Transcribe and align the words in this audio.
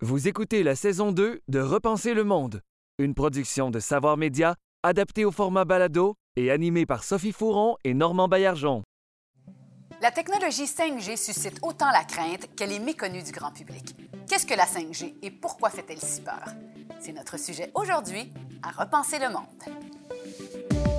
Vous 0.00 0.28
écoutez 0.28 0.62
la 0.62 0.76
saison 0.76 1.10
2 1.10 1.40
de 1.48 1.58
Repenser 1.58 2.14
le 2.14 2.22
monde, 2.22 2.62
une 2.98 3.14
production 3.14 3.68
de 3.72 3.80
Savoir 3.80 4.16
Média 4.16 4.54
adaptée 4.84 5.24
au 5.24 5.32
format 5.32 5.64
balado 5.64 6.14
et 6.36 6.52
animée 6.52 6.86
par 6.86 7.02
Sophie 7.02 7.32
Fouron 7.32 7.76
et 7.82 7.94
Normand 7.94 8.28
Baillargeon. 8.28 8.84
La 10.00 10.12
technologie 10.12 10.66
5G 10.66 11.16
suscite 11.16 11.58
autant 11.62 11.90
la 11.90 12.04
crainte 12.04 12.48
qu'elle 12.54 12.70
est 12.70 12.78
méconnue 12.78 13.24
du 13.24 13.32
grand 13.32 13.50
public. 13.50 13.96
Qu'est-ce 14.28 14.46
que 14.46 14.54
la 14.54 14.66
5G 14.66 15.16
et 15.20 15.32
pourquoi 15.32 15.68
fait-elle 15.68 15.98
si 15.98 16.20
peur? 16.20 16.54
C'est 17.00 17.12
notre 17.12 17.36
sujet 17.36 17.72
aujourd'hui 17.74 18.32
à 18.62 18.70
Repenser 18.70 19.18
le 19.18 19.30
monde. 19.32 20.97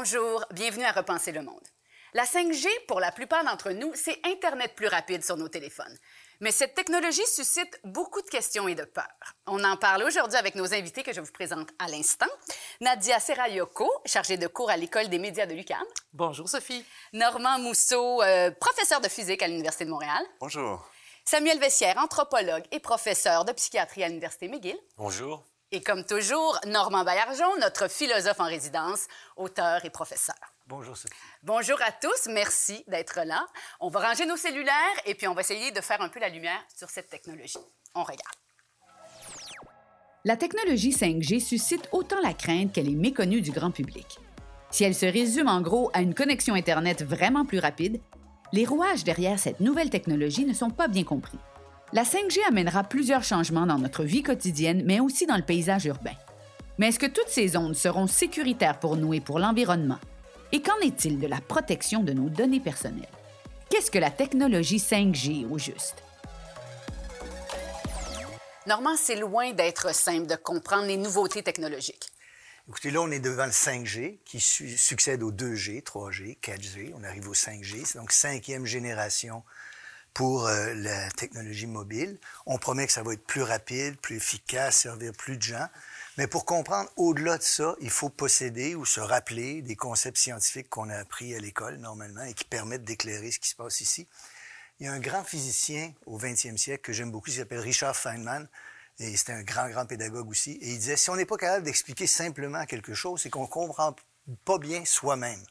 Bonjour, 0.00 0.44
bienvenue 0.52 0.84
à 0.84 0.92
Repenser 0.92 1.32
le 1.32 1.42
monde. 1.42 1.66
La 2.14 2.22
5G, 2.22 2.68
pour 2.86 3.00
la 3.00 3.10
plupart 3.10 3.42
d'entre 3.42 3.72
nous, 3.72 3.90
c'est 3.96 4.16
Internet 4.24 4.76
plus 4.76 4.86
rapide 4.86 5.24
sur 5.24 5.36
nos 5.36 5.48
téléphones. 5.48 5.98
Mais 6.38 6.52
cette 6.52 6.74
technologie 6.74 7.26
suscite 7.26 7.80
beaucoup 7.82 8.22
de 8.22 8.28
questions 8.28 8.68
et 8.68 8.76
de 8.76 8.84
peurs. 8.84 9.34
On 9.48 9.64
en 9.64 9.76
parle 9.76 10.04
aujourd'hui 10.04 10.36
avec 10.36 10.54
nos 10.54 10.72
invités 10.72 11.02
que 11.02 11.12
je 11.12 11.20
vous 11.20 11.32
présente 11.32 11.70
à 11.80 11.88
l'instant. 11.88 12.28
Nadia 12.80 13.18
Serayoko, 13.18 13.90
chargée 14.06 14.36
de 14.36 14.46
cours 14.46 14.70
à 14.70 14.76
l'École 14.76 15.08
des 15.08 15.18
médias 15.18 15.46
de 15.46 15.54
l'UQAM. 15.54 15.82
Bonjour 16.12 16.48
Sophie. 16.48 16.84
Normand 17.12 17.58
Mousseau, 17.58 18.22
euh, 18.22 18.52
professeur 18.52 19.00
de 19.00 19.08
physique 19.08 19.42
à 19.42 19.48
l'Université 19.48 19.84
de 19.84 19.90
Montréal. 19.90 20.24
Bonjour. 20.38 20.88
Samuel 21.24 21.58
Vessière, 21.58 21.98
anthropologue 21.98 22.62
et 22.70 22.78
professeur 22.78 23.44
de 23.44 23.50
psychiatrie 23.50 24.04
à 24.04 24.08
l'Université 24.08 24.46
McGill. 24.46 24.78
Bonjour. 24.96 25.44
Et 25.70 25.82
comme 25.82 26.02
toujours, 26.02 26.58
Normand 26.66 27.04
Baillargeon, 27.04 27.58
notre 27.60 27.88
philosophe 27.88 28.40
en 28.40 28.46
résidence, 28.46 29.06
auteur 29.36 29.84
et 29.84 29.90
professeur. 29.90 30.34
Bonjour 30.66 30.96
Sophie. 30.96 31.14
Bonjour 31.42 31.78
à 31.82 31.92
tous, 31.92 32.30
merci 32.30 32.82
d'être 32.88 33.20
là. 33.26 33.46
On 33.78 33.90
va 33.90 34.00
ranger 34.00 34.24
nos 34.24 34.38
cellulaires 34.38 34.72
et 35.04 35.14
puis 35.14 35.28
on 35.28 35.34
va 35.34 35.42
essayer 35.42 35.70
de 35.70 35.80
faire 35.82 36.00
un 36.00 36.08
peu 36.08 36.20
la 36.20 36.30
lumière 36.30 36.64
sur 36.74 36.88
cette 36.88 37.10
technologie. 37.10 37.58
On 37.94 38.02
regarde. 38.02 38.22
La 40.24 40.38
technologie 40.38 40.92
5G 40.92 41.38
suscite 41.38 41.86
autant 41.92 42.20
la 42.22 42.32
crainte 42.32 42.72
qu'elle 42.72 42.88
est 42.88 42.96
méconnue 42.96 43.42
du 43.42 43.50
grand 43.50 43.70
public. 43.70 44.18
Si 44.70 44.84
elle 44.84 44.94
se 44.94 45.06
résume 45.06 45.48
en 45.48 45.60
gros 45.60 45.90
à 45.92 46.00
une 46.00 46.14
connexion 46.14 46.54
Internet 46.54 47.02
vraiment 47.02 47.44
plus 47.44 47.58
rapide, 47.58 48.00
les 48.54 48.64
rouages 48.64 49.04
derrière 49.04 49.38
cette 49.38 49.60
nouvelle 49.60 49.90
technologie 49.90 50.46
ne 50.46 50.54
sont 50.54 50.70
pas 50.70 50.88
bien 50.88 51.04
compris. 51.04 51.38
La 51.92 52.02
5G 52.02 52.38
amènera 52.46 52.84
plusieurs 52.84 53.24
changements 53.24 53.66
dans 53.66 53.78
notre 53.78 54.04
vie 54.04 54.22
quotidienne, 54.22 54.82
mais 54.84 55.00
aussi 55.00 55.26
dans 55.26 55.36
le 55.36 55.42
paysage 55.42 55.86
urbain. 55.86 56.14
Mais 56.76 56.88
est-ce 56.88 56.98
que 56.98 57.06
toutes 57.06 57.28
ces 57.28 57.56
ondes 57.56 57.74
seront 57.74 58.06
sécuritaires 58.06 58.78
pour 58.78 58.96
nous 58.96 59.14
et 59.14 59.20
pour 59.20 59.38
l'environnement? 59.38 59.98
Et 60.52 60.60
qu'en 60.62 60.78
est-il 60.80 61.18
de 61.18 61.26
la 61.26 61.40
protection 61.40 62.02
de 62.02 62.12
nos 62.12 62.28
données 62.28 62.60
personnelles? 62.60 63.08
Qu'est-ce 63.70 63.90
que 63.90 63.98
la 63.98 64.10
technologie 64.10 64.78
5G 64.78 65.46
au 65.50 65.58
juste? 65.58 65.96
Normand, 68.66 68.96
c'est 68.96 69.16
loin 69.16 69.52
d'être 69.52 69.94
simple 69.94 70.26
de 70.26 70.36
comprendre 70.36 70.86
les 70.86 70.98
nouveautés 70.98 71.42
technologiques. 71.42 72.10
Écoutez, 72.68 72.90
là, 72.90 73.00
on 73.00 73.10
est 73.10 73.18
devant 73.18 73.46
le 73.46 73.50
5G 73.50 74.18
qui 74.26 74.40
su- 74.40 74.76
succède 74.76 75.22
au 75.22 75.32
2G, 75.32 75.82
3G, 75.82 76.38
4G. 76.40 76.92
On 76.98 77.02
arrive 77.02 77.28
au 77.28 77.34
5G. 77.34 77.86
C'est 77.86 77.98
donc 77.98 78.12
cinquième 78.12 78.66
génération 78.66 79.42
pour 80.18 80.48
euh, 80.48 80.74
la 80.74 81.08
technologie 81.12 81.68
mobile. 81.68 82.18
On 82.44 82.58
promet 82.58 82.88
que 82.88 82.92
ça 82.92 83.04
va 83.04 83.12
être 83.12 83.24
plus 83.24 83.42
rapide, 83.42 83.96
plus 84.00 84.16
efficace, 84.16 84.78
servir 84.78 85.12
plus 85.12 85.36
de 85.36 85.42
gens. 85.42 85.68
Mais 86.16 86.26
pour 86.26 86.44
comprendre 86.44 86.90
au-delà 86.96 87.38
de 87.38 87.42
ça, 87.44 87.76
il 87.80 87.90
faut 87.90 88.08
posséder 88.08 88.74
ou 88.74 88.84
se 88.84 88.98
rappeler 88.98 89.62
des 89.62 89.76
concepts 89.76 90.16
scientifiques 90.16 90.68
qu'on 90.68 90.90
a 90.90 90.96
appris 90.96 91.36
à 91.36 91.38
l'école 91.38 91.76
normalement 91.76 92.24
et 92.24 92.34
qui 92.34 92.42
permettent 92.42 92.82
d'éclairer 92.82 93.30
ce 93.30 93.38
qui 93.38 93.48
se 93.48 93.54
passe 93.54 93.80
ici. 93.80 94.08
Il 94.80 94.86
y 94.86 94.88
a 94.88 94.92
un 94.92 94.98
grand 94.98 95.22
physicien 95.22 95.92
au 96.04 96.18
20e 96.18 96.56
siècle 96.56 96.82
que 96.82 96.92
j'aime 96.92 97.12
beaucoup, 97.12 97.30
il 97.30 97.36
s'appelle 97.36 97.60
Richard 97.60 97.94
Feynman, 97.94 98.48
et 98.98 99.16
c'était 99.16 99.34
un 99.34 99.44
grand, 99.44 99.68
grand 99.68 99.86
pédagogue 99.86 100.28
aussi. 100.28 100.58
Et 100.60 100.72
il 100.72 100.78
disait, 100.80 100.96
si 100.96 101.10
on 101.10 101.14
n'est 101.14 101.26
pas 101.26 101.36
capable 101.36 101.64
d'expliquer 101.64 102.08
simplement 102.08 102.66
quelque 102.66 102.92
chose, 102.92 103.20
c'est 103.22 103.30
qu'on 103.30 103.46
comprend 103.46 103.94
pas 104.44 104.58
bien 104.58 104.84
soi-même. 104.84 105.44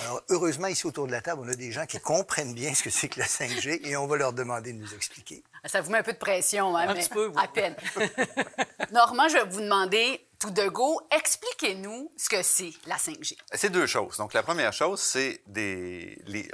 Alors, 0.00 0.22
heureusement, 0.30 0.68
ici 0.68 0.86
autour 0.86 1.06
de 1.06 1.12
la 1.12 1.20
table, 1.20 1.42
on 1.44 1.48
a 1.48 1.54
des 1.54 1.72
gens 1.72 1.84
qui 1.86 1.98
comprennent 1.98 2.54
bien 2.54 2.72
ce 2.72 2.82
que 2.84 2.90
c'est 2.90 3.08
que 3.08 3.18
la 3.18 3.26
5G 3.26 3.86
et 3.86 3.96
on 3.96 4.06
va 4.06 4.16
leur 4.16 4.32
demander 4.32 4.72
de 4.72 4.78
nous 4.78 4.94
expliquer. 4.94 5.42
Ça 5.64 5.80
vous 5.80 5.90
met 5.90 5.98
un 5.98 6.02
peu 6.02 6.12
de 6.12 6.18
pression, 6.18 6.76
hein, 6.76 6.86
Un 6.88 6.94
mais 6.94 7.00
petit 7.00 7.08
peu, 7.08 7.26
oui. 7.26 7.34
à 7.36 7.48
peine. 7.48 7.74
Normand, 8.92 9.28
je 9.28 9.34
vais 9.38 9.44
vous 9.44 9.60
demander 9.60 10.24
tout 10.38 10.52
de 10.52 10.68
go, 10.68 11.00
expliquez-nous 11.10 12.12
ce 12.16 12.28
que 12.28 12.42
c'est 12.42 12.70
la 12.86 12.94
5G. 12.96 13.36
C'est 13.54 13.70
deux 13.70 13.88
choses. 13.88 14.18
Donc, 14.18 14.34
la 14.34 14.44
première 14.44 14.72
chose, 14.72 15.00
c'est 15.00 15.42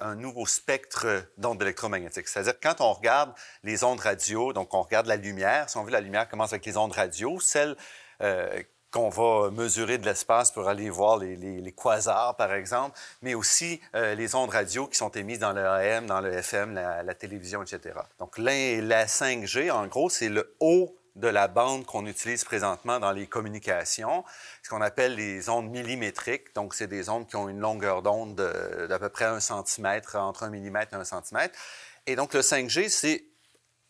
un 0.00 0.14
nouveau 0.14 0.46
spectre 0.46 1.26
d'ondes 1.36 1.60
électromagnétiques. 1.60 2.28
C'est-à-dire, 2.28 2.58
quand 2.62 2.80
on 2.80 2.94
regarde 2.94 3.34
les 3.62 3.84
ondes 3.84 4.00
radio, 4.00 4.54
donc 4.54 4.72
on 4.72 4.82
regarde 4.82 5.06
la 5.06 5.16
lumière, 5.16 5.68
si 5.68 5.76
on 5.76 5.84
veut, 5.84 5.90
la 5.90 6.00
lumière 6.00 6.28
commence 6.30 6.54
avec 6.54 6.64
les 6.64 6.78
ondes 6.78 6.92
radio, 6.92 7.38
celles 7.40 7.76
euh, 8.22 8.62
qu'on 8.94 9.08
va 9.08 9.50
mesurer 9.50 9.98
de 9.98 10.06
l'espace 10.06 10.52
pour 10.52 10.68
aller 10.68 10.88
voir 10.88 11.18
les, 11.18 11.72
quasars, 11.72 12.36
par 12.36 12.52
exemple, 12.52 12.96
mais 13.22 13.34
aussi 13.34 13.80
euh, 13.96 14.14
les 14.14 14.36
ondes 14.36 14.50
radio 14.50 14.86
qui 14.86 14.96
sont 14.96 15.10
émises 15.10 15.40
dans 15.40 15.52
le 15.52 15.66
AM, 15.66 16.06
dans 16.06 16.20
le 16.20 16.32
FM, 16.32 16.74
la, 16.74 17.14
télévision, 17.14 17.64
etc. 17.64 17.96
Donc, 18.20 18.38
la 18.38 19.06
5G, 19.06 19.72
en 19.72 19.88
gros, 19.88 20.08
c'est 20.10 20.28
le 20.28 20.54
haut 20.60 20.96
de 21.16 21.26
la 21.26 21.48
bande 21.48 21.84
qu'on 21.84 22.06
utilise 22.06 22.44
présentement 22.44 23.00
dans 23.00 23.10
les 23.10 23.26
communications, 23.26 24.24
ce 24.62 24.70
qu'on 24.70 24.80
appelle 24.80 25.16
les 25.16 25.48
ondes 25.48 25.70
millimétriques. 25.70 26.54
Donc, 26.54 26.72
c'est 26.72 26.86
des 26.86 27.08
ondes 27.08 27.26
qui 27.26 27.34
ont 27.34 27.48
une 27.48 27.60
longueur 27.60 28.00
d'onde 28.02 28.36
de- 28.36 28.86
d'à 28.86 29.00
peu 29.00 29.08
près 29.08 29.24
un 29.24 29.40
centimètre, 29.40 30.14
entre 30.16 30.44
un 30.44 30.50
millimètre 30.50 30.94
et 30.94 30.96
un 30.96 31.04
centimètre. 31.04 31.58
Et 32.06 32.14
donc, 32.14 32.32
le 32.32 32.42
5G, 32.42 32.88
c'est 32.88 33.24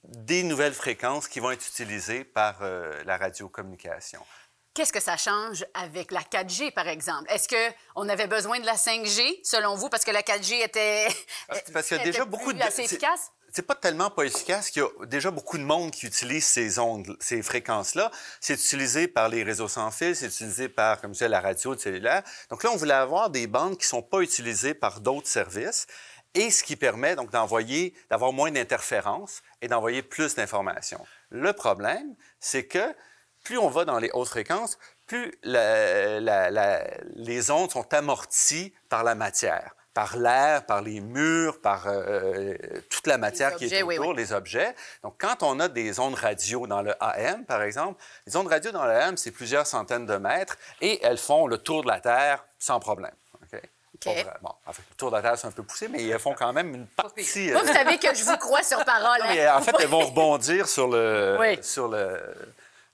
des 0.04 0.42
nouvelles 0.44 0.74
fréquences 0.74 1.28
qui 1.28 1.40
vont 1.40 1.50
être 1.50 1.66
utilisées 1.66 2.24
par 2.24 2.58
euh, 2.62 3.02
la 3.04 3.18
radiocommunication. 3.18 4.20
Qu'est-ce 4.74 4.92
que 4.92 5.00
ça 5.00 5.16
change 5.16 5.64
avec 5.74 6.10
la 6.10 6.22
4G, 6.22 6.72
par 6.72 6.88
exemple? 6.88 7.30
Est-ce 7.30 7.46
qu'on 7.48 8.08
avait 8.08 8.26
besoin 8.26 8.58
de 8.58 8.66
la 8.66 8.74
5G, 8.74 9.38
selon 9.44 9.76
vous, 9.76 9.88
parce 9.88 10.04
que 10.04 10.10
la 10.10 10.22
4G 10.22 10.64
était, 10.64 11.06
Parce 11.72 11.86
qu'il 11.86 11.96
y 11.96 12.00
a 12.00 12.04
déjà 12.04 12.24
beaucoup 12.24 12.52
de... 12.52 12.60
assez 12.60 12.82
efficace? 12.82 13.30
C'est 13.52 13.62
pas 13.62 13.76
tellement 13.76 14.10
pas 14.10 14.24
efficace 14.24 14.70
qu'il 14.70 14.82
y 14.82 14.84
a 14.84 15.06
déjà 15.06 15.30
beaucoup 15.30 15.58
de 15.58 15.62
monde 15.62 15.92
qui 15.92 16.06
utilise 16.06 16.44
ces 16.44 16.80
ondes, 16.80 17.16
ces 17.20 17.40
fréquences-là. 17.40 18.10
C'est 18.40 18.54
utilisé 18.54 19.06
par 19.06 19.28
les 19.28 19.44
réseaux 19.44 19.68
sans 19.68 19.92
fil, 19.92 20.16
c'est 20.16 20.26
utilisé 20.26 20.68
par, 20.68 21.00
comme 21.00 21.10
je 21.10 21.18
disais, 21.18 21.28
la 21.28 21.40
radio, 21.40 21.74
le 21.74 21.78
cellulaire. 21.78 22.24
Donc 22.50 22.64
là, 22.64 22.72
on 22.72 22.76
voulait 22.76 22.94
avoir 22.94 23.30
des 23.30 23.46
bandes 23.46 23.78
qui 23.78 23.86
sont 23.86 24.02
pas 24.02 24.22
utilisées 24.22 24.74
par 24.74 24.98
d'autres 24.98 25.28
services 25.28 25.86
et 26.34 26.50
ce 26.50 26.64
qui 26.64 26.74
permet 26.74 27.14
donc 27.14 27.30
d'envoyer, 27.30 27.94
d'avoir 28.10 28.32
moins 28.32 28.50
d'interférences 28.50 29.40
et 29.62 29.68
d'envoyer 29.68 30.02
plus 30.02 30.34
d'informations. 30.34 31.06
Le 31.30 31.52
problème, 31.52 32.16
c'est 32.40 32.66
que 32.66 32.92
plus 33.44 33.58
on 33.58 33.68
va 33.68 33.84
dans 33.84 33.98
les 33.98 34.10
hautes 34.12 34.28
fréquences, 34.28 34.78
plus 35.06 35.32
la- 35.42 36.18
la- 36.20 36.50
la- 36.50 36.82
les 37.14 37.50
ondes 37.50 37.70
sont 37.70 37.92
amorties 37.94 38.72
par 38.88 39.04
la 39.04 39.14
matière, 39.14 39.74
par 39.92 40.16
l'air, 40.16 40.64
par 40.66 40.80
les 40.82 41.00
murs, 41.00 41.60
par 41.60 41.84
euh, 41.86 42.54
toute 42.90 43.06
la 43.06 43.18
matière 43.18 43.54
qui 43.56 43.66
est 43.66 43.82
autour, 43.82 44.08
oui. 44.08 44.16
les 44.16 44.32
objets. 44.32 44.74
Donc, 45.02 45.14
quand 45.18 45.42
on 45.42 45.60
a 45.60 45.68
des 45.68 46.00
ondes 46.00 46.14
radio 46.14 46.66
dans 46.66 46.80
le 46.82 46.94
AM, 47.00 47.44
par 47.44 47.62
exemple, 47.62 48.02
les 48.26 48.34
ondes 48.34 48.48
radio 48.48 48.72
dans 48.72 48.84
le 48.86 48.92
AM, 48.92 49.16
c'est 49.18 49.30
plusieurs 49.30 49.66
centaines 49.66 50.06
de 50.06 50.16
mètres 50.16 50.56
et 50.80 51.04
elles 51.04 51.18
font 51.18 51.46
le 51.46 51.58
tour 51.58 51.82
de 51.82 51.88
la 51.88 52.00
Terre 52.00 52.44
sans 52.58 52.80
problème. 52.80 53.12
OK? 53.34 53.60
Pas 54.04 54.10
vrai. 54.12 54.24
Bon, 54.42 54.50
en 54.66 54.72
fait, 54.72 54.82
le 54.90 54.96
tour 54.96 55.10
de 55.10 55.16
la 55.16 55.22
Terre, 55.22 55.38
c'est 55.38 55.46
un 55.46 55.50
peu 55.50 55.62
poussé, 55.62 55.86
mais 55.88 56.02
elles 56.06 56.18
font 56.18 56.34
quand 56.34 56.52
même 56.52 56.74
une 56.74 56.86
partie... 56.86 57.50
Moi, 57.52 57.60
euh, 57.60 57.64
vous 57.64 57.72
savez 57.72 57.98
que 57.98 58.14
je 58.14 58.24
vous 58.24 58.36
crois 58.38 58.62
sur 58.62 58.82
parole. 58.84 59.18
non, 59.20 59.26
hein? 59.26 59.32
mais 59.34 59.48
en 59.48 59.60
fait, 59.62 59.76
elles 59.80 59.88
vont 59.88 60.00
rebondir 60.06 60.66
sur, 60.66 60.88
le, 60.88 61.36
Oui. 61.38 61.58
sur, 61.62 61.88
le, 61.88 62.20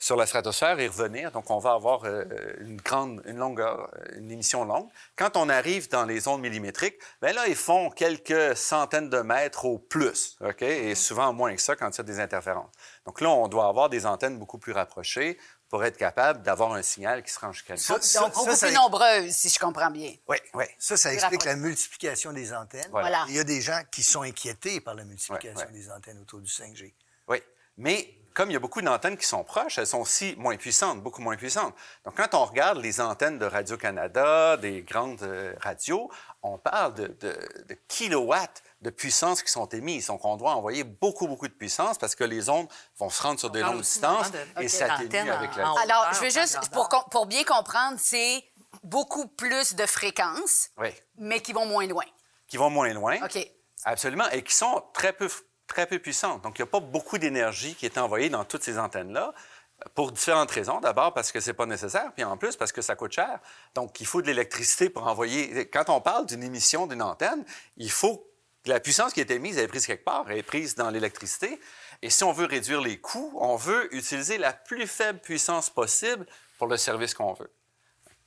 sur 0.02 0.16
la 0.16 0.24
stratosphère 0.26 0.80
et 0.80 0.88
revenir. 0.88 1.30
Donc, 1.30 1.50
on 1.50 1.58
va 1.58 1.74
avoir 1.74 2.04
euh, 2.06 2.24
une 2.60 2.78
grande, 2.78 3.22
une 3.26 3.36
longueur, 3.36 3.90
une 4.16 4.30
émission 4.32 4.64
longue. 4.64 4.88
Quand 5.14 5.36
on 5.36 5.48
arrive 5.50 5.90
dans 5.90 6.06
les 6.06 6.26
ondes 6.26 6.40
millimétriques, 6.40 6.96
bien 7.20 7.34
là, 7.34 7.46
ils 7.46 7.54
font 7.54 7.90
quelques 7.90 8.56
centaines 8.56 9.10
de 9.10 9.18
mètres 9.20 9.66
au 9.66 9.78
plus, 9.78 10.38
OK? 10.40 10.62
Et 10.62 10.94
souvent 10.94 11.32
moins 11.34 11.54
que 11.54 11.60
ça 11.60 11.76
quand 11.76 11.90
il 11.90 11.98
y 11.98 12.00
a 12.00 12.04
des 12.04 12.18
interférences. 12.18 12.72
Donc 13.04 13.20
là, 13.20 13.28
on 13.28 13.46
doit 13.46 13.68
avoir 13.68 13.90
des 13.90 14.06
antennes 14.06 14.38
beaucoup 14.38 14.56
plus 14.58 14.72
rapprochées 14.72 15.38
pour 15.68 15.84
être 15.84 15.98
capable 15.98 16.42
d'avoir 16.42 16.72
un 16.72 16.82
signal 16.82 17.22
qui 17.22 17.30
se 17.32 17.38
nous. 17.44 17.52
Ça, 17.76 18.00
ça, 18.00 18.20
Donc, 18.22 18.32
beaucoup 18.32 18.46
ça, 18.50 18.56
ça- 18.56 18.66
plus 18.68 18.74
nombreuses, 18.74 19.30
si 19.32 19.50
je 19.50 19.58
comprends 19.58 19.90
bien. 19.90 20.14
Oui, 20.28 20.38
oui. 20.54 20.64
Ça, 20.78 20.96
ça 20.96 21.10
Plus 21.10 21.16
explique 21.18 21.42
rapproché. 21.42 21.48
la 21.56 21.56
multiplication 21.62 22.32
des 22.32 22.52
antennes. 22.54 22.88
Voilà. 22.90 23.24
Il 23.28 23.36
y 23.36 23.38
a 23.38 23.44
des 23.44 23.60
gens 23.60 23.80
qui 23.92 24.02
sont 24.02 24.22
inquiétés 24.22 24.80
par 24.80 24.94
la 24.94 25.04
multiplication 25.04 25.60
Ouais, 25.60 25.66
ouais. 25.66 25.72
des 25.72 25.90
antennes 25.90 26.18
autour 26.20 26.40
du 26.40 26.50
5G. 26.50 26.92
Oui, 27.28 27.40
mais 27.76 28.14
comme 28.34 28.50
il 28.50 28.54
y 28.54 28.56
a 28.56 28.60
beaucoup 28.60 28.80
d'antennes 28.82 29.16
qui 29.16 29.26
sont 29.26 29.44
proches, 29.44 29.78
elles 29.78 29.86
sont 29.86 30.00
aussi 30.00 30.34
moins 30.38 30.56
puissantes, 30.56 31.02
beaucoup 31.02 31.22
moins 31.22 31.36
puissantes. 31.36 31.74
Donc, 32.04 32.16
quand 32.16 32.34
on 32.34 32.44
regarde 32.44 32.78
les 32.78 33.00
antennes 33.00 33.38
de 33.38 33.44
Radio-Canada, 33.44 34.56
des 34.56 34.82
grandes 34.82 35.22
euh, 35.22 35.54
radios, 35.60 36.10
on 36.42 36.58
parle 36.58 36.94
de, 36.94 37.06
de, 37.20 37.78
kilowatts 37.88 38.62
de 38.80 38.90
puissance 38.90 39.42
qui 39.42 39.50
sont 39.50 39.66
émises. 39.68 40.06
Donc, 40.06 40.24
on 40.24 40.36
doit 40.36 40.54
envoyer 40.54 40.84
beaucoup, 40.84 41.26
beaucoup 41.26 41.48
de 41.48 41.52
puissance 41.52 41.98
parce 41.98 42.14
que 42.14 42.24
les 42.24 42.48
ondes 42.48 42.68
vont 42.98 43.10
se 43.10 43.22
rendre 43.22 43.38
sur 43.38 43.50
des 43.50 43.60
longues 43.60 43.82
distances 43.82 44.30
et 44.60 44.68
s'atténuer 44.68 45.30
avec 45.30 45.56
la... 45.56 45.74
Alors, 45.82 46.08
je 46.14 46.20
veux 46.20 46.30
juste, 46.30 46.70
pour, 46.72 46.88
pour 47.10 47.26
bien 47.26 47.44
comprendre, 47.44 47.98
c'est 47.98 48.42
beaucoup 48.82 49.26
plus 49.26 49.74
de 49.74 49.86
fréquences, 49.86 50.70
mais 51.18 51.40
qui 51.40 51.52
vont 51.52 51.66
moins 51.66 51.86
loin. 51.86 52.04
Qui 52.46 52.56
vont 52.56 52.70
moins 52.70 52.92
loin. 52.92 53.16
OK. 53.22 53.46
Absolument, 53.84 54.28
et 54.30 54.42
qui 54.42 54.54
sont 54.54 54.82
très 54.92 55.12
peu 55.12 55.28
très 55.70 55.86
peu 55.86 55.98
puissante. 55.98 56.42
Donc, 56.42 56.58
il 56.58 56.62
n'y 56.62 56.68
a 56.68 56.70
pas 56.70 56.80
beaucoup 56.80 57.16
d'énergie 57.16 57.74
qui 57.74 57.86
est 57.86 57.96
envoyée 57.96 58.28
dans 58.28 58.44
toutes 58.44 58.64
ces 58.64 58.78
antennes-là 58.78 59.32
pour 59.94 60.12
différentes 60.12 60.50
raisons. 60.50 60.80
D'abord 60.80 61.14
parce 61.14 61.32
que 61.32 61.40
c'est 61.40 61.54
pas 61.54 61.66
nécessaire, 61.66 62.12
puis 62.14 62.24
en 62.24 62.36
plus 62.36 62.56
parce 62.56 62.72
que 62.72 62.82
ça 62.82 62.96
coûte 62.96 63.12
cher. 63.12 63.38
Donc, 63.74 64.00
il 64.00 64.06
faut 64.06 64.20
de 64.20 64.26
l'électricité 64.26 64.90
pour 64.90 65.06
envoyer. 65.06 65.68
Quand 65.70 65.88
on 65.88 66.00
parle 66.00 66.26
d'une 66.26 66.42
émission 66.42 66.86
d'une 66.86 67.02
antenne, 67.02 67.44
il 67.76 67.90
faut 67.90 68.26
que 68.64 68.70
la 68.70 68.80
puissance 68.80 69.12
qui 69.12 69.20
est 69.20 69.30
émise, 69.30 69.56
elle 69.56 69.64
est 69.64 69.68
prise 69.68 69.86
quelque 69.86 70.04
part, 70.04 70.26
elle 70.28 70.38
est 70.38 70.42
prise 70.42 70.74
dans 70.74 70.90
l'électricité. 70.90 71.60
Et 72.02 72.10
si 72.10 72.24
on 72.24 72.32
veut 72.32 72.46
réduire 72.46 72.80
les 72.80 73.00
coûts, 73.00 73.32
on 73.40 73.56
veut 73.56 73.94
utiliser 73.94 74.38
la 74.38 74.52
plus 74.52 74.86
faible 74.86 75.20
puissance 75.20 75.70
possible 75.70 76.26
pour 76.58 76.66
le 76.66 76.76
service 76.76 77.14
qu'on 77.14 77.32
veut. 77.32 77.52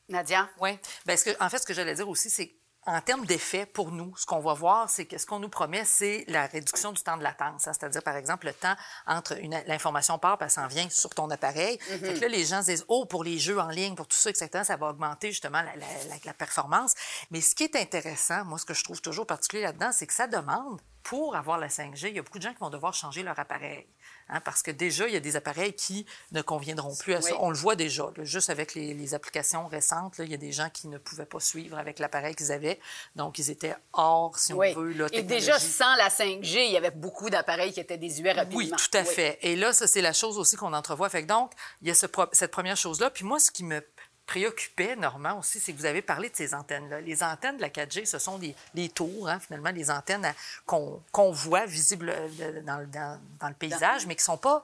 Nadia? 0.10 0.50
Oui. 0.60 0.80
Bien, 1.06 1.16
en 1.40 1.50
fait, 1.50 1.60
ce 1.60 1.66
que 1.66 1.74
j'allais 1.74 1.96
dire 1.96 2.10
aussi, 2.10 2.30
c'est 2.30 2.56
en 2.86 3.02
termes 3.02 3.26
d'effet, 3.26 3.66
pour 3.66 3.92
nous, 3.92 4.16
ce 4.18 4.26
qu'on 4.26 4.40
va 4.40 4.54
voir, 4.54 4.90
c'est 4.90 5.06
que 5.06 5.18
ce 5.18 5.26
qu'on 5.26 5.40
nous 5.40 5.50
promet, 5.50 5.86
c'est 5.86 6.26
la 6.28 6.48
réduction 6.48 6.92
du 6.92 7.02
temps 7.02 7.18
de 7.18 7.24
latence. 7.24 7.68
Hein. 7.68 7.74
C'est-à-dire, 7.74 8.04
par 8.04 8.16
exemple, 8.16 8.48
le 8.48 8.54
temps 8.54 8.76
entre 9.08 9.36
l'information 9.68 10.18
part 10.20 10.38
et 10.42 10.50
s'en 10.50 10.68
vient 10.68 10.90
sur 10.90 11.10
ton 11.10 11.30
appareil. 11.30 11.80
Mm 11.90 12.14
que 12.14 12.20
là, 12.20 12.28
les 12.28 12.46
gens 12.46 12.62
se 12.62 12.68
disent, 12.68 12.86
oh, 12.88 13.06
pour 13.06 13.24
les 13.24 13.40
jeux 13.40 13.60
en 13.60 13.70
ligne, 13.70 13.96
pour 13.96 14.08
tout 14.08 14.18
ça, 14.18 14.30
etc., 14.30 14.50
ça 14.64 14.76
va 14.76 14.90
augmenter 14.90 15.32
justement 15.32 15.62
la, 15.62 15.76
la, 15.76 15.88
la 16.26 16.34
performance. 16.34 16.94
Mais 17.32 17.42
ce 17.42 17.56
qui 17.56 17.64
est 17.64 17.76
intéressant, 17.76 18.46
moi, 18.46 18.58
ce 18.58 18.66
que 18.66 18.74
je 18.74 18.84
trouve 18.84 19.02
toujours 19.02 19.26
particulier 19.26 19.64
là-dedans, 19.64 19.92
c'est 19.92 20.08
que 20.08 20.14
ça 20.14 20.28
demande, 20.28 20.82
pour 21.04 21.36
avoir 21.36 21.58
la 21.58 21.68
5G, 21.68 22.10
il 22.10 22.16
y 22.16 22.20
a 22.20 22.22
beaucoup 22.22 22.38
de 22.38 22.44
gens 22.44 22.54
qui 22.54 22.60
vont 22.60 22.70
devoir 22.70 22.94
changer 22.94 23.24
leur 23.24 23.38
appareil. 23.38 23.86
Hein, 24.34 24.42
parce 24.44 24.64
que 24.64 24.72
déjà, 24.72 25.08
il 25.08 25.14
y 25.14 25.16
a 25.16 25.20
des 25.20 25.36
appareils 25.36 25.74
qui 25.74 26.08
ne 26.32 26.42
conviendront 26.42 26.96
plus 26.96 27.14
à 27.14 27.22
ça. 27.22 27.36
On 27.40 27.52
le 27.52 27.56
voit 27.56 27.76
déjà, 27.76 28.12
juste 28.24 28.50
avec 28.50 28.74
les, 28.74 29.14
applications 29.14 29.68
récentes, 29.68 30.16
il 30.18 30.32
y 30.32 30.34
a 30.34 30.38
des 30.38 30.52
gens 30.52 30.70
qui 30.74 30.88
ne 30.88 30.98
pouvaient 30.98 31.28
pas 31.28 31.40
suivre 31.40 31.78
avec 31.78 32.00
l'appareil 32.00 32.34
qu'ils 32.34 32.52
avaient. 32.52 32.80
Donc, 33.16 33.38
ils 33.38 33.52
étaient 33.52 33.76
hors, 33.92 34.40
si 34.40 34.54
on 34.54 34.60
veut, 34.60 34.94
la 34.94 35.08
Et 35.12 35.22
déjà, 35.22 35.60
sans 35.60 35.94
la 35.98 36.10
5G, 36.10 36.66
il 36.66 36.72
y 36.72 36.78
avait 36.78 36.90
beaucoup 36.90 37.30
d'appareils 37.30 37.72
qui 37.74 37.80
étaient 37.80 38.00
désuets 38.00 38.32
rapidement. 38.32 38.58
Oui, 38.58 38.72
tout 38.72 38.98
à 38.98 39.04
fait. 39.04 39.38
Et 39.44 39.56
là, 39.56 39.72
ça, 39.72 39.86
c'est 39.86 40.02
la 40.02 40.14
chose 40.14 40.40
aussi 40.40 40.56
qu'on 40.56 40.74
entrevoit. 40.74 41.10
Fait 41.10 41.22
donc, 41.24 41.52
il 41.84 41.90
y 41.90 41.92
a 41.92 41.94
cette 41.94 42.52
première 42.52 42.78
chose-là. 42.78 43.12
Puis 43.12 43.26
moi, 43.26 43.38
ce 43.40 43.52
qui 43.52 43.64
me 43.64 43.82
préoccupait, 44.34 44.96
Normand, 44.96 45.38
aussi, 45.38 45.60
c'est 45.60 45.74
que 45.74 45.78
vous 45.78 45.86
avez 45.86 46.02
parlé 46.02 46.28
de 46.28 46.36
ces 46.36 46.56
antennes-là. 46.56 47.02
Les 47.02 47.22
antennes 47.22 47.58
de 47.58 47.62
la 47.62 47.70
4G, 47.70 48.06
ce 48.06 48.18
sont 48.18 48.40
les, 48.74 48.90
tours, 48.90 49.30
hein, 49.30 49.40
finalement, 49.40 49.70
les 49.70 49.92
antennes 49.92 50.28
qu'on 50.66 51.32
voit 51.32 51.68
visibles 51.68 52.10
euh, 52.10 52.62
dans, 52.64 52.84
dans, 53.40 53.48
le 53.48 53.54
paysage, 53.54 54.08
mais 54.08 54.16
qui 54.16 54.22
ne 54.22 54.26
sont 54.26 54.38
pas 54.38 54.64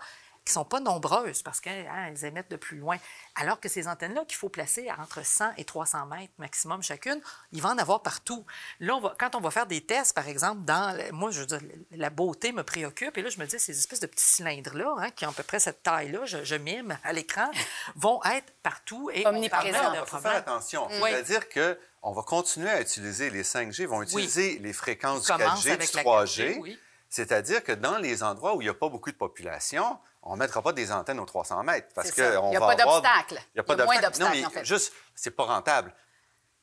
qui 0.49 0.53
sont 0.53 0.65
pas 0.65 0.79
nombreuses 0.79 1.43
parce 1.43 1.61
qu'elles 1.61 1.87
hein, 1.87 2.11
émettent 2.23 2.49
de 2.49 2.55
plus 2.55 2.77
loin. 2.77 2.97
Alors 3.35 3.59
que 3.59 3.69
ces 3.69 3.87
antennes-là 3.87 4.25
qu'il 4.25 4.35
faut 4.35 4.49
placer 4.49 4.89
entre 4.97 5.23
100 5.23 5.51
et 5.57 5.63
300 5.63 6.07
mètres 6.07 6.33
maximum 6.39 6.81
chacune, 6.81 7.21
il 7.51 7.61
va 7.61 7.69
en 7.69 7.77
avoir 7.77 8.01
partout. 8.01 8.43
Là, 8.79 8.95
on 8.95 8.99
va, 8.99 9.15
quand 9.19 9.35
on 9.35 9.41
va 9.41 9.51
faire 9.51 9.67
des 9.67 9.81
tests, 9.81 10.15
par 10.15 10.27
exemple, 10.27 10.63
dans... 10.63 10.97
Moi, 11.13 11.29
je 11.29 11.41
veux 11.41 11.45
dire, 11.45 11.59
la 11.91 12.09
beauté 12.09 12.51
me 12.51 12.63
préoccupe. 12.63 13.15
Et 13.15 13.21
là, 13.21 13.29
je 13.29 13.39
me 13.39 13.45
dis, 13.45 13.59
ces 13.59 13.77
espèces 13.77 13.99
de 13.99 14.07
petits 14.07 14.25
cylindres-là, 14.25 14.95
hein, 14.97 15.11
qui 15.11 15.27
ont 15.27 15.29
à 15.29 15.33
peu 15.33 15.43
près 15.43 15.59
cette 15.59 15.83
taille-là, 15.83 16.25
je, 16.25 16.55
mime 16.55 16.97
à 17.03 17.13
l'écran, 17.13 17.51
vont 17.95 18.19
être 18.23 18.51
partout 18.63 19.11
et 19.13 19.27
omniprésents. 19.27 19.93
Il 19.93 20.05
faut 20.07 20.17
faire 20.17 20.35
attention. 20.35 20.89
C'est-à-dire 20.89 21.47
que 21.47 21.77
on 22.01 22.11
va 22.11 22.23
continuer 22.23 22.69
à 22.69 22.81
utiliser 22.81 23.29
les 23.29 23.43
5G, 23.43 23.85
vont 23.85 24.01
utiliser 24.01 24.57
les 24.59 24.73
fréquences 24.73 25.25
du 25.25 25.31
4G, 25.31 25.77
du 25.77 25.85
3G. 25.85 26.79
C'est-à-dire 27.09 27.63
que 27.63 27.71
dans 27.71 27.97
les 27.97 28.21
endroits 28.23 28.55
où 28.55 28.61
il 28.61 28.65
n'y 28.65 28.69
a 28.69 28.73
pas 28.73 28.87
beaucoup 28.87 29.11
de 29.11 29.17
population, 29.17 29.99
on 30.21 30.33
ne 30.33 30.39
mettra 30.39 30.61
pas 30.61 30.73
des 30.73 30.91
antennes 30.91 31.19
aux 31.19 31.25
300 31.25 31.63
mètres 31.63 31.87
parce 31.95 32.11
que 32.11 32.21
Il 32.21 32.49
n'y 32.49 32.55
a, 32.55 32.59
pas 32.59 32.75
d'obstacle. 32.75 33.41
Il 33.53 33.55
n'y 33.55 33.59
a 33.59 33.63
pas 33.63 33.75
d'obstacle. 33.75 34.19
Non, 34.19 34.29
mais 34.31 34.45
en 34.45 34.49
fait. 34.49 34.65
juste, 34.65 34.93
c'est 35.15 35.31
pas 35.31 35.45
rentable. 35.45 35.93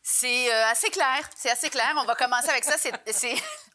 C'est 0.03 0.55
euh, 0.55 0.67
assez 0.67 0.89
clair. 0.91 1.29
C'est 1.35 1.51
assez 1.51 1.69
clair. 1.69 1.93
On 1.97 2.05
va 2.05 2.15
commencer 2.15 2.49
avec 2.49 2.63
ça. 2.63 2.77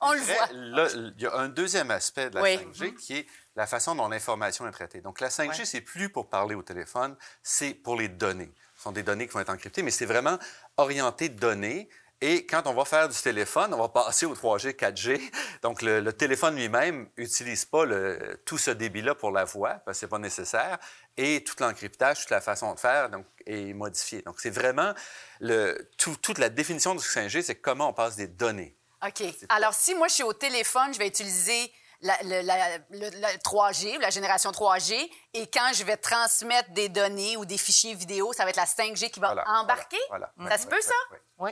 On 0.02 0.14
le 0.14 0.20
voit. 0.20 0.48
il 0.52 1.22
y 1.22 1.26
a 1.26 1.36
un 1.36 1.50
deuxième 1.50 1.92
aspect 1.92 2.30
de 2.30 2.40
la 2.40 2.44
5G 2.44 2.96
qui 2.96 3.18
est 3.18 3.28
la 3.58 3.68
façon 3.68 3.96
dont 3.96 4.08
l'information 4.08 4.66
est 4.66 4.72
traitée. 4.72 5.02
Donc, 5.02 5.20
la 5.20 5.28
5G, 5.28 5.66
c'est 5.66 5.82
plus 5.82 6.10
pour 6.10 6.30
parler 6.30 6.56
au 6.56 6.64
téléphone, 6.64 7.18
c'est 7.44 7.74
pour 7.74 7.98
les 7.98 8.08
données. 8.08 8.54
Ce 8.78 8.84
sont 8.84 8.94
des 8.94 9.04
données 9.04 9.28
qui 9.28 9.34
vont 9.34 9.42
être 9.42 9.50
encryptées, 9.50 9.84
mais 9.84 9.92
c'est 9.92 10.06
vraiment 10.06 10.40
orienté 10.78 11.28
données 11.28 11.90
et 12.24 12.46
quand 12.46 12.68
on 12.68 12.74
va 12.74 12.86
faire 12.86 13.10
du 13.10 13.18
téléphone, 13.20 13.74
on 13.74 13.80
va 13.80 13.90
passer 13.90 14.28
au 14.28 14.36
3G, 14.36 14.76
4G. 14.76 15.20
Donc, 15.64 15.82
le, 15.82 16.12
téléphone 16.12 16.56
lui-même 16.56 17.10
n'utilise 17.18 17.66
pas 17.66 17.84
le, 17.84 18.40
tout 18.46 18.60
ce 18.60 18.70
débit-là 18.70 19.16
pour 19.16 19.32
la 19.32 19.44
voix, 19.44 19.82
parce 19.86 19.98
que 19.98 20.02
ce 20.02 20.06
n'est 20.06 20.10
pas 20.12 20.20
nécessaire. 20.20 20.78
Et 21.18 21.44
tout 21.44 21.56
l'encryptage, 21.60 22.22
toute 22.22 22.30
la 22.30 22.40
façon 22.40 22.76
de 22.76 22.80
faire 22.80 23.10
donc, 23.10 23.26
est 23.48 23.74
modifiée. 23.74 24.22
Donc, 24.22 24.40
c'est 24.40 24.52
vraiment 24.52 24.94
le, 25.40 25.90
toute 25.98 26.38
la 26.38 26.50
définition 26.50 26.94
du 26.94 27.02
5G, 27.02 27.42
c'est 27.42 27.56
comment 27.56 27.90
on 27.90 27.94
passe 27.94 28.18
des 28.18 28.28
données. 28.28 28.78
OK. 29.04 29.24
Alors, 29.50 29.74
si 29.74 29.96
moi, 29.96 30.08
je 30.08 30.14
suis 30.14 30.24
au 30.24 30.34
téléphone, 30.34 30.94
je 30.94 31.00
vais 31.00 31.08
utiliser 31.08 31.74
la, 32.02 32.18
le, 32.22 33.38
3G, 33.38 34.00
la 34.00 34.12
génération 34.12 34.52
3G, 34.52 35.10
et 35.34 35.48
quand 35.48 35.72
je 35.74 35.84
vais 35.84 35.98
transmettre 35.98 36.70
des 36.70 36.88
données 36.88 37.36
ou 37.38 37.46
des 37.46 37.58
fichiers 37.58 37.96
vidéo, 37.96 38.32
ça 38.32 38.44
va 38.44 38.52
être 38.52 38.58
la 38.58 38.66
5G 38.66 39.10
qui 39.10 39.20
va 39.20 39.44
embarquer? 39.48 39.98
Voilà, 40.10 40.32
ça 40.50 40.60
se 40.60 40.68
peut, 40.68 40.82
ça? 40.82 40.94
Oui 41.40 41.50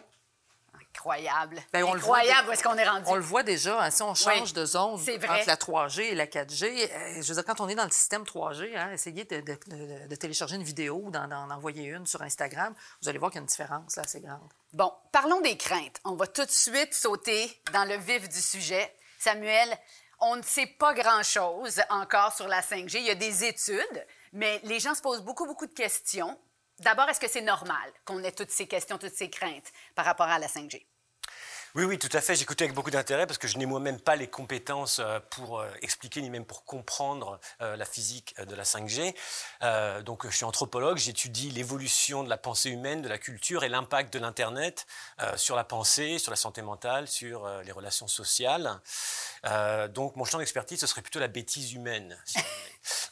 incroyable. 0.93 1.61
Ben, 1.71 1.85
incroyable 1.85 2.49
où 2.49 2.51
est-ce 2.51 2.63
qu'on 2.63 2.75
est 2.75 2.87
rendu. 2.87 3.05
On 3.07 3.15
le 3.15 3.21
voit 3.21 3.43
déjà, 3.43 3.81
hein, 3.81 3.91
si 3.91 4.01
on 4.01 4.13
change 4.15 4.53
de 4.53 4.65
zone 4.65 4.93
entre 4.93 5.47
la 5.47 5.55
3G 5.55 6.01
et 6.01 6.15
la 6.15 6.27
4G, 6.27 6.65
euh, 6.65 7.21
je 7.21 7.27
veux 7.27 7.35
dire, 7.35 7.45
quand 7.45 7.61
on 7.61 7.69
est 7.69 7.75
dans 7.75 7.85
le 7.85 7.91
système 7.91 8.23
3G, 8.23 8.75
hein, 8.77 8.91
essayez 8.91 9.23
de, 9.23 10.15
télécharger 10.15 10.55
une 10.55 10.63
vidéo 10.63 11.01
ou 11.05 11.11
d'en 11.11 11.29
envoyer 11.51 11.85
une 11.85 12.05
sur 12.05 12.21
Instagram, 12.21 12.73
vous 13.01 13.09
allez 13.09 13.17
voir 13.17 13.31
qu'il 13.31 13.37
y 13.37 13.39
a 13.39 13.43
une 13.43 13.47
différence 13.47 13.97
assez 13.97 14.19
grande. 14.19 14.49
Bon, 14.73 14.91
parlons 15.11 15.41
des 15.41 15.57
craintes. 15.57 15.99
On 16.03 16.15
va 16.15 16.27
tout 16.27 16.45
de 16.45 16.51
suite 16.51 16.93
sauter 16.93 17.61
dans 17.73 17.85
le 17.85 17.95
vif 17.95 18.27
du 18.27 18.41
sujet. 18.41 18.93
Samuel, 19.19 19.77
on 20.19 20.35
ne 20.35 20.41
sait 20.41 20.67
pas 20.67 20.93
grand-chose 20.93 21.81
encore 21.89 22.33
sur 22.33 22.47
la 22.47 22.61
5G. 22.61 22.97
Il 22.97 23.05
y 23.05 23.09
a 23.09 23.15
des 23.15 23.45
études, 23.45 24.05
mais 24.33 24.59
les 24.63 24.79
gens 24.79 24.93
se 24.93 25.01
posent 25.01 25.23
beaucoup, 25.23 25.45
beaucoup 25.45 25.65
de 25.65 25.73
questions. 25.73 26.37
D'abord, 26.79 27.09
est-ce 27.09 27.19
que 27.19 27.27
c'est 27.27 27.41
normal 27.41 27.91
qu'on 28.05 28.23
ait 28.23 28.31
toutes 28.31 28.51
ces 28.51 28.67
questions, 28.67 28.97
toutes 28.97 29.15
ces 29.15 29.29
craintes 29.29 29.71
par 29.95 30.05
rapport 30.05 30.27
à 30.27 30.39
la 30.39 30.47
5G? 30.47 30.85
Oui, 31.75 31.83
oui, 31.83 31.99
tout 31.99 32.09
à 32.13 32.21
fait. 32.21 32.33
J'écoutais 32.33 32.63
avec 32.63 32.73
beaucoup 32.73 32.89
d'intérêt 32.89 33.27
parce 33.27 33.37
que 33.37 33.47
je 33.47 33.59
n'ai 33.59 33.67
moi-même 33.67 33.99
pas 33.99 34.15
les 34.15 34.27
compétences 34.27 34.97
euh, 34.97 35.19
pour 35.29 35.59
euh, 35.59 35.69
expliquer 35.83 36.19
ni 36.23 36.31
même 36.31 36.43
pour 36.43 36.65
comprendre 36.65 37.39
euh, 37.61 37.75
la 37.75 37.85
physique 37.85 38.35
de 38.41 38.55
la 38.55 38.63
5G. 38.63 39.13
donc, 40.03 40.25
je 40.27 40.35
suis 40.35 40.45
anthropologue, 40.45 40.97
j'étudie 40.97 41.51
l'évolution 41.51 42.23
de 42.23 42.29
la 42.29 42.37
pensée 42.37 42.71
humaine, 42.71 43.03
de 43.03 43.07
la 43.07 43.19
culture 43.19 43.63
et 43.63 43.69
l'impact 43.69 44.11
de 44.11 44.19
l'Internet 44.19 44.87
sur 45.35 45.55
la 45.55 45.63
pensée, 45.63 46.17
sur 46.17 46.31
la 46.31 46.35
santé 46.35 46.61
mentale, 46.61 47.07
sur 47.07 47.47
les 47.63 47.71
relations 47.71 48.07
sociales. 48.07 48.79
donc, 49.89 50.15
mon 50.15 50.25
champ 50.25 50.39
d'expertise, 50.39 50.79
ce 50.79 50.87
serait 50.87 51.01
plutôt 51.01 51.19
la 51.19 51.27
bêtise 51.27 51.73
humaine. 51.73 52.17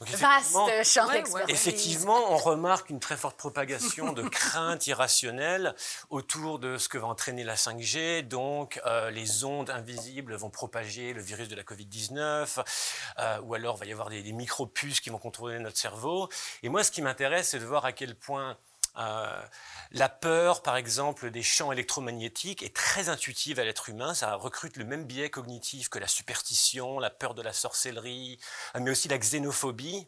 Vaste 0.01 0.83
champ. 0.83 1.07
Effectivement, 1.47 2.33
on 2.33 2.37
remarque 2.37 2.89
une 2.89 2.99
très 2.99 3.17
forte 3.17 3.37
propagation 3.37 4.13
de 4.13 4.23
craintes 4.27 4.87
irrationnelles 4.87 5.75
autour 6.09 6.59
de 6.59 6.77
ce 6.77 6.89
que 6.89 6.97
va 6.97 7.07
entraîner 7.07 7.43
la 7.43 7.55
5G, 7.55 8.27
dont 8.27 8.57
donc 8.57 8.81
euh, 8.85 9.11
les 9.11 9.43
ondes 9.43 9.69
invisibles 9.69 10.35
vont 10.35 10.49
propager 10.49 11.13
le 11.13 11.21
virus 11.21 11.47
de 11.47 11.55
la 11.55 11.63
Covid-19, 11.63 12.63
euh, 13.19 13.41
ou 13.41 13.53
alors 13.53 13.75
il 13.75 13.79
va 13.79 13.85
y 13.85 13.91
avoir 13.91 14.09
des, 14.09 14.23
des 14.23 14.31
micro-puces 14.31 14.99
qui 14.99 15.09
vont 15.09 15.19
contrôler 15.19 15.59
notre 15.59 15.77
cerveau. 15.77 16.27
Et 16.63 16.69
moi, 16.69 16.83
ce 16.83 16.91
qui 16.91 17.01
m'intéresse, 17.01 17.49
c'est 17.49 17.59
de 17.59 17.65
voir 17.65 17.85
à 17.85 17.91
quel 17.91 18.15
point 18.15 18.57
euh, 18.97 19.41
la 19.91 20.09
peur, 20.09 20.61
par 20.61 20.75
exemple, 20.75 21.31
des 21.31 21.43
champs 21.43 21.71
électromagnétiques 21.71 22.63
est 22.63 22.75
très 22.75 23.09
intuitive 23.09 23.59
à 23.59 23.63
l'être 23.63 23.89
humain. 23.89 24.13
Ça 24.13 24.35
recrute 24.35 24.77
le 24.77 24.85
même 24.85 25.05
biais 25.05 25.29
cognitif 25.29 25.89
que 25.89 25.99
la 25.99 26.07
superstition, 26.07 26.99
la 26.99 27.09
peur 27.09 27.33
de 27.33 27.41
la 27.41 27.53
sorcellerie, 27.53 28.39
mais 28.79 28.91
aussi 28.91 29.07
la 29.07 29.17
xénophobie. 29.17 30.07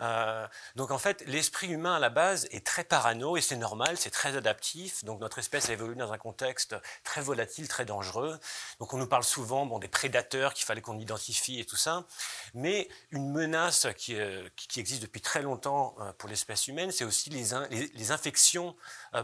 Euh, 0.00 0.46
donc 0.76 0.90
en 0.90 0.98
fait, 0.98 1.24
l'esprit 1.26 1.68
humain 1.68 1.96
à 1.96 1.98
la 1.98 2.10
base 2.10 2.46
est 2.50 2.64
très 2.64 2.84
parano 2.84 3.36
et 3.36 3.40
c'est 3.40 3.56
normal, 3.56 3.96
c'est 3.98 4.10
très 4.10 4.36
adaptif. 4.36 5.04
Donc 5.04 5.20
notre 5.20 5.38
espèce 5.38 5.68
a 5.68 5.72
évolué 5.72 5.94
dans 5.96 6.12
un 6.12 6.18
contexte 6.18 6.76
très 7.04 7.20
volatile, 7.20 7.68
très 7.68 7.84
dangereux. 7.84 8.38
Donc 8.80 8.94
on 8.94 8.98
nous 8.98 9.06
parle 9.06 9.24
souvent 9.24 9.78
des 9.78 9.88
prédateurs 9.88 10.54
qu'il 10.54 10.64
fallait 10.64 10.80
qu'on 10.80 10.98
identifie 10.98 11.60
et 11.60 11.64
tout 11.64 11.76
ça. 11.76 12.04
Mais 12.54 12.88
une 13.10 13.30
menace 13.30 13.86
qui, 13.96 14.14
euh, 14.16 14.48
existe 14.76 15.02
depuis 15.02 15.20
très 15.20 15.42
longtemps 15.42 15.96
euh, 16.00 16.12
pour 16.12 16.28
l'espèce 16.28 16.68
humaine, 16.68 16.92
c'est 16.92 17.04
aussi 17.04 17.30
les 17.30 18.10
infections 18.12 18.76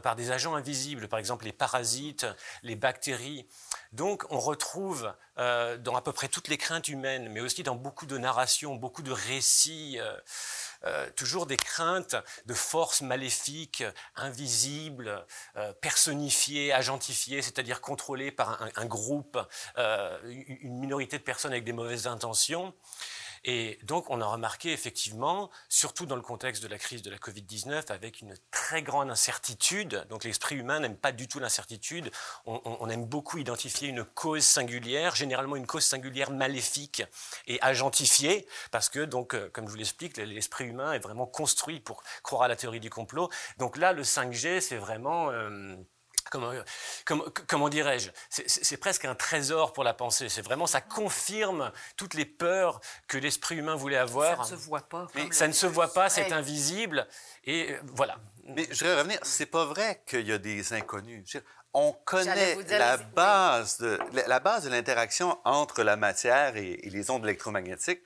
par 0.03 0.17
des 0.17 0.31
agents 0.31 0.55
invisibles, 0.55 1.09
par 1.09 1.19
exemple 1.19 1.45
les 1.45 1.53
parasites, 1.53 2.27
les 2.63 2.77
bactéries. 2.77 3.47
Donc 3.95 4.25
on 4.31 4.41
retrouve 4.41 5.15
euh, 5.39 5.79
dans 5.79 5.95
à 5.95 6.03
peu 6.03 6.13
près 6.13 6.27
toutes 6.27 6.49
les 6.49 6.59
craintes 6.59 6.89
humaines, 6.89 7.29
mais 7.29 7.41
aussi 7.41 7.63
dans 7.63 7.77
beaucoup 7.77 8.07
de 8.07 8.19
narrations, 8.19 8.75
beaucoup 8.75 9.03
de 9.03 9.13
récits, 9.13 10.01
euh, 10.01 10.17
euh, 10.85 11.09
toujours 11.15 11.47
des 11.47 11.57
craintes 11.57 12.17
de 12.47 12.55
forces 12.55 13.03
maléfiques, 13.03 13.85
invisibles, 14.17 15.25
personnifiées, 15.81 16.73
agentifiées, 16.73 17.41
c'est-à-dire 17.41 17.81
contrôlées 17.81 18.33
par 18.33 18.61
un, 18.63 18.69
un 18.75 18.87
groupe, 18.87 19.39
une 20.25 20.79
minorité 20.79 21.17
de 21.19 21.23
personnes 21.23 21.53
avec 21.53 21.65
des 21.65 21.73
mauvaises 21.73 22.09
intentions. 22.09 22.75
Et 23.45 23.79
donc, 23.83 24.09
on 24.09 24.21
a 24.21 24.27
remarqué 24.27 24.73
effectivement, 24.73 25.51
surtout 25.69 26.07
dans 26.07 26.17
le 26.17 26.23
contexte 26.23 26.63
de 26.63 26.69
la 26.69 26.79
crise 26.79 27.03
de 27.03 27.11
la 27.11 27.19
Covid-19, 27.19 27.93
avec 27.93 28.23
une 28.23 28.35
très 28.51 28.83
grande 28.83 29.11
incertitude, 29.11 30.07
donc 30.09 30.25
l'esprit 30.25 30.57
humain 30.57 30.81
n'aime 30.81 30.97
pas 30.97 31.13
du 31.13 31.29
tout 31.29 31.39
l'incertitude, 31.39 32.11
on, 32.47 32.89
aime 32.89 33.05
beaucoup 33.05 33.39
identifier 33.39 33.89
une 33.89 34.05
cause 34.05 34.45
singulière, 34.45 35.15
généralement 35.15 35.57
une 35.57 35.67
cause 35.67 35.85
singulière 35.85 36.31
maléfique 36.31 37.03
et 37.47 37.61
agentifiée, 37.61 38.47
parce 38.71 38.89
que, 38.89 39.01
donc, 39.01 39.35
euh, 39.35 39.51
comme 39.53 39.67
je 39.67 39.71
vous 39.71 39.77
l'explique, 39.77 40.17
l'esprit 40.17 40.65
humain 40.65 40.93
est 40.93 40.99
vraiment 40.99 41.27
construit 41.27 41.81
pour 41.81 42.03
croire 42.23 42.43
à 42.43 42.49
la 42.49 42.57
théorie 42.57 42.81
du 42.81 42.91
complot. 42.91 43.29
Donc 43.59 43.77
là, 43.77 43.93
le 43.93 44.03
5G, 44.03 44.61
c'est 44.61 44.77
vraiment... 44.77 45.31
Euh, 45.31 45.77
comment, 47.05 47.25
comment, 47.47 47.69
dirais-je 47.69 48.11
C'est 48.29 48.77
presque 48.77 49.05
un 49.05 49.15
trésor 49.15 49.73
pour 49.73 49.85
la 49.85 49.95
pensée. 49.95 50.29
C'est 50.29 50.43
vraiment, 50.43 50.67
ça 50.67 50.81
confirme 50.81 51.73
toutes 51.97 52.15
les 52.15 52.25
peurs 52.25 52.81
que 53.09 53.19
l'esprit 53.19 53.57
humain 53.57 53.77
voulait 53.77 53.97
avoir. 53.97 54.47
Ça 54.47 54.55
ne 54.55 54.61
se 54.61 54.65
voit 54.67 54.89
pas. 54.89 55.07
Mais 55.15 55.31
ça 55.33 55.49
ne 55.49 55.53
se 55.53 55.67
voit 55.67 55.93
pas, 55.93 56.09
c'est 56.09 56.33
invisible. 56.33 57.07
Et 57.45 57.73
euh, 57.73 57.81
voilà. 57.95 58.17
Mais 58.45 58.67
je 58.71 58.85
vais 58.85 58.95
revenir, 58.97 59.19
c'est 59.23 59.47
pas 59.47 59.65
vrai 59.65 60.03
qu'il 60.07 60.27
y 60.27 60.33
a 60.33 60.39
des 60.39 60.73
inconnus. 60.73 61.37
on 61.73 61.93
connaît 62.05 62.57
la 62.69 62.97
base, 62.99 63.79
de, 63.79 63.99
la 64.27 64.41
base 64.41 64.65
de 64.65 64.71
l'interaction 64.71 65.39
entre 65.45 65.83
la 65.83 65.97
matière 65.97 66.57
et, 66.57 66.77
les 66.85 67.11
ondes 67.11 67.25
électromagnétiques. 67.25 68.03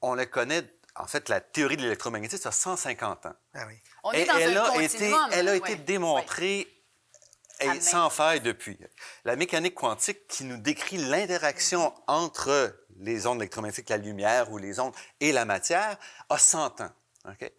On 0.00 0.14
la 0.14 0.26
connaît 0.26 0.64
en 0.98 1.06
fait, 1.06 1.28
la 1.28 1.40
théorie 1.40 1.76
de 1.76 1.82
l'électromagnétisme, 1.82 2.42
ça 2.42 2.48
a 2.48 2.52
150 2.52 3.26
ans. 3.26 3.34
Ah 3.54 3.64
oui. 3.66 3.74
On 4.02 4.12
est 4.12 4.24
dans 4.24 4.36
elle, 4.36 4.56
un 4.56 4.64
a 4.64 4.82
été, 4.82 5.12
elle 5.32 5.48
a 5.48 5.56
été 5.56 5.76
démontrée 5.76 6.66
et 7.60 7.80
sans 7.80 8.10
faille 8.10 8.40
depuis. 8.40 8.78
La 9.24 9.36
mécanique 9.36 9.74
quantique 9.74 10.26
qui 10.28 10.44
nous 10.44 10.58
décrit 10.58 10.98
l'interaction 10.98 11.94
entre 12.06 12.76
les 12.98 13.26
ondes 13.26 13.38
électromagnétiques, 13.38 13.88
la 13.88 13.96
lumière 13.96 14.50
ou 14.52 14.58
les 14.58 14.78
ondes 14.80 14.94
et 15.20 15.32
la 15.32 15.44
matière 15.44 15.98
a 16.28 16.38
100 16.38 16.80
ans. 16.80 16.92
OK? 17.28 17.50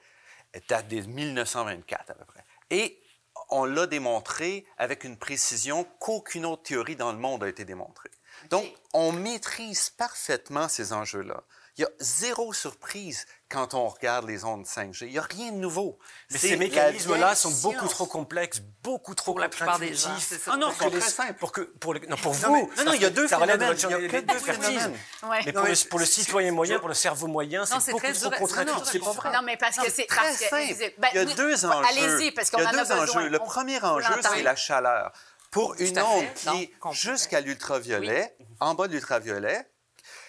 Elle 0.54 0.62
date 0.68 0.88
de 0.88 1.02
1924 1.02 2.12
à 2.12 2.14
peu 2.14 2.26
près. 2.26 2.44
Et 2.70 3.02
on 3.50 3.66
l'a 3.66 3.88
démontré 3.88 4.66
avec 4.78 5.04
une 5.04 5.18
précision 5.18 5.84
qu'aucune 6.00 6.46
autre 6.46 6.64
théorie 6.64 6.96
dans 6.96 7.12
le 7.12 7.18
monde 7.18 7.44
a 7.44 7.48
été 7.48 7.66
démontrée. 7.66 8.10
Donc, 8.50 8.66
on 8.94 9.12
maîtrise 9.12 9.90
parfaitement 9.90 10.68
ces 10.68 10.94
enjeux-là. 10.94 11.44
Il 11.78 11.82
y 11.82 11.86
a 11.86 11.90
zéro 12.00 12.54
surprise 12.54 13.26
quand 13.50 13.74
on 13.74 13.88
regarde 13.88 14.28
les 14.28 14.44
ondes 14.44 14.66
5G. 14.66 15.06
Il 15.06 15.12
n'y 15.12 15.18
a 15.18 15.22
rien 15.22 15.52
de 15.52 15.58
nouveau. 15.58 15.98
Mais 16.32 16.38
ces 16.38 16.58
mécanismes-là 16.58 17.36
sont 17.36 17.52
beaucoup 17.62 17.88
trop 17.88 18.06
complexes, 18.06 18.62
beaucoup 18.84 19.16
trop 19.16 19.32
pour 19.32 19.40
la 19.40 19.50
plupart 19.50 19.80
des 19.80 19.94
gens. 19.94 20.16
Ah 20.48 20.58
non, 20.58 20.72
pour, 20.74 20.90
les, 20.90 21.00
pour, 21.40 21.52
que, 21.52 21.62
pour, 21.62 21.94
non, 21.94 22.18
pour 22.18 22.34
vous. 22.34 22.52
Non, 22.52 22.86
non, 22.86 22.94
il 22.94 23.02
y 23.02 23.06
a 23.06 23.10
deux 23.10 23.28
phénomènes. 23.28 23.60
Il 23.62 23.90
y 23.90 23.94
a 23.94 24.08
que 24.08 24.20
deux 24.20 24.40
phénomènes. 24.40 24.98
Mais 25.46 25.54
pour, 25.54 25.66
le, 25.66 25.88
pour 25.90 26.00
le 26.00 26.06
citoyen 26.06 26.52
moyen, 26.52 26.80
pour 26.80 26.90
le 26.90 26.94
cerveau 26.94 27.28
moyen, 27.28 27.66
c'est 27.66 27.92
beaucoup 27.92 28.12
trop 28.12 28.32
contradictoire. 28.32 28.86
C'est 28.86 29.00
pas 29.00 29.12
vrai. 29.12 29.32
Non, 29.34 29.42
mais 29.44 29.58
parce 29.58 29.78
que 29.78 29.90
c'est 29.90 30.08
très 30.08 30.34
simple. 30.34 30.94
Ben, 30.98 31.10
il 31.14 31.18
y 31.18 31.20
a 31.20 31.26
deux 31.26 31.66
enjeux. 31.66 31.88
Allez-y, 31.90 32.32
parce 32.32 32.50
qu'on 32.50 32.64
en 32.64 32.68
a 32.68 32.84
besoin. 32.84 33.30
Le 33.30 33.40
premier 33.40 33.82
enjeu, 33.84 34.14
c'est 34.22 34.44
la 34.44 34.56
chaleur. 34.56 35.12
Pour 35.52 35.76
une 35.80 35.98
onde 36.00 36.34
qui 36.36 36.64
est 36.64 36.72
jusqu'à 36.92 37.40
l'ultraviolet, 37.40 38.36
en 38.60 38.76
bas 38.76 38.88
de 38.88 38.94
l'ultraviolet, 38.94 39.70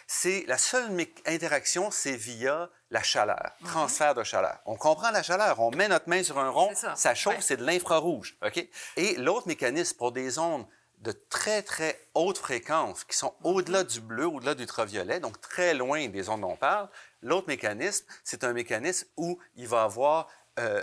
c'est 0.06 0.44
la 0.46 0.56
seule 0.56 0.88
interaction, 1.26 1.90
c'est 1.90 2.16
via 2.16 2.70
la 2.90 3.02
chaleur, 3.02 3.52
mhm. 3.60 3.68
transfert 3.68 4.14
de 4.14 4.24
chaleur. 4.24 4.58
On 4.66 4.76
comprend 4.76 5.10
la 5.10 5.22
chaleur, 5.22 5.60
on 5.60 5.70
met 5.70 5.88
notre 5.88 6.08
main 6.08 6.22
sur 6.22 6.38
un 6.38 6.50
rond, 6.50 6.72
ça. 6.74 7.14
chauffe, 7.14 7.40
c'est 7.40 7.58
de 7.58 7.64
l'infrarouge, 7.64 8.36
OK? 8.44 8.66
Et 8.96 9.16
l'autre 9.16 9.46
mécanisme 9.46 9.96
pour 9.96 10.12
des 10.12 10.38
ondes 10.38 10.66
de 10.98 11.12
très, 11.12 11.62
très 11.62 12.00
haute 12.14 12.38
fréquence, 12.38 13.04
qui 13.04 13.16
sont 13.16 13.34
mhm. 13.40 13.52
au-delà 13.52 13.84
du 13.84 14.00
bleu, 14.00 14.26
au-delà 14.26 14.54
du 14.54 14.62
ultraviolet, 14.62 15.20
donc 15.20 15.40
très 15.40 15.74
loin 15.74 16.08
des 16.08 16.28
ondes 16.28 16.40
dont 16.40 16.52
on 16.52 16.56
parle, 16.56 16.88
l'autre 17.22 17.48
mécanisme, 17.48 18.06
c'est 18.24 18.44
un 18.44 18.52
mécanisme 18.52 19.06
où 19.16 19.38
il 19.56 19.68
va 19.68 19.84
avoir... 19.84 20.28
Euh, 20.58 20.82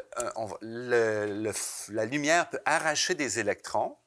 la 0.62 2.05
lumière 2.05 2.50
peut 2.50 2.62
arracher 2.63 3.13
des 3.13 3.39
électrons 3.39 3.97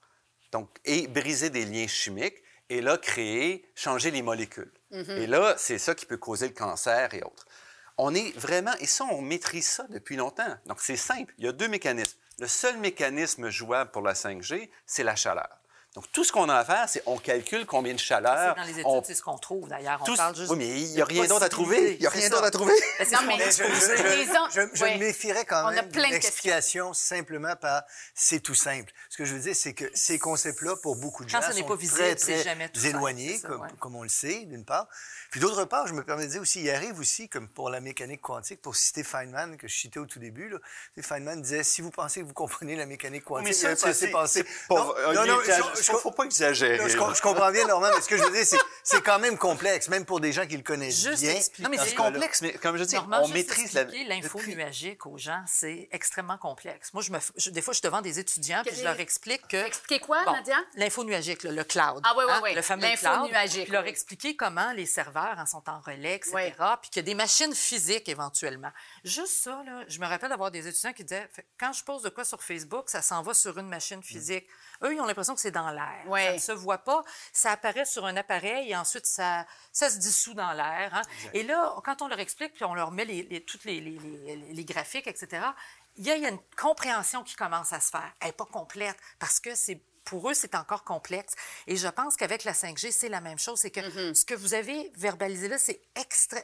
donc, 0.52 0.68
et 0.84 1.06
briser 1.06 1.50
des 1.50 1.64
liens 1.64 1.86
chimiques, 1.86 2.42
et 2.70 2.80
là, 2.80 2.98
créer, 2.98 3.66
changer 3.74 4.10
les 4.10 4.22
molécules. 4.22 4.72
Mm-hmm. 4.92 5.18
Et 5.18 5.26
là, 5.26 5.54
c'est 5.56 5.78
ça 5.78 5.94
qui 5.94 6.06
peut 6.06 6.16
causer 6.16 6.48
le 6.48 6.54
cancer 6.54 7.12
et 7.14 7.22
autres. 7.22 7.46
On 7.98 8.14
est 8.14 8.36
vraiment, 8.38 8.74
et 8.80 8.86
ça, 8.86 9.04
on 9.10 9.20
maîtrise 9.20 9.66
ça 9.66 9.84
depuis 9.90 10.16
longtemps. 10.16 10.54
Donc, 10.66 10.80
c'est 10.80 10.96
simple. 10.96 11.34
Il 11.38 11.44
y 11.44 11.48
a 11.48 11.52
deux 11.52 11.68
mécanismes. 11.68 12.16
Le 12.38 12.46
seul 12.46 12.78
mécanisme 12.78 13.50
jouable 13.50 13.90
pour 13.90 14.02
la 14.02 14.12
5G, 14.12 14.70
c'est 14.86 15.02
la 15.02 15.16
chaleur. 15.16 15.57
Donc, 15.94 16.04
tout 16.12 16.22
ce 16.22 16.32
qu'on 16.32 16.48
a 16.50 16.54
à 16.54 16.64
faire, 16.64 16.86
c'est 16.88 17.02
on 17.06 17.16
calcule 17.16 17.64
combien 17.64 17.94
de 17.94 17.98
chaleur. 17.98 18.54
Dans 18.54 18.62
les 18.62 18.78
études, 18.78 19.04
c'est 19.04 19.14
ce 19.14 19.22
qu'on 19.22 19.38
trouve 19.38 19.68
d'ailleurs. 19.68 20.02
On 20.06 20.16
parle 20.16 20.36
juste 20.36 20.50
oui, 20.50 20.58
mais 20.58 20.80
il 20.82 20.92
n'y 20.92 21.00
a 21.00 21.04
rien 21.04 21.26
d'autre 21.26 21.44
à 21.44 21.48
trouver. 21.48 21.94
Il 21.94 22.00
n'y 22.00 22.06
a 22.06 22.10
rien 22.10 22.28
d'autre 22.28 22.44
à 22.44 22.50
trouver. 22.50 22.74
Non, 23.10 23.18
mais 23.26 23.38
je, 23.38 23.50
je, 23.50 24.68
je, 24.74 24.84
me 24.84 24.98
méfierais 24.98 25.46
quand 25.46 25.70
même 25.70 25.88
de 25.88 26.00
l'explication 26.00 26.92
simplement 26.92 27.56
par 27.56 27.82
c'est 28.14 28.40
tout 28.40 28.54
simple. 28.54 28.92
Ce 29.08 29.16
que 29.16 29.24
je 29.24 29.34
veux 29.34 29.40
dire, 29.40 29.56
c'est 29.56 29.72
que 29.72 29.86
ces 29.94 30.18
concepts-là, 30.18 30.76
pour 30.82 30.96
beaucoup 30.96 31.24
de 31.24 31.30
gens, 31.30 31.40
sont 31.40 31.64
pas 31.64 31.76
visible, 31.76 31.96
très, 31.96 32.14
très 32.16 32.42
jamais 32.42 32.70
éloignés, 32.84 33.40
comme, 33.40 33.66
comme, 33.80 33.96
on 33.96 34.02
le 34.02 34.08
sait, 34.08 34.44
d'une 34.44 34.64
part. 34.64 34.88
Puis 35.30 35.40
d'autre 35.40 35.64
part, 35.64 35.86
je 35.86 35.94
me 35.94 36.02
permets 36.02 36.26
de 36.26 36.30
dire 36.32 36.42
aussi, 36.42 36.62
il 36.62 36.70
arrive 36.70 36.98
aussi, 37.00 37.28
comme 37.28 37.48
pour 37.48 37.70
la 37.70 37.80
mécanique 37.80 38.20
quantique, 38.20 38.60
pour 38.60 38.76
citer 38.76 39.04
Feynman, 39.04 39.56
que 39.56 39.68
je 39.68 39.76
citais 39.76 39.98
au 39.98 40.06
tout 40.06 40.18
début, 40.18 40.48
là, 40.48 40.58
Feynman 41.00 41.40
disait, 41.40 41.64
si 41.64 41.82
vous 41.82 41.90
pensez 41.90 42.20
que 42.20 42.26
vous 42.26 42.34
comprenez 42.34 42.76
la 42.76 42.86
mécanique 42.86 43.24
quantique, 43.24 43.46
mais 43.46 43.52
ça, 43.52 43.94
c'est 43.94 44.10
passé. 44.10 44.44
Non, 44.70 44.94
non, 45.14 45.26
non, 45.26 45.38
il 45.86 45.92
ne 45.92 45.98
faut 45.98 46.10
pas 46.10 46.24
exagérer. 46.24 46.88
Je, 46.88 46.96
comprends 47.20 47.50
bien, 47.50 47.66
Normand, 47.66 47.88
mais 47.94 48.00
ce 48.00 48.08
que 48.08 48.16
je 48.16 48.22
veux 48.22 48.30
dire, 48.30 48.60
c'est 48.82 49.02
quand 49.02 49.18
même 49.18 49.36
complexe, 49.38 49.88
même 49.88 50.04
pour 50.04 50.20
des 50.20 50.32
gens 50.32 50.46
qui 50.46 50.56
le 50.56 50.62
connaissent 50.62 51.02
Juste 51.02 51.22
bien. 51.22 51.34
Non, 51.60 51.68
mais 51.70 51.78
c'est 51.78 51.94
complexe, 51.94 52.42
mais 52.42 52.52
comme 52.52 52.76
je 52.76 52.84
dis, 52.84 52.96
on 52.96 53.28
maîtrise 53.28 53.72
la... 53.72 53.84
l'info 53.84 54.40
nuagique 54.46 55.06
aux 55.06 55.18
gens, 55.18 55.42
c'est 55.46 55.88
extrêmement 55.92 56.38
complexe. 56.38 56.92
Moi, 56.92 57.02
je 57.02 57.12
me, 57.12 57.50
des 57.50 57.62
fois, 57.62 57.72
je 57.72 57.78
suis 57.78 57.86
devant 57.86 58.00
des 58.00 58.18
étudiants, 58.18 58.62
puis 58.64 58.76
je 58.76 58.84
leur 58.84 58.98
explique 59.00 59.46
que... 59.48 59.56
Expliquez 59.56 60.00
quoi, 60.00 60.24
Nadia? 60.24 60.56
L'info 60.74 61.04
nuagique, 61.04 61.42
le 61.44 61.64
cloud. 61.64 62.02
Ah 62.04 62.14
oui, 62.16 62.24
oui, 62.26 62.34
oui. 62.42 62.54
Le 62.54 62.62
fameux 62.62 62.88
cloud. 62.96 63.30
nuagique. 63.30 63.68
leur 63.68 63.86
expliquer 63.86 64.36
comment 64.36 64.72
les 64.72 64.86
serveurs 64.86 65.36
en 65.38 65.46
sont 65.46 65.68
en 65.68 65.80
relais, 65.80 66.16
etc., 66.16 66.52
puis 66.80 66.90
qu'il 66.90 67.02
y 67.02 67.04
a 67.04 67.06
des 67.06 67.14
machines 67.14 67.54
physiques 67.54 68.08
éventuellement. 68.08 68.70
Juste 69.04 69.42
ça, 69.44 69.62
là, 69.64 69.84
je 69.88 69.98
me 70.00 70.06
rappelle 70.06 70.30
d'avoir 70.30 70.50
des 70.50 70.66
étudiants 70.66 70.92
qui 70.92 71.04
disaient, 71.04 71.28
quand 71.58 71.72
je 71.72 71.84
pose 71.84 72.02
de 72.02 72.08
quoi 72.08 72.24
sur 72.24 72.42
Facebook, 72.42 72.90
ça 72.90 73.02
s'en 73.02 73.22
va 73.22 73.34
sur 73.34 73.58
une 73.58 73.68
machine 73.68 74.02
physique. 74.02 74.46
Eux, 74.82 74.94
ils 74.94 75.00
ont 75.00 75.06
l'impression 75.06 75.34
que 75.34 75.40
c'est 75.40 75.50
dans 75.50 75.70
l'air. 75.70 76.04
Ça 76.06 76.32
ne 76.32 76.38
se 76.38 76.52
voit 76.52 76.78
pas. 76.78 77.02
Ça 77.32 77.52
apparaît 77.52 77.84
sur 77.84 78.04
un 78.04 78.16
appareil 78.16 78.70
et 78.70 78.76
ensuite, 78.76 79.06
ça, 79.06 79.46
ça 79.72 79.90
se 79.90 79.98
dissout 79.98 80.34
dans 80.34 80.52
l'air. 80.52 80.90
Hein. 80.94 81.02
Et 81.34 81.42
là, 81.42 81.74
quand 81.84 82.02
on 82.02 82.08
leur 82.08 82.20
explique, 82.20 82.54
puis 82.54 82.64
on 82.64 82.74
leur 82.74 82.90
met 82.90 83.04
les, 83.04 83.22
les 83.24 83.44
toutes 83.44 83.64
les, 83.64 83.80
les, 83.80 84.64
graphiques, 84.64 85.06
etc., 85.06 85.46
il 85.96 86.06
y, 86.06 86.10
a, 86.10 86.16
une 86.16 86.38
compréhension 86.56 87.24
qui 87.24 87.34
commence 87.34 87.72
à 87.72 87.80
se 87.80 87.90
faire. 87.90 88.12
Elle 88.20 88.28
n'est 88.28 88.32
pas 88.32 88.44
complète 88.44 88.96
parce 89.18 89.40
que 89.40 89.54
c'est 89.54 89.80
pour 90.04 90.30
eux, 90.30 90.34
c'est 90.34 90.54
encore 90.54 90.84
complexe. 90.84 91.34
Et 91.66 91.76
je 91.76 91.88
pense 91.88 92.16
qu'avec 92.16 92.44
la 92.44 92.52
5G, 92.52 92.92
c'est 92.92 93.08
la 93.08 93.20
même 93.20 93.38
chose. 93.38 93.58
C'est 93.58 93.70
que 93.70 93.80
mm-hmm. 93.80 94.14
ce 94.14 94.24
que 94.24 94.34
vous 94.34 94.54
avez 94.54 94.90
verbalisé 94.96 95.48
là, 95.48 95.58
c'est 95.58 95.82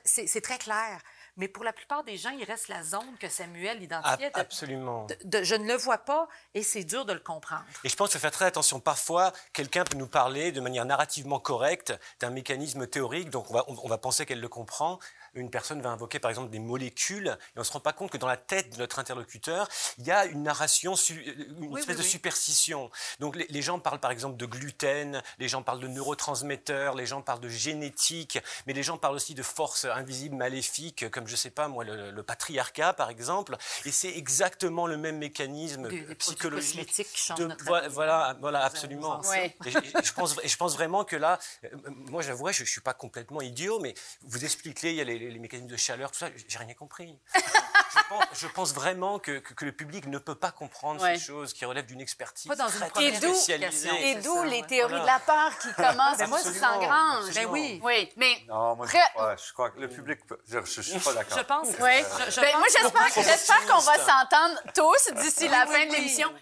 c'est 0.04 0.40
très 0.40 0.58
clair. 0.58 1.00
Mais 1.36 1.48
pour 1.48 1.64
la 1.64 1.72
plupart 1.72 2.04
des 2.04 2.16
gens, 2.16 2.30
il 2.30 2.44
reste 2.44 2.68
la 2.68 2.82
zone 2.82 3.16
que 3.18 3.28
Samuel 3.28 3.82
identifiait. 3.82 4.30
absolument. 4.34 5.06
je 5.08 5.54
ne 5.54 5.66
le 5.66 5.74
vois 5.74 5.98
pas 5.98 6.28
et 6.54 6.62
c'est 6.62 6.84
dur 6.84 7.04
de 7.04 7.12
le 7.12 7.18
comprendre. 7.18 7.64
Et 7.82 7.88
je 7.88 7.96
pense 7.96 8.10
qu'il 8.10 8.20
faut 8.20 8.22
faire 8.22 8.30
très 8.30 8.44
attention. 8.44 8.78
Parfois, 8.78 9.32
quelqu'un 9.52 9.84
peut 9.84 9.96
nous 9.96 10.06
parler 10.06 10.52
de 10.52 10.60
manière 10.60 10.84
narrativement 10.84 11.40
correcte 11.40 11.92
d'un 12.20 12.30
mécanisme 12.30 12.86
théorique, 12.86 13.30
donc 13.30 13.50
on 13.50 13.54
va, 13.54 13.64
on 13.66 13.88
va 13.88 13.98
penser 13.98 14.26
qu'elle 14.26 14.40
le 14.40 14.48
comprend, 14.48 14.98
une 15.34 15.50
personne 15.50 15.80
va 15.80 15.90
invoquer 15.90 16.18
par 16.18 16.30
exemple 16.30 16.50
des 16.50 16.58
molécules, 16.58 17.28
et 17.28 17.58
on 17.58 17.60
ne 17.60 17.64
se 17.64 17.72
rend 17.72 17.80
pas 17.80 17.92
compte 17.92 18.10
que 18.10 18.16
dans 18.18 18.26
la 18.26 18.36
tête 18.36 18.74
de 18.74 18.78
notre 18.78 18.98
interlocuteur, 18.98 19.68
il 19.98 20.06
y 20.06 20.10
a 20.10 20.24
une 20.26 20.42
narration, 20.42 20.94
une 20.94 21.76
espèce 21.76 21.96
de 21.96 22.02
superstition. 22.02 22.90
Donc 23.20 23.36
les, 23.36 23.62
gens 23.62 23.78
parlent 23.78 24.00
par 24.00 24.10
exemple 24.10 24.36
de 24.36 24.46
gluten, 24.46 25.22
les 25.38 25.48
gens 25.48 25.62
parlent 25.62 25.80
de 25.80 25.88
neurotransmetteurs, 25.88 26.94
les 26.94 27.06
gens 27.06 27.22
parlent 27.22 27.40
de 27.40 27.48
génétique, 27.48 28.38
mais 28.66 28.72
les 28.72 28.82
gens 28.82 28.98
parlent 28.98 29.14
aussi 29.14 29.34
de 29.34 29.42
forces 29.42 29.84
invisibles, 29.84 30.36
maléfiques, 30.36 31.10
comme 31.10 31.26
je 31.26 31.32
ne 31.32 31.36
sais 31.36 31.50
pas 31.50 31.68
moi, 31.68 31.84
le, 31.84 32.22
patriarcat 32.22 32.94
par 32.94 33.10
exemple, 33.10 33.56
et 33.84 33.90
c'est 33.90 34.16
exactement 34.16 34.86
le 34.86 34.96
même 34.96 35.18
mécanisme 35.18 35.88
psychologique. 36.18 37.02
De, 37.36 37.48
voilà, 37.90 38.36
voilà, 38.40 38.64
absolument. 38.64 39.20
Et, 39.66 39.70
je 40.02 40.12
pense, 40.12 40.36
et 40.42 40.48
je 40.48 40.56
pense 40.56 40.74
vraiment 40.74 41.04
que 41.04 41.16
là, 41.16 41.38
euh, 41.64 41.68
moi 41.86 42.22
j'avouerais, 42.22 42.52
je 42.52 42.62
ne 42.62 42.66
suis 42.66 42.80
pas 42.80 42.94
complètement 42.94 43.42
idiot, 43.42 43.78
mais 43.80 43.94
vous 44.22 44.44
expliquez, 44.44 44.90
il 44.90 44.96
y 44.96 45.00
a 45.00 45.04
les 45.04 45.23
les, 45.30 45.38
mécanismes 45.38 45.68
de 45.68 45.76
chaleur, 45.76 46.10
tout 46.10 46.18
ça, 46.18 46.28
j'ai 46.48 46.58
rien 46.58 46.74
compris. 46.74 47.18
pense, 48.08 48.24
je 48.34 48.46
pense 48.48 48.74
vraiment 48.74 49.18
que, 49.18 49.38
que, 49.38 49.54
que 49.54 49.64
le 49.64 49.72
public 49.72 50.06
ne 50.06 50.18
peut 50.18 50.34
pas 50.34 50.50
comprendre 50.50 51.02
Ouais. 51.02 51.16
ces 51.16 51.24
choses 51.26 51.52
qui 51.52 51.64
relèvent 51.64 51.86
d'une 51.86 52.00
expertise 52.00 52.50
dans 52.56 52.66
très, 52.66 52.90
très 52.90 53.14
spécialisée. 53.14 54.10
Et 54.10 54.14
d'où 54.16 54.42
les 54.44 54.60
ouais. 54.60 54.66
théories 54.66 54.94
Voilà. 54.94 55.02
de 55.02 55.06
la 55.06 55.18
peur 55.20 55.58
qui 55.58 55.72
commencent 55.76 56.18
Ben 56.18 56.28
moi, 56.28 56.38
s'engrangent. 56.40 57.34
Ben 57.34 57.46
oui. 57.50 57.80
Oui, 57.82 58.10
mais 58.16 58.34
Non, 58.48 58.76
moi, 58.76 58.86
je, 58.86 58.96
ouais, 58.96 59.34
je 59.46 59.52
crois 59.52 59.70
que 59.70 59.80
le 59.80 59.88
public, 59.88 60.24
peut- 60.26 60.38
je, 60.48 60.58
je, 60.64 60.80
suis 60.82 60.98
pas 61.00 61.14
d'accord. 61.14 61.38
Je 61.38 61.44
pense. 61.44 61.68
Oui. 61.68 61.90
Je, 62.26 62.30
je 62.32 62.40
Ben, 62.40 62.52
pense 62.52 62.92
moi, 62.94 63.06
j'espère, 63.14 63.66
qu'on 63.66 63.80
va 63.80 63.98
s'entendre 63.98 64.60
tous 64.74 65.22
d'ici 65.22 65.48
la 65.48 65.64
Oui, 65.66 65.72
fin 65.72 65.80
oui, 65.80 65.86
de 65.86 65.90
oui. 65.92 65.96
l'émission. 65.98 66.32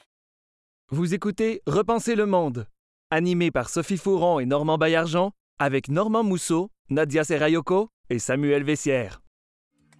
Vous 0.91 1.15
écoutez 1.15 1.63
Repenser 1.67 2.15
le 2.15 2.27
monde, 2.27 2.67
animé 3.11 3.51
par 3.51 3.69
Sophie 3.71 3.97
Fouron 3.97 4.41
et 4.41 4.47
Normand 4.47 4.79
Baillargeon, 4.79 5.33
avec 5.59 5.89
Normand 5.89 6.23
Mousseau, 6.25 6.71
Nadia 6.91 7.25
Serayoko 7.25 7.89
Samuel 8.19 8.65
Vessière. 8.65 9.23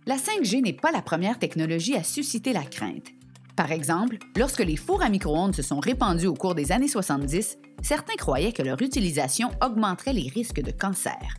La 0.07 0.17
5G 0.17 0.63
n'est 0.63 0.73
pas 0.73 0.91
la 0.91 1.03
première 1.03 1.39
technologie 1.39 1.97
à 1.97 2.03
susciter 2.03 2.53
la 2.53 2.65
crainte. 2.65 3.09
Par 3.57 3.71
exemple, 3.71 4.17
lorsque 4.37 4.65
les 4.65 4.77
fours 4.77 5.03
à 5.03 5.09
micro-ondes 5.09 5.55
se 5.55 5.63
sont 5.63 5.79
répandus 5.79 6.27
au 6.27 6.35
cours 6.35 6.55
des 6.55 6.73
années 6.73 6.89
70, 6.89 7.59
certains 7.83 8.17
croyaient 8.17 8.53
que 8.53 8.63
leur 8.63 8.81
utilisation 8.83 9.51
augmenterait 9.63 10.15
les 10.15 10.29
risques 10.29 10.63
de 10.63 10.73
cancer. 10.73 11.37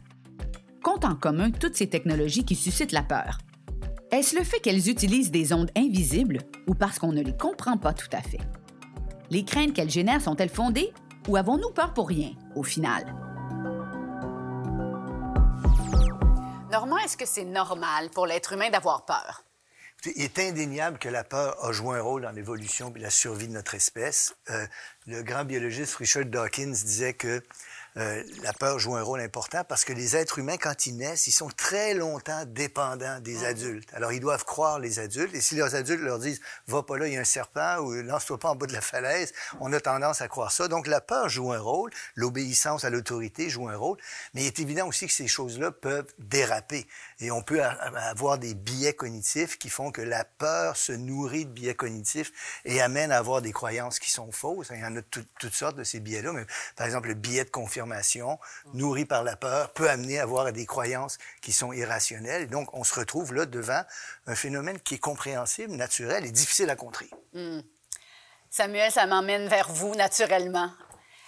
Compte 0.83 1.05
en 1.05 1.15
commun 1.15 1.51
toutes 1.51 1.75
ces 1.75 1.89
technologies 1.89 2.45
qui 2.45 2.55
suscitent 2.55 2.91
la 2.91 3.03
peur. 3.03 3.39
Est-ce 4.11 4.37
le 4.37 4.43
fait 4.43 4.59
qu'elles 4.59 4.89
utilisent 4.89 5.31
des 5.31 5.53
ondes 5.53 5.71
invisibles 5.75 6.39
ou 6.67 6.75
parce 6.75 6.99
qu'on 6.99 7.13
ne 7.13 7.21
les 7.21 7.35
comprend 7.35 7.77
pas 7.77 7.93
tout 7.93 8.09
à 8.11 8.21
fait? 8.21 8.41
Les 9.31 9.43
craintes 9.43 9.73
qu'elles 9.73 9.89
génèrent 9.89 10.21
sont-elles 10.21 10.49
fondées 10.49 10.93
ou 11.27 11.35
avons-nous 11.35 11.71
peur 11.71 11.93
pour 11.93 12.09
rien, 12.09 12.31
au 12.55 12.63
final? 12.63 13.03
Normand, 16.73 16.97
est-ce 16.97 17.17
que 17.17 17.27
c'est 17.27 17.45
normal 17.45 18.09
pour 18.09 18.25
l'être 18.25 18.53
humain 18.53 18.71
d'avoir 18.71 19.05
peur? 19.05 19.43
Il 20.15 20.23
est 20.23 20.39
indéniable 20.39 20.97
que 20.97 21.07
la 21.07 21.23
peur 21.23 21.63
a 21.63 21.71
joué 21.71 21.99
un 21.99 22.01
rôle 22.01 22.23
dans 22.23 22.31
l'évolution 22.31 22.91
et 22.95 22.99
la 22.99 23.11
survie 23.11 23.47
de 23.47 23.53
notre 23.53 23.75
espèce. 23.75 24.35
Euh, 24.49 24.65
le 25.05 25.21
grand 25.21 25.45
biologiste 25.45 25.93
Richard 25.97 26.25
Dawkins 26.25 26.71
disait 26.71 27.13
que 27.13 27.43
euh, 27.97 28.23
la 28.41 28.53
peur 28.53 28.79
joue 28.79 28.95
un 28.95 29.03
rôle 29.03 29.21
important 29.21 29.63
parce 29.63 29.85
que 29.85 29.93
les 29.93 30.15
êtres 30.15 30.39
humains, 30.39 30.57
quand 30.57 30.87
ils 30.87 30.97
naissent, 30.97 31.27
ils 31.27 31.31
sont 31.31 31.49
très 31.49 31.93
longtemps 31.93 32.43
dépendants 32.47 33.19
des 33.19 33.45
adultes. 33.45 33.89
Alors, 33.93 34.11
ils 34.11 34.19
doivent 34.19 34.45
croire 34.45 34.79
les 34.79 34.99
adultes. 34.99 35.35
Et 35.35 35.41
si 35.41 35.55
leurs 35.55 35.75
adultes 35.75 36.01
leur 36.01 36.19
disent 36.19 36.41
«Va 36.67 36.83
pas 36.83 36.97
là, 36.97 37.07
il 37.07 37.13
y 37.13 37.17
a 37.17 37.21
un 37.21 37.25
serpent» 37.25 37.77
ou 37.79 37.91
«Lance-toi 38.03 38.39
pas 38.39 38.49
en 38.49 38.55
bas 38.55 38.65
de 38.65 38.73
la 38.73 38.81
falaise», 38.81 39.33
on 39.59 39.71
a 39.73 39.79
tendance 39.79 40.21
à 40.21 40.27
croire 40.27 40.51
ça. 40.51 40.67
Donc, 40.67 40.87
la 40.87 41.01
peur 41.01 41.29
joue 41.29 41.51
un 41.51 41.59
rôle. 41.59 41.91
L'obéissance 42.15 42.83
à 42.83 42.89
l'autorité 42.89 43.49
joue 43.49 43.69
un 43.69 43.77
rôle. 43.77 43.97
Mais 44.33 44.41
il 44.41 44.47
est 44.47 44.59
évident 44.59 44.87
aussi 44.87 45.05
que 45.07 45.13
ces 45.13 45.27
choses-là 45.27 45.71
peuvent 45.71 46.11
déraper. 46.17 46.87
Et 47.23 47.31
on 47.31 47.41
peut 47.41 47.63
avoir 47.63 48.37
des 48.37 48.53
biais 48.53 48.93
cognitifs 48.93 49.57
qui 49.57 49.69
font 49.69 49.91
que 49.91 50.01
la 50.01 50.25
peur 50.25 50.75
se 50.75 50.91
nourrit 50.91 51.45
de 51.45 51.51
biais 51.51 51.73
cognitifs 51.73 52.33
et 52.65 52.81
amène 52.81 53.13
à 53.13 53.17
avoir 53.17 53.41
des 53.41 53.53
croyances 53.53 53.97
qui 53.97 54.11
sont 54.11 54.29
fausses. 54.33 54.67
Il 54.71 54.81
y 54.81 54.85
en 54.85 54.97
a 54.97 55.01
tout- 55.01 55.23
toutes 55.39 55.53
sortes 55.53 55.77
de 55.77 55.85
ces 55.85 56.01
biais-là. 56.01 56.33
Mais, 56.33 56.45
par 56.75 56.85
exemple, 56.85 57.07
le 57.07 57.13
biais 57.13 57.45
de 57.45 57.49
confirmation 57.49 58.39
nourri 58.73 59.05
par 59.05 59.23
la 59.23 59.37
peur 59.37 59.71
peut 59.71 59.89
amener 59.89 60.19
à 60.19 60.23
avoir 60.23 60.51
des 60.51 60.65
croyances 60.65 61.17
qui 61.41 61.53
sont 61.53 61.71
irrationnelles. 61.71 62.49
Donc, 62.49 62.73
on 62.73 62.83
se 62.83 62.93
retrouve 62.93 63.33
là 63.33 63.45
devant 63.45 63.83
un 64.27 64.35
phénomène 64.35 64.79
qui 64.81 64.95
est 64.95 64.99
compréhensible, 64.99 65.73
naturel 65.75 66.25
et 66.25 66.31
difficile 66.31 66.69
à 66.69 66.75
contrer. 66.75 67.09
Samuel, 68.49 68.91
ça 68.91 69.05
m'emmène 69.05 69.47
vers 69.47 69.69
vous 69.71 69.95
naturellement. 69.95 70.69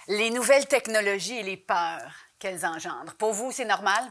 Les 0.10 0.30
nouvelles 0.30 0.68
technologies 0.68 1.38
et 1.40 1.44
les 1.44 1.58
peurs 1.58 2.14
qu'elles 2.38 2.66
engendrent. 2.66 3.16
Pour 3.18 3.32
vous, 3.32 3.54
c'est 3.54 3.64
normal? 3.66 4.04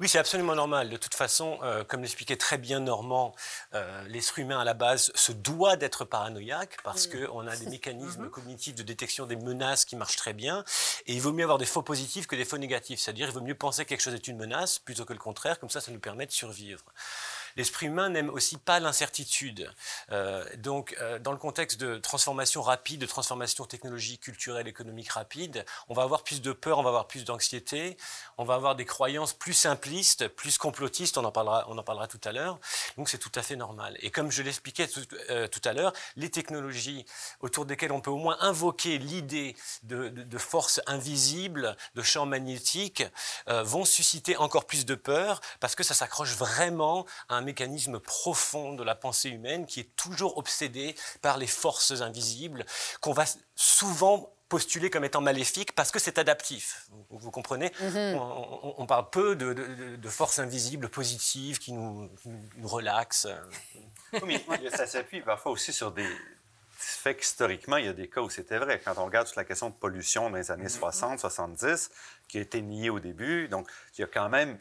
Oui, 0.00 0.08
c'est 0.08 0.18
absolument 0.18 0.54
normal. 0.54 0.88
De 0.88 0.96
toute 0.96 1.14
façon, 1.14 1.58
euh, 1.62 1.84
comme 1.84 2.00
l'expliquait 2.02 2.36
très 2.36 2.58
bien 2.58 2.80
Normand, 2.80 3.34
euh, 3.74 4.06
l'être 4.08 4.38
humain 4.38 4.58
à 4.58 4.64
la 4.64 4.74
base 4.74 5.12
se 5.14 5.32
doit 5.32 5.76
d'être 5.76 6.04
paranoïaque 6.04 6.78
parce 6.84 7.06
qu'on 7.06 7.46
a 7.46 7.56
des 7.56 7.66
mécanismes 7.70 8.30
cognitifs 8.30 8.74
de 8.74 8.82
détection 8.82 9.26
des 9.26 9.36
menaces 9.36 9.84
qui 9.84 9.96
marchent 9.96 10.16
très 10.16 10.32
bien. 10.32 10.64
Et 11.06 11.14
il 11.14 11.20
vaut 11.20 11.32
mieux 11.32 11.44
avoir 11.44 11.58
des 11.58 11.66
faux 11.66 11.82
positifs 11.82 12.26
que 12.26 12.36
des 12.36 12.44
faux 12.44 12.58
négatifs. 12.58 13.00
C'est-à-dire, 13.00 13.28
il 13.28 13.34
vaut 13.34 13.40
mieux 13.40 13.54
penser 13.54 13.84
que 13.84 13.90
quelque 13.90 14.02
chose 14.02 14.14
est 14.14 14.28
une 14.28 14.38
menace 14.38 14.78
plutôt 14.78 15.04
que 15.04 15.12
le 15.12 15.18
contraire. 15.18 15.58
Comme 15.58 15.70
ça, 15.70 15.80
ça 15.80 15.92
nous 15.92 16.00
permet 16.00 16.26
de 16.26 16.32
survivre. 16.32 16.82
L'esprit 17.58 17.86
humain 17.86 18.08
n'aime 18.08 18.30
aussi 18.30 18.56
pas 18.56 18.78
l'incertitude. 18.78 19.68
Euh, 20.12 20.44
donc, 20.58 20.96
euh, 21.00 21.18
dans 21.18 21.32
le 21.32 21.38
contexte 21.38 21.80
de 21.80 21.98
transformation 21.98 22.62
rapide, 22.62 23.00
de 23.00 23.06
transformation 23.06 23.64
technologique, 23.64 24.20
culturelle, 24.20 24.68
économique 24.68 25.10
rapide, 25.10 25.66
on 25.88 25.94
va 25.94 26.04
avoir 26.04 26.22
plus 26.22 26.40
de 26.40 26.52
peur, 26.52 26.78
on 26.78 26.84
va 26.84 26.90
avoir 26.90 27.08
plus 27.08 27.24
d'anxiété, 27.24 27.96
on 28.36 28.44
va 28.44 28.54
avoir 28.54 28.76
des 28.76 28.84
croyances 28.84 29.32
plus 29.32 29.54
simplistes, 29.54 30.28
plus 30.28 30.56
complotistes, 30.56 31.18
on 31.18 31.24
en 31.24 31.32
parlera, 31.32 31.66
on 31.68 31.76
en 31.76 31.82
parlera 31.82 32.06
tout 32.06 32.20
à 32.22 32.30
l'heure. 32.30 32.60
Donc, 32.96 33.08
c'est 33.08 33.18
tout 33.18 33.32
à 33.34 33.42
fait 33.42 33.56
normal. 33.56 33.96
Et 34.02 34.12
comme 34.12 34.30
je 34.30 34.44
l'expliquais 34.44 34.86
tout, 34.86 35.02
euh, 35.28 35.48
à 35.64 35.72
l'heure, 35.72 35.92
les 36.14 36.30
technologies 36.30 37.06
autour 37.40 37.66
desquelles 37.66 37.90
on 37.90 38.00
peut 38.00 38.12
au 38.12 38.18
moins 38.18 38.36
invoquer 38.38 38.98
l'idée 38.98 39.56
de, 39.82 40.10
de, 40.10 40.22
de 40.22 40.38
forces 40.38 40.80
invisibles, 40.86 41.76
de 41.96 42.02
champs 42.02 42.24
magnétiques, 42.24 43.02
vont 43.48 43.84
susciter 43.84 44.36
encore 44.36 44.66
plus 44.66 44.86
de 44.86 44.94
peur 44.94 45.40
parce 45.58 45.74
que 45.74 45.82
ça 45.82 45.94
s'accroche 45.94 46.34
vraiment 46.34 47.04
à 47.28 47.34
un 47.34 47.47
mécanisme 47.52 47.98
profond 48.00 48.74
de 48.74 48.84
la 48.84 48.94
pensée 48.94 49.30
humaine 49.30 49.66
qui 49.66 49.80
est 49.80 49.90
toujours 49.96 50.38
obsédé 50.38 50.94
par 51.22 51.36
les 51.38 51.46
forces 51.48 51.90
invisibles 52.00 52.64
qu'on 53.00 53.12
va 53.12 53.24
souvent 53.56 54.32
postuler 54.48 54.88
comme 54.88 55.04
étant 55.04 55.20
maléfiques 55.20 55.74
parce 55.74 55.90
que 55.90 55.98
c'est 55.98 56.16
adaptif. 56.18 56.86
Vous, 57.10 57.18
vous 57.18 57.30
comprenez 57.30 57.70
on, 58.16 58.18
on- 58.62 58.74
on 58.82 58.86
parle 58.86 59.10
peu 59.10 59.36
de, 59.36 59.52
de- 59.52 59.96
de 59.96 60.08
forces 60.08 60.38
invisibles 60.38 60.88
positives 60.88 61.58
qui 61.58 61.72
nous, 61.72 62.08
nous 62.56 62.68
relaxent. 62.68 63.28
Oui, 64.22 64.42
mais 64.48 64.70
ça 64.70 64.86
s'appuie 64.86 65.20
parfois 65.20 65.52
aussi 65.52 65.72
sur 65.72 65.90
des 65.92 66.08
faits 66.80 67.18
qu'historiquement, 67.18 67.76
il 67.76 67.84
y 67.86 67.88
a 67.88 67.92
des 67.92 68.08
cas 68.08 68.20
où 68.22 68.30
c'était 68.30 68.56
vrai. 68.58 68.80
Quand 68.82 68.94
on 68.98 69.04
regarde 69.04 69.26
toute 69.26 69.36
la 69.36 69.44
question 69.44 69.68
de 69.68 69.74
pollution 69.74 70.30
dans 70.30 70.36
les 70.36 70.50
années 70.50 70.68
60, 70.70 71.18
70, 71.20 71.90
qui 72.28 72.38
a 72.38 72.40
été 72.40 72.62
niée 72.62 72.88
au 72.88 73.00
début, 73.00 73.48
donc 73.48 73.68
il 73.96 74.00
y 74.00 74.04
a 74.04 74.06
quand 74.06 74.28
même... 74.30 74.58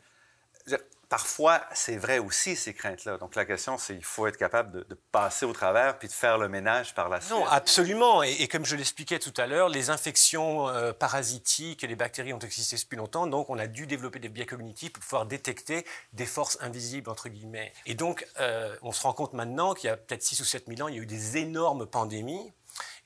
Parfois, 1.10 1.62
c'est 1.74 1.96
vrai 1.98 2.20
aussi, 2.20 2.56
ces 2.56 2.74
craintes-là. 2.74 3.18
Donc, 3.18 3.36
la 3.36 3.46
question, 3.46 3.78
c'est 3.78 3.96
qu'il 3.96 4.04
faut 4.04 4.28
être 4.28 4.38
capable 4.38 4.72
de, 4.72 4.84
de 4.84 5.00
passer 5.12 5.46
au 5.46 5.54
travers 5.54 5.98
puis 5.98 6.08
de 6.08 6.14
faire 6.14 6.38
le 6.38 6.50
ménage 6.50 6.94
par 6.94 7.10
la 7.10 7.22
suite. 7.22 7.32
Non, 7.32 7.46
absolument. 7.46 8.24
Et, 8.24 8.34
et 8.40 8.48
comme 8.48 8.66
je 8.66 8.76
l'expliquais 8.76 9.20
tout 9.20 9.34
à 9.38 9.48
l'heure, 9.48 9.70
les 9.70 9.90
infections 9.90 10.68
euh, 10.68 10.94
parasitiques 10.94 11.84
et 11.84 11.88
les 11.88 11.96
bactéries 11.96 12.34
ont 12.34 12.40
existé 12.40 12.76
depuis 12.76 12.98
longtemps, 12.98 13.28
donc 13.28 13.50
on 13.50 13.58
a 13.58 13.68
dû 13.68 13.88
développer 13.88 14.20
des 14.20 14.30
biais 14.30 14.46
cognitifs 14.46 14.94
pour 14.94 15.04
pouvoir 15.04 15.26
détecter 15.26 15.86
des 16.14 16.26
forces 16.26 16.58
invisibles, 16.62 17.10
entre 17.10 17.30
guillemets. 17.30 17.74
Et 17.86 17.96
donc, 17.96 18.28
euh, 18.40 18.76
on 18.82 18.92
se 18.92 19.02
rend 19.02 19.14
compte 19.14 19.34
maintenant 19.34 19.74
qu'il 19.74 19.88
y 19.88 19.92
a 19.92 19.98
peut-être 19.98 20.24
6 20.24 20.42
ou 20.42 20.46
7 20.46 20.66
000 20.68 20.82
ans, 20.82 20.88
il 20.88 20.96
y 20.96 21.00
a 21.00 21.02
eu 21.02 21.06
des 21.06 21.38
énormes 21.38 21.86
pandémies. 21.86 22.54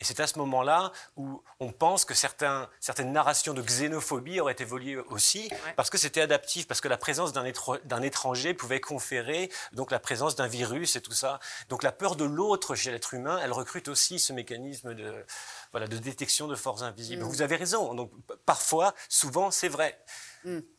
Et 0.01 0.03
c'est 0.03 0.19
à 0.19 0.27
ce 0.27 0.39
moment-là 0.39 0.91
où 1.15 1.43
on 1.59 1.71
pense 1.71 2.05
que 2.05 2.15
certains, 2.15 2.67
certaines 2.79 3.13
narrations 3.13 3.53
de 3.53 3.61
xénophobie 3.61 4.39
auraient 4.39 4.55
évolué 4.57 4.97
aussi, 4.97 5.49
parce 5.77 5.91
que 5.91 5.97
c'était 5.99 6.21
adaptif, 6.21 6.67
parce 6.67 6.81
que 6.81 6.87
la 6.87 6.97
présence 6.97 7.33
d'un 7.33 8.01
étranger 8.01 8.55
pouvait 8.55 8.81
conférer 8.81 9.51
donc 9.73 9.91
la 9.91 9.99
présence 9.99 10.35
d'un 10.35 10.47
virus 10.47 10.95
et 10.95 11.01
tout 11.01 11.13
ça. 11.13 11.39
Donc 11.69 11.83
la 11.83 11.91
peur 11.91 12.15
de 12.15 12.25
l'autre 12.25 12.73
chez 12.73 12.91
l'être 12.91 13.13
humain, 13.13 13.39
elle 13.43 13.53
recrute 13.53 13.87
aussi 13.87 14.17
ce 14.17 14.33
mécanisme 14.33 14.95
de, 14.95 15.23
voilà, 15.71 15.87
de 15.87 15.97
détection 15.97 16.47
de 16.47 16.55
forces 16.55 16.81
invisibles. 16.81 17.21
Vous 17.23 17.43
avez 17.43 17.55
raison. 17.55 17.93
Donc 17.93 18.11
parfois, 18.45 18.95
souvent, 19.07 19.51
c'est 19.51 19.69
vrai. 19.69 19.97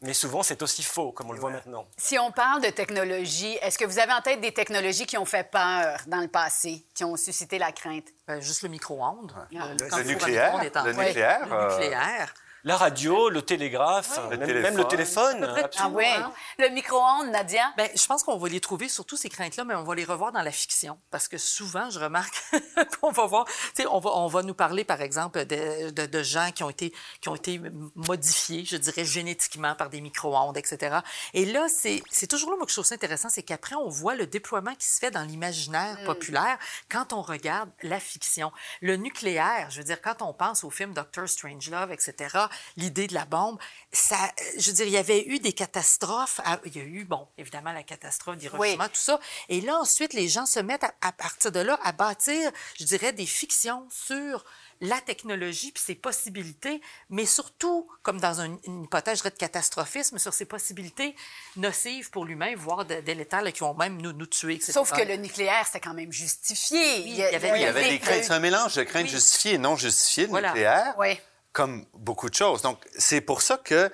Mais 0.01 0.13
souvent, 0.13 0.43
c'est 0.43 0.63
aussi 0.63 0.83
faux, 0.83 1.13
comme 1.13 1.31
on 1.31 1.33
le 1.33 1.41
voit 1.41 1.51
maintenant. 1.51 1.87
Si 1.97 2.19
on 2.19 2.31
parle 2.31 2.63
de 2.63 2.71
technologie, 2.71 3.57
est-ce 3.63 3.79
que 3.79 3.85
vous 3.85 3.99
avez 3.99 4.13
en 4.13 4.21
tête 4.21 4.41
des 4.41 4.53
technologies 4.53 5.07
qui 5.07 5.17
ont 5.19 5.25
fait 5.25 5.49
peur 5.51 6.01
dans 6.07 6.21
le 6.21 6.29
passé, 6.29 6.85
qui 6.95 7.05
ont 7.05 7.17
suscité 7.17 7.59
la 7.59 7.73
crainte? 7.73 8.07
Ben, 8.27 8.41
juste 8.41 8.63
le 8.63 8.69
micro-ondes. 8.69 9.33
Ah. 9.37 9.69
Le, 9.79 10.03
nucléaire, 10.05 10.57
le 10.57 10.93
Ouais, 10.93 11.07
nucléaire, 11.07 11.47
Le 11.47 11.53
euh, 11.53 11.69
nucléaire. 11.69 12.35
La 12.65 12.77
radio, 12.77 13.29
le 13.29 13.43
télégraphe, 13.43 14.21
Le 14.31 14.37
même, 14.37 14.47
téléphone. 14.47 14.63
même 14.63 14.77
le 14.77 14.85
téléphone. 14.85 15.55
Ah 15.79 15.89
oui. 15.89 16.05
hein? 16.07 16.33
Le 16.59 16.69
micro-ondes, 16.69 17.31
Nadia? 17.31 17.73
Ben, 17.77 17.91
je 17.93 18.07
pense 18.07 18.23
qu'on 18.23 18.37
va 18.39 18.49
les 18.49 18.61
trouver, 18.61 18.89
surtout 18.89 19.17
ces 19.17 19.29
craintes-là, 19.29 19.65
mais 19.65 19.75
on 19.75 19.83
va 19.83 19.97
les 19.97 20.05
revoir 20.05 20.31
dans 20.31 20.43
la 20.43 20.53
fiction. 20.53 20.97
Parce 21.11 21.27
que 21.27 21.39
souvent, 21.39 21.91
je 21.91 21.99
remarque 21.99 22.41
qu'on 23.01 23.11
va 23.11 23.27
voir, 23.27 23.47
tu 23.47 23.83
sais, 23.83 23.87
on 23.89 23.99
va, 23.99 24.11
on 24.11 24.29
va 24.29 24.43
nous 24.45 24.55
parler, 24.55 24.85
par 24.85 25.01
exemple, 25.03 25.45
de, 25.45 25.91
de, 25.91 26.07
de 26.07 26.23
gens 26.23 26.53
qui 26.55 26.63
ont, 26.63 26.71
été, 26.71 26.93
qui 27.21 27.29
ont 27.29 27.35
été 27.35 27.61
modifiés, 27.97 28.65
je 28.65 28.77
dirais, 28.77 29.05
génétiquement 29.05 29.75
par 29.75 29.91
des 29.91 30.01
micro-ondes, 30.01 30.57
etc. 30.57 30.99
Et 31.35 31.45
là, 31.47 31.67
c'est 31.69 32.01
c'est 32.11 32.29
toujours 32.29 32.51
là, 32.51 32.57
moi, 32.57 32.67
que 32.67 32.71
je 32.71 32.77
trouve 32.77 32.87
ça 32.87 32.95
intéressant, 32.95 33.29
c'est 33.29 33.43
qu'après, 33.43 33.75
on 33.75 33.89
voit 33.89 34.15
le 34.15 34.27
déploiement 34.29 34.75
qui 34.77 34.87
se 34.87 35.01
fait 35.01 35.11
dans 35.11 35.23
l'imaginaire 35.23 35.99
populaire 36.05 36.59
quand 36.89 37.13
on 37.13 37.23
regarde 37.23 37.71
la 37.83 37.99
fiction. 37.99 38.53
Le 38.81 38.95
nucléaire, 38.97 39.67
je 39.71 39.79
veux 39.79 39.85
dire, 39.85 40.01
quand 40.01 40.23
on 40.23 40.33
pense 40.33 40.63
au 40.63 40.71
film 40.71 40.95
Doctor 40.95 41.29
Strangelove, 41.29 41.91
etc., 41.91 42.39
l'idée 42.77 43.07
de 43.07 43.15
la 43.15 43.25
bombe, 43.25 43.59
ça, 43.93 44.17
je 44.59 44.67
veux 44.71 44.77
dire, 44.77 44.87
il 44.87 44.93
y 44.93 44.97
avait 44.99 45.25
eu 45.27 45.39
des 45.39 45.53
catastrophes. 45.53 46.41
à- 46.45 46.61
il 46.65 46.77
y 46.77 46.81
a 46.81 46.85
eu, 46.85 47.05
bon, 47.05 47.27
évidemment, 47.39 47.73
la 47.73 47.83
catastrophe 47.83 48.37
d'Hiroshima, 48.37 48.85
Oui. 48.85 48.91
tout 48.91 49.01
ça. 49.01 49.19
Et 49.49 49.61
là, 49.61 49.79
ensuite, 49.79 50.13
les 50.15 50.29
gens 50.29 50.47
se 50.47 50.61
mettent 50.61 50.85
à, 50.85 50.93
à 51.03 51.13
partir 51.13 51.53
de 51.53 51.61
là 51.61 51.79
à 51.83 51.93
bâtir, 51.93 52.51
je 52.79 52.85
dirais, 52.85 53.13
des 53.13 53.27
fictions 53.27 53.87
sur 53.91 54.45
la 54.81 55.01
technologie 55.01 55.71
puis 55.71 55.83
ses 55.83 55.95
possibilités, 55.95 56.81
mais 57.09 57.25
surtout, 57.27 57.89
comme 58.03 58.19
dans 58.19 58.41
une, 58.41 58.59
une 58.65 58.85
hypothèse 58.85 59.19
je 59.19 59.23
dirais, 59.23 59.31
de 59.31 59.39
catastrophisme, 59.39 60.19
sur 60.19 60.35
ses 60.35 60.45
possibilités 60.45 61.15
nocives 61.57 62.11
pour 62.11 62.25
l'humain, 62.25 62.53
voire 62.57 62.85
de- 62.85 63.01
délétères, 63.01 63.45
qui 63.53 63.61
vont 63.61 63.75
même 63.75 64.01
nous, 64.01 64.13
nous 64.13 64.27
tuer. 64.27 64.55
etc. 64.55 64.73
Sauf 64.73 64.91
que 64.93 65.03
le 65.03 65.17
nucléaire, 65.17 65.65
c'était 65.67 65.81
quand 65.81 65.95
même 65.95 66.13
justifié. 66.13 66.97
il 66.99 67.15
y 67.15 67.23
avait- 67.23 67.53
Il 67.57 67.63
y 67.63 67.65
avait 67.67 67.89
des 67.91 67.99
craintes. 68.01 68.25
C'est 68.25 68.33
un 68.33 68.41
mélange 68.41 68.75
de 68.75 68.83
craintes 68.83 69.05
Oui. 69.05 69.11
justifiées 69.11 69.53
et 69.55 69.59
non 69.59 69.77
justifiées, 69.77 70.25
le 70.25 70.31
Voilà. 70.31 70.49
nucléaire, 70.49 70.95
Oui. 70.99 71.19
Comme 71.53 71.85
beaucoup 71.95 72.31
de 72.31 72.35
choses. 72.35 72.63
Donc, 72.63 72.79
c'est 72.97 73.21
pour 73.21 73.43
ça 73.43 73.59
que 73.59 73.91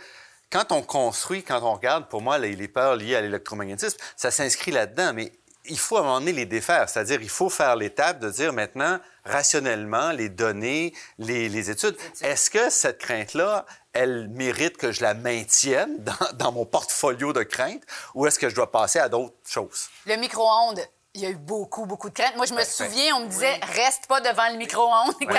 quand 0.51 0.73
on 0.73 0.83
construit, 0.83 1.43
quand 1.43 1.63
on 1.63 1.75
regarde, 1.75 2.09
pour 2.09 2.23
moi, 2.23 2.39
les, 2.39 2.57
les 2.57 2.69
peurs 2.69 2.97
liées 2.97 3.17
à 3.17 3.21
l'électromagnétisme, 3.21 3.99
ça 4.17 4.31
s'inscrit 4.31 4.71
là-dedans, 4.71 5.13
mais 5.15 5.33
il 5.69 5.79
faut 5.79 5.97
à 5.97 6.01
un 6.01 6.05
moment 6.05 6.21
donné 6.21 6.33
les 6.33 6.47
défaire. 6.47 6.89
C'est-à-dire, 6.89 7.21
il 7.21 7.29
faut 7.29 7.51
faire 7.51 7.77
l'étape 7.77 8.19
de 8.21 8.31
dire 8.31 8.53
maintenant, 8.53 8.99
rationnellement, 9.25 10.13
les 10.13 10.29
données, 10.29 10.95
les, 11.19 11.49
les 11.49 11.71
études, 11.71 11.97
est-ce 12.23 12.51
que 12.51 12.71
cette 12.71 12.99
crainte-là, 12.99 13.67
elle 13.93 14.29
mérite 14.29 14.77
que 14.77 14.93
je 14.93 15.03
la 15.03 15.15
maintienne 15.15 15.97
dans, 16.03 16.37
dans 16.37 16.53
mon 16.53 16.65
portfolio 16.65 17.33
de 17.33 17.43
craintes 17.43 17.83
ou 18.15 18.27
est-ce 18.27 18.39
que 18.39 18.49
je 18.49 18.55
dois 18.55 18.71
passer 18.71 18.99
à 18.99 19.09
d'autres 19.09 19.37
choses? 19.47 19.89
Le 20.07 20.17
micro-ondes, 20.17 20.81
il 21.19 21.25
y 21.25 21.27
a 21.27 21.31
eu 21.31 21.37
beaucoup, 21.37 21.85
beaucoup 21.87 22.09
de 22.11 22.15
craintes. 22.15 22.37
Moi, 22.37 22.47
je 22.47 22.55
me 22.55 22.65
souviens, 22.65 23.17
on 23.17 23.21
me 23.21 23.27
disait, 23.27 23.59
reste 23.75 24.07
pas 24.07 24.21
devant 24.21 24.49
le 24.51 24.57
micro-ondes 24.57 25.15
quand, 25.21 25.35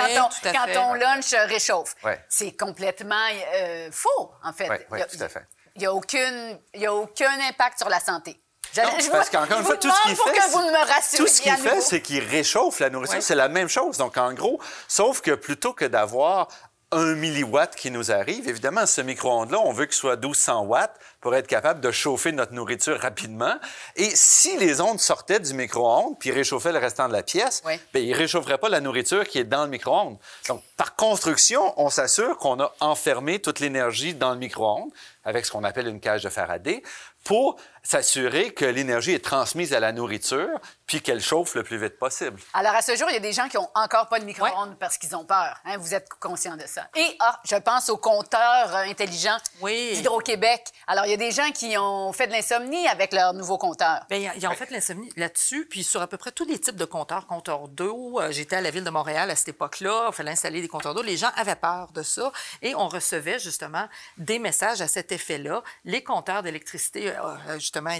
à 0.48 0.52
quand 0.52 0.72
ton 0.72 0.94
lunch 0.94 1.32
réchauffe. 1.48 1.94
Ouais. 2.04 2.22
C'est 2.28 2.52
complètement 2.56 3.16
euh, 3.54 3.88
faux, 3.92 4.30
en 4.44 4.52
fait. 4.52 4.68
A- 4.70 5.04
tout 5.04 5.22
à 5.22 5.28
fait. 5.28 5.46
Il 5.76 5.80
n'y 5.80 5.86
a, 5.86 5.92
aucune- 5.94 6.58
il 6.74 6.80
y 6.82 6.86
a 6.86 6.94
aucun 6.94 7.32
impact 7.48 7.78
sur 7.78 7.88
la 7.88 8.00
santé. 8.00 8.40
Je, 8.72 8.80
Non, 8.82 8.88
je 9.00 9.10
parce 9.10 9.30
qu'encore 9.30 9.58
une 9.58 9.64
fois, 9.64 9.76
tout 9.78 9.90
ce 9.90 10.02
qu'il 10.02 10.16
fait, 10.16 10.32
que 10.32 10.50
vous 10.50 10.60
c'est- 10.60 10.70
me 10.70 10.86
rassuriez 10.92 11.18
tout 11.18 11.26
ce 11.26 11.40
qu'il 11.42 11.56
fait, 11.56 11.80
c'est 11.80 12.00
qu'il 12.02 12.22
réchauffe 12.24 12.78
la 12.80 12.90
nourriture. 12.90 13.16
Ouais. 13.16 13.20
C'est 13.20 13.34
la 13.34 13.48
même 13.48 13.68
chose. 13.68 13.96
Donc, 13.96 14.16
en 14.16 14.32
gros, 14.32 14.60
sauf 14.86 15.22
que 15.22 15.32
plutôt 15.32 15.72
que 15.72 15.84
d'avoir 15.86 16.46
un 16.92 17.14
milliwatt 17.14 17.76
qui 17.76 17.90
nous 17.92 18.10
arrive, 18.10 18.48
évidemment, 18.48 18.84
ce 18.84 19.00
micro-ondes-là, 19.00 19.60
on 19.60 19.72
veut 19.72 19.86
qu'il 19.86 19.94
soit 19.94 20.16
1200 20.16 20.62
watts 20.64 20.98
pour 21.20 21.36
être 21.36 21.46
capable 21.46 21.80
de 21.80 21.90
chauffer 21.92 22.32
notre 22.32 22.52
nourriture 22.52 22.98
rapidement. 22.98 23.54
Et 23.94 24.10
si 24.14 24.56
les 24.58 24.80
ondes 24.80 24.98
sortaient 24.98 25.38
du 25.38 25.54
micro-ondes 25.54 26.18
puis 26.18 26.32
réchauffaient 26.32 26.72
le 26.72 26.78
restant 26.78 27.06
de 27.06 27.12
la 27.12 27.22
pièce, 27.22 27.62
Oui. 27.64 27.78
bien, 27.94 28.02
ils 28.02 28.10
ne 28.10 28.16
réchaufferaient 28.16 28.58
pas 28.58 28.68
la 28.68 28.80
nourriture 28.80 29.24
qui 29.24 29.38
est 29.38 29.44
dans 29.44 29.62
le 29.64 29.70
micro-ondes. 29.70 30.18
Donc, 30.48 30.62
par 30.76 30.96
construction, 30.96 31.72
on 31.80 31.90
s'assure 31.90 32.36
qu'on 32.38 32.58
a 32.60 32.72
enfermé 32.80 33.38
toute 33.38 33.60
l'énergie 33.60 34.14
dans 34.14 34.32
le 34.32 34.38
micro-ondes 34.38 34.90
avec 35.24 35.46
ce 35.46 35.52
qu'on 35.52 35.62
appelle 35.64 35.86
une 35.86 36.00
cage 36.00 36.24
de 36.24 36.28
Faraday 36.28 36.82
pour 37.22 37.56
s'assurer 37.82 38.52
que 38.52 38.64
l'énergie 38.64 39.12
est 39.12 39.24
transmise 39.24 39.72
à 39.72 39.80
la 39.80 39.92
nourriture 39.92 40.48
puis 40.86 41.00
qu'elle 41.02 41.20
chauffe 41.20 41.54
le 41.54 41.62
plus 41.62 41.78
vite 41.78 41.98
possible. 41.98 42.38
Alors, 42.52 42.74
à 42.74 42.82
ce 42.82 42.96
jour, 42.96 43.08
il 43.10 43.14
y 43.14 43.16
a 43.16 43.20
des 43.20 43.32
gens 43.32 43.48
qui 43.48 43.56
n'ont 43.56 43.68
encore 43.74 44.08
pas 44.08 44.18
de 44.18 44.24
micro-ondes 44.24 44.76
parce 44.78 44.98
qu'ils 44.98 45.14
ont 45.14 45.24
peur. 45.24 45.56
Hein, 45.64 45.76
vous 45.78 45.94
êtes 45.94 46.08
conscient 46.20 46.56
de 46.56 46.66
ça. 46.66 46.88
Et, 46.96 47.16
ah, 47.20 47.40
je 47.48 47.56
pense 47.56 47.88
au 47.88 47.96
compteur 47.96 48.74
euh, 48.74 48.82
intelligent 48.90 49.36
Oui. 49.60 49.92
d'Hydro-Québec. 49.94 50.64
Alors, 50.88 51.06
il 51.06 51.10
y 51.10 51.14
a 51.14 51.16
des 51.16 51.30
gens 51.30 51.50
qui 51.52 51.76
ont 51.78 52.12
fait 52.12 52.26
de 52.26 52.32
l'insomnie 52.32 52.86
avec 52.88 53.12
leur 53.12 53.32
nouveau 53.34 53.56
compteur. 53.56 54.00
Bien, 54.10 54.18
il 54.18 54.24
y 54.24 54.28
a- 54.28 54.34
il 54.34 54.42
y 54.42 54.46
a 54.46 54.50
en 54.50 54.54
fait 54.54 54.70
l'insomnie 54.70 55.10
là-dessus, 55.16 55.66
puis 55.70 55.84
sur 55.84 56.02
à 56.02 56.06
peu 56.08 56.16
près 56.16 56.32
tous 56.32 56.44
les 56.44 56.58
types 56.58 56.76
de 56.76 56.84
compteurs, 56.84 57.26
compteurs 57.26 57.68
d'eau. 57.68 58.20
euh, 58.20 58.30
J'étais 58.32 58.56
à 58.56 58.60
la 58.60 58.70
ville 58.70 58.84
de 58.84 58.90
Montréal 58.90 59.30
à 59.30 59.36
cette 59.36 59.50
époque-là, 59.50 60.06
il 60.08 60.14
fallait 60.14 60.32
installer 60.32 60.60
des 60.60 60.68
compteurs 60.68 60.94
d'eau. 60.94 61.02
Les 61.02 61.16
gens 61.16 61.30
avaient 61.36 61.54
peur 61.56 61.92
de 61.92 62.02
ça 62.02 62.32
et 62.62 62.74
on 62.74 62.88
recevait 62.88 63.38
justement 63.38 63.88
des 64.18 64.38
messages 64.38 64.80
à 64.80 64.88
cet 64.88 65.12
effet-là. 65.12 65.62
Les 65.84 66.02
compteurs 66.02 66.42
d'électricité, 66.42 67.10
euh, 67.16 67.58
justement, 67.70 67.90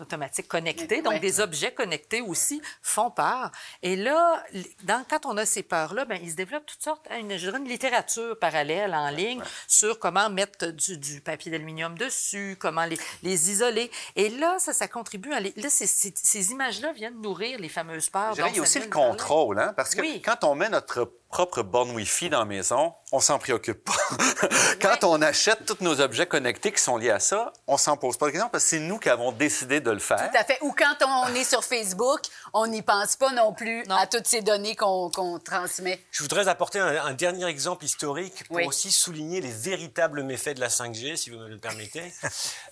automatiques 0.00 0.48
connectés, 0.48 1.02
donc 1.02 1.14
Ouais. 1.14 1.20
des 1.20 1.40
objets 1.40 1.72
connectés 1.72 2.22
aussi 2.22 2.62
font 2.82 3.10
peur. 3.10 3.50
Et 3.82 3.94
là, 3.96 4.42
dans, 4.84 5.04
quand 5.08 5.26
on 5.26 5.36
a 5.36 5.44
ces 5.44 5.62
peurs-là, 5.62 6.04
ben, 6.06 6.18
il 6.22 6.30
se 6.30 6.36
développe 6.36 6.64
toutes 6.66 6.82
sortes, 6.82 7.06
hein, 7.10 7.18
une, 7.18 7.32
je 7.36 7.46
dirais 7.46 7.58
une 7.58 7.68
littérature 7.68 8.38
parallèle 8.38 8.94
en 8.94 9.10
ligne 9.10 9.42
sur 9.68 9.98
comment 9.98 10.30
mettre 10.30 10.66
du, 10.68 10.96
du 10.98 11.20
papier 11.20 11.50
d'aluminium 11.52 11.96
dessus, 11.98 12.56
comment 12.58 12.84
les, 12.86 12.98
les 13.22 13.50
isoler. 13.50 13.90
Et 14.16 14.30
là, 14.30 14.58
ça, 14.58 14.72
ça 14.72 14.88
contribue 14.88 15.32
à... 15.32 15.40
les- 15.40 15.52
là, 15.56 15.68
ces, 15.70 16.50
images-là 16.52 16.92
viennent 16.92 17.20
nourrir 17.20 17.58
les 17.58 17.68
fameuses 17.68 18.08
peurs. 18.08 18.32
Il 18.34 18.56
y 18.56 18.58
a 18.58 18.62
aussi 18.62 18.80
le 18.80 18.88
contrôle, 18.88 19.58
hein, 19.58 19.72
parce 19.76 19.94
que 19.94 20.00
Oui. 20.00 20.22
quand 20.24 20.42
on 20.44 20.54
met 20.54 20.68
notre 20.70 21.12
propre 21.28 21.62
borne 21.62 21.90
Wi-Fi 21.90 22.30
dans 22.30 22.38
la 22.38 22.44
maison, 22.44 22.94
on 23.16 23.20
s'en 23.20 23.38
préoccupe 23.38 23.82
pas. 23.82 23.94
quand 24.82 25.04
on 25.04 25.22
achète 25.22 25.64
tous 25.64 25.78
nos 25.80 26.00
objets 26.02 26.26
connectés 26.26 26.70
qui 26.70 26.82
sont 26.82 26.98
liés 26.98 27.10
à 27.10 27.18
ça, 27.18 27.52
on 27.66 27.78
s'en 27.78 27.96
pose 27.96 28.18
pas 28.18 28.26
de 28.26 28.32
questions 28.32 28.50
parce 28.50 28.64
que 28.64 28.70
c'est 28.70 28.78
nous 28.78 28.98
qui 28.98 29.08
avons 29.08 29.32
décidé 29.32 29.80
de 29.80 29.90
le 29.90 29.98
faire. 29.98 30.30
Tout 30.30 30.36
à 30.38 30.44
fait. 30.44 30.58
Ou 30.60 30.72
quand 30.76 30.94
on 31.06 31.34
est 31.34 31.44
sur 31.44 31.64
Facebook, 31.64 32.20
on 32.52 32.66
n'y 32.66 32.82
pense 32.82 33.16
pas 33.16 33.32
non 33.32 33.54
plus 33.54 33.84
Non. 33.88 33.96
à 33.96 34.06
toutes 34.06 34.26
ces 34.26 34.42
données 34.42 34.76
qu'on 34.76 35.10
transmet. 35.42 36.04
Je 36.10 36.22
voudrais 36.22 36.46
apporter 36.48 36.78
un, 36.78 37.06
un 37.06 37.14
dernier 37.14 37.46
exemple 37.46 37.84
historique 37.86 38.44
pour 38.48 38.56
Oui. 38.56 38.66
aussi 38.66 38.92
souligner 38.92 39.40
les 39.40 39.50
véritables 39.52 40.22
méfaits 40.22 40.54
de 40.56 40.60
la 40.60 40.68
5G, 40.68 41.16
si 41.16 41.30
vous 41.30 41.38
me 41.38 41.48
le 41.48 41.58
permettez. 41.58 42.12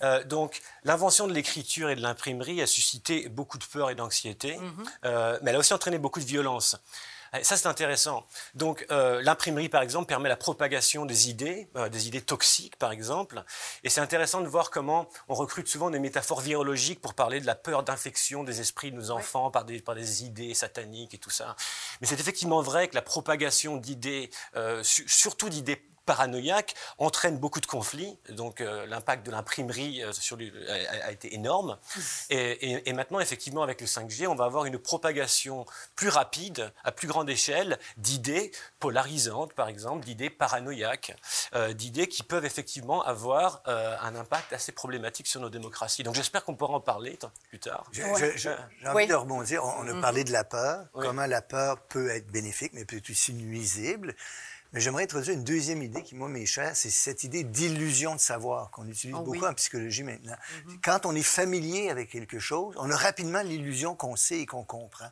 Euh, 0.01 0.23
donc, 0.23 0.61
l'invention 0.83 1.25
de 1.27 1.33
l'écriture 1.33 1.89
et 1.89 1.95
de 1.95 2.01
l'imprimerie 2.01 2.61
a 2.61 2.67
suscité 2.67 3.29
beaucoup 3.29 3.57
de 3.57 3.63
peur 3.63 3.89
et 3.89 3.95
d'anxiété, 3.95 4.59
euh, 5.05 5.39
mais 5.41 5.49
elle 5.51 5.55
a 5.55 5.59
aussi 5.59 5.73
entraîné 5.73 5.97
beaucoup 5.97 6.19
de 6.19 6.25
violence. 6.25 6.75
Euh, 7.35 7.43
Ça, 7.43 7.57
c'est 7.57 7.67
intéressant. 7.67 8.25
Donc, 8.53 8.85
euh, 8.91 9.21
l'imprimerie, 9.21 9.69
par 9.69 9.81
exemple, 9.81 10.07
permet 10.07 10.29
la 10.29 10.35
propagation 10.37 11.05
des 11.05 11.29
idées, 11.29 11.67
euh, 11.75 11.89
des 11.89 12.07
idées 12.07 12.21
toxiques, 12.21 12.75
par 12.77 12.91
exemple. 12.91 13.43
Et 13.83 13.89
c'est 13.89 14.01
intéressant 14.01 14.41
de 14.41 14.47
voir 14.47 14.69
comment 14.71 15.07
on 15.27 15.33
recrute 15.33 15.67
souvent 15.67 15.89
des 15.89 15.99
métaphores 15.99 16.41
virologiques 16.41 17.01
pour 17.01 17.13
parler 17.13 17.39
de 17.41 17.45
la 17.45 17.55
peur 17.55 17.83
d'infection 17.83 18.43
des 18.43 18.61
esprits 18.61 18.91
de 18.91 18.97
nos 18.97 19.11
enfants 19.11 19.51
par, 19.51 19.65
des, 19.65 19.79
par 19.81 19.95
des 19.95 20.23
idées 20.23 20.53
sataniques 20.53 21.13
et 21.13 21.17
tout 21.17 21.29
ça. 21.29 21.55
Mais 22.01 22.07
c'est 22.07 22.19
effectivement 22.19 22.61
vrai 22.61 22.87
que 22.87 22.95
la 22.95 23.01
propagation 23.01 23.77
d'idées, 23.77 24.29
euh, 24.55 24.83
su- 24.83 25.07
surtout 25.07 25.49
d'idées 25.49 25.81
paranoïaques, 26.05 26.75
entraîne 26.97 27.37
beaucoup 27.37 27.59
de 27.61 27.65
conflits. 27.65 28.17
Donc 28.29 28.61
euh, 28.61 28.85
l'impact 28.85 29.25
de 29.25 29.31
l'imprimerie 29.31 30.03
euh, 30.03 30.11
sur 30.13 30.37
les- 30.37 30.51
a, 30.69 31.07
a 31.07 31.11
été 31.11 31.33
énorme. 31.33 31.77
Et, 32.29 32.71
et- 32.71 32.89
et 32.89 32.93
maintenant, 32.93 33.19
effectivement, 33.19 33.63
avec 33.63 33.81
le 33.81 33.87
5G, 33.87 34.27
on 34.27 34.35
va 34.35 34.45
avoir 34.45 34.65
une 34.65 34.77
propagation 34.79 35.65
plus 35.95 36.09
rapide, 36.09 36.71
à 36.83 36.91
plus 36.91 37.07
grande 37.07 37.29
échelle, 37.29 37.77
d'idées 37.97 38.51
polarisantes, 38.79 39.53
par 39.53 39.67
exemple, 39.67 40.05
d'idées 40.05 40.29
paranoïaques, 40.29 41.15
euh, 41.53 41.73
d'idées 41.73 42.07
qui 42.07 42.23
peuvent 42.23 42.45
effectivement 42.45 43.03
avoir 43.03 43.61
euh, 43.67 43.95
un 44.01 44.15
impact 44.15 44.53
assez 44.53 44.71
problématique 44.71 45.27
sur 45.27 45.41
nos 45.41 45.49
démocraties. 45.49 46.03
Donc 46.03 46.15
j'espère 46.15 46.43
qu'on 46.43 46.55
pourra 46.55 46.73
en 46.73 46.79
parler 46.81 47.17
plus 47.49 47.59
tard. 47.59 47.85
J'ai 47.91 48.03
envie 48.03 48.15
Oui. 48.93 49.07
de 49.07 49.13
rebondir. 49.13 49.63
On, 49.63 49.85
on 49.87 49.97
a 49.97 50.01
parlé 50.01 50.23
de 50.23 50.31
la 50.31 50.43
peur, 50.43 50.85
Oui. 50.93 51.05
comment 51.05 51.25
la 51.25 51.41
peur 51.41 51.79
peut 51.81 52.09
être 52.09 52.27
bénéfique, 52.27 52.73
mais 52.73 52.85
peut 52.85 52.97
être 52.97 53.09
aussi 53.09 53.33
nuisible. 53.33 54.15
Mais 54.75 54.81
j'aimerais 54.81 55.03
introduire 55.03 55.35
une 55.37 55.45
deuxième 55.45 55.81
idée 55.81 56.03
qui, 56.03 56.15
moi, 56.15 56.27
m'est 56.27 56.45
chère, 56.45 56.75
c'est 56.75 56.89
cette 56.89 57.23
idée 57.23 57.45
d'illusion 57.45 58.13
de 58.13 58.19
savoir 58.19 58.69
qu'on 58.71 58.85
utilise 58.85 59.15
Oh 59.17 59.23
beaucoup 59.23 59.39
oui. 59.39 59.47
en 59.47 59.53
psychologie 59.53 60.03
maintenant. 60.03 60.35
Quand 60.83 61.05
on 61.05 61.15
est 61.15 61.23
familier 61.23 61.89
avec 61.89 62.09
quelque 62.09 62.39
chose, 62.39 62.75
on 62.77 62.91
a 62.91 62.97
rapidement 62.97 63.41
l'illusion 63.41 63.95
qu'on 63.95 64.17
sait 64.17 64.39
et 64.41 64.45
qu'on 64.45 64.65
comprend. 64.65 65.07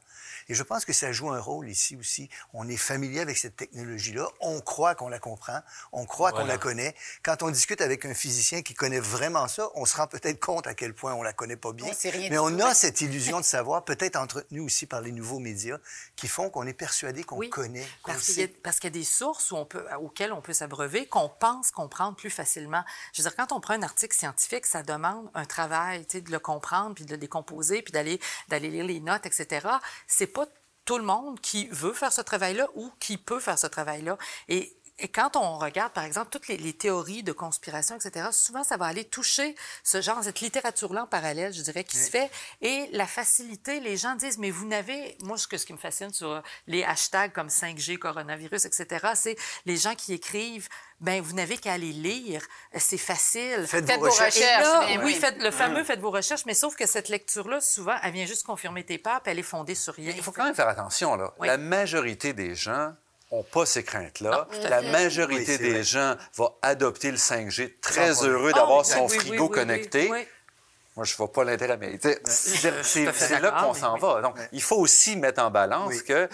Et 0.49 0.53
je 0.53 0.63
pense 0.63 0.85
que 0.85 0.93
ça 0.93 1.11
joue 1.11 1.29
un 1.29 1.39
rôle 1.39 1.69
ici 1.69 1.95
aussi. 1.95 2.29
On 2.53 2.67
est 2.67 2.77
familier 2.77 3.21
avec 3.21 3.37
cette 3.37 3.55
technologie-là, 3.55 4.27
on 4.41 4.59
croit 4.61 4.95
qu'on 4.95 5.09
la 5.09 5.19
comprend, 5.19 5.59
on 5.91 6.05
croit 6.05 6.31
qu'on 6.31 6.45
la 6.45 6.57
connaît. 6.57 6.95
Quand 7.23 7.43
on 7.43 7.49
discute 7.49 7.81
avec 7.81 8.05
un 8.05 8.13
physicien 8.13 8.61
qui 8.61 8.73
connaît 8.73 8.99
vraiment 8.99 9.47
ça, 9.47 9.69
on 9.75 9.85
se 9.85 9.95
rend 9.95 10.07
peut-être 10.07 10.39
compte 10.39 10.67
à 10.67 10.73
quel 10.73 10.93
point 10.93 11.13
on 11.13 11.23
la 11.23 11.33
connaît 11.33 11.55
pas 11.55 11.71
bien. 11.71 11.91
Rien 12.03 12.29
mais 12.29 12.37
on 12.37 12.51
tout, 12.51 12.63
a 12.63 12.73
cette 12.73 13.01
illusion 13.01 13.39
de 13.39 13.45
savoir, 13.45 13.85
peut-être 13.85 14.15
entretenue 14.15 14.59
aussi 14.59 14.85
par 14.85 15.01
les 15.01 15.11
nouveaux 15.11 15.39
médias, 15.39 15.77
qui 16.15 16.27
font 16.27 16.49
qu'on 16.49 16.67
est 16.67 16.73
persuadé 16.73 17.23
qu'on 17.23 17.37
Oui, 17.37 17.49
connaît, 17.49 17.87
qu'on 18.03 18.11
Parce 18.11 18.25
qu'il 18.25 18.39
y, 18.39 18.43
a- 18.43 18.87
y 18.87 18.91
des 18.91 19.03
sources 19.03 19.51
où 19.51 19.55
on 19.55 19.65
peut, 19.65 19.85
auxquelles 19.99 20.33
on 20.33 20.41
peut 20.41 20.53
s'abreuver, 20.53 21.05
qu'on 21.05 21.29
pense 21.29 21.71
comprendre 21.71 22.15
plus 22.15 22.29
facilement. 22.29 22.83
Je 23.13 23.21
veux 23.21 23.29
dire, 23.29 23.35
quand 23.35 23.51
on 23.51 23.59
prend 23.59 23.73
un 23.73 23.83
article 23.83 24.15
scientifique, 24.15 24.65
ça 24.65 24.83
demande 24.83 25.29
un 25.33 25.45
travail, 25.45 26.05
tu 26.05 26.17
sais, 26.17 26.21
de 26.21 26.31
le 26.31 26.39
comprendre, 26.39 26.95
puis 26.95 27.05
de 27.05 27.11
le 27.11 27.17
décomposer, 27.17 27.81
puis 27.81 27.91
d'aller, 27.91 28.19
d'aller 28.49 28.69
lire 28.69 28.85
les 28.85 28.99
notes, 28.99 29.25
etc. 29.25 29.67
C'est 30.07 30.27
pas 30.27 30.42
tout 30.85 30.97
le 30.97 31.03
monde 31.03 31.39
qui 31.39 31.67
veut 31.71 31.93
faire 31.93 32.11
ce 32.11 32.21
travail-là 32.21 32.67
ou 32.75 32.91
qui 32.99 33.17
peut 33.17 33.39
faire 33.39 33.57
ce 33.57 33.67
travail-là. 33.67 34.17
Et 34.99 35.07
quand 35.07 35.35
on 35.35 35.57
regarde, 35.57 35.91
par 35.91 36.03
exemple, 36.03 36.29
toutes 36.29 36.47
les, 36.47 36.57
les 36.57 36.73
théories 36.73 37.23
de 37.23 37.31
conspiration, 37.31 37.95
etc., 37.95 38.27
souvent, 38.31 38.63
ça 38.63 38.77
va 38.77 38.85
aller 38.85 39.03
toucher 39.03 39.55
ce 39.83 40.01
genre, 40.01 40.23
cette 40.23 40.39
littérature-là 40.39 41.03
en 41.03 41.07
parallèle, 41.07 41.51
je 41.51 41.61
dirais, 41.61 41.83
qui 41.83 41.97
se 41.97 42.11
fait. 42.11 42.29
Et 42.61 42.87
la 42.91 43.07
facilité, 43.07 43.79
les 43.79 43.97
gens 43.97 44.15
disent, 44.15 44.37
mais 44.37 44.51
vous 44.51 44.67
n'avez... 44.67 45.17
Moi, 45.23 45.37
ce, 45.37 45.47
que, 45.47 45.57
ce 45.57 45.65
qui 45.65 45.73
me 45.73 45.79
fascine 45.79 46.13
sur 46.13 46.43
les 46.67 46.83
hashtags 46.83 47.33
comme 47.33 47.47
5G, 47.47 47.97
coronavirus, 47.97 48.65
etc., 48.65 49.07
c'est 49.15 49.35
les 49.65 49.77
gens 49.77 49.95
qui 49.95 50.13
écrivent, 50.13 50.69
ben 51.01 51.21
vous 51.21 51.33
n'avez 51.33 51.57
qu'à 51.57 51.73
aller 51.73 51.91
lire, 51.91 52.45
c'est 52.77 52.97
facile. 52.97 53.65
Faites, 53.67 53.87
Faites 53.87 53.99
vos 53.99 54.05
vos 54.05 54.11
recherches. 54.11 54.39
Là, 54.39 54.85
oui, 54.89 54.97
oui. 55.03 55.15
faites, 55.15 55.41
le 55.41 55.51
fameux 55.51 55.83
faites 55.83 55.99
vos 55.99 56.11
recherches, 56.11 56.45
mais 56.45 56.53
sauf 56.53 56.75
que 56.75 56.85
cette 56.85 57.09
lecture-là, 57.09 57.61
souvent, 57.61 57.95
elle 58.03 58.13
vient 58.13 58.25
juste 58.25 58.45
confirmer 58.45 58.85
tes 58.85 58.99
peurs, 58.99 59.21
puis 59.21 59.31
elle 59.31 59.39
est 59.39 59.43
fondée 59.43 59.75
sur 59.75 59.95
rien. 59.95 60.13
Il 60.15 60.21
faut 60.21 60.31
quand 60.31 60.45
même 60.45 60.55
faire 60.55 60.67
attention. 60.67 61.15
Là. 61.15 61.33
Oui. 61.39 61.47
La 61.47 61.57
majorité 61.57 62.33
des 62.33 62.53
gens 62.55 62.93
n'ont 63.33 63.43
pas 63.43 63.65
ces 63.65 63.83
craintes-là. 63.83 64.47
À 64.63 64.69
La 64.69 64.81
majorité 64.81 65.53
Oui, 65.53 65.57
des 65.57 65.71
vrai. 65.71 65.83
gens 65.83 66.15
va 66.35 66.49
adopter 66.61 67.11
le 67.11 67.17
5G 67.17 67.79
très 67.81 68.13
Sans 68.13 68.25
heureux 68.25 68.51
Ah, 68.53 68.59
d'avoir 68.59 68.85
son 68.85 69.07
Oui, 69.07 69.17
frigo 69.17 69.43
oui, 69.43 69.49
oui, 69.49 69.49
connecté. 69.49 70.09
oui. 70.11 70.27
Moi, 70.95 71.05
je 71.05 71.13
ne 71.13 71.17
vois 71.17 71.31
pas 71.31 71.43
l'intérêt, 71.43 71.77
mais 71.77 71.97
c'est 72.25 73.39
là 73.39 73.51
qu'on 73.63 73.73
s'en 73.73 73.97
va. 73.97 74.21
Donc, 74.21 74.35
il 74.51 74.61
faut 74.61 74.75
aussi 74.77 75.15
mettre 75.15 75.41
en 75.41 75.49
balance 75.49 75.87
Oui. 75.89 76.03
que 76.03 76.29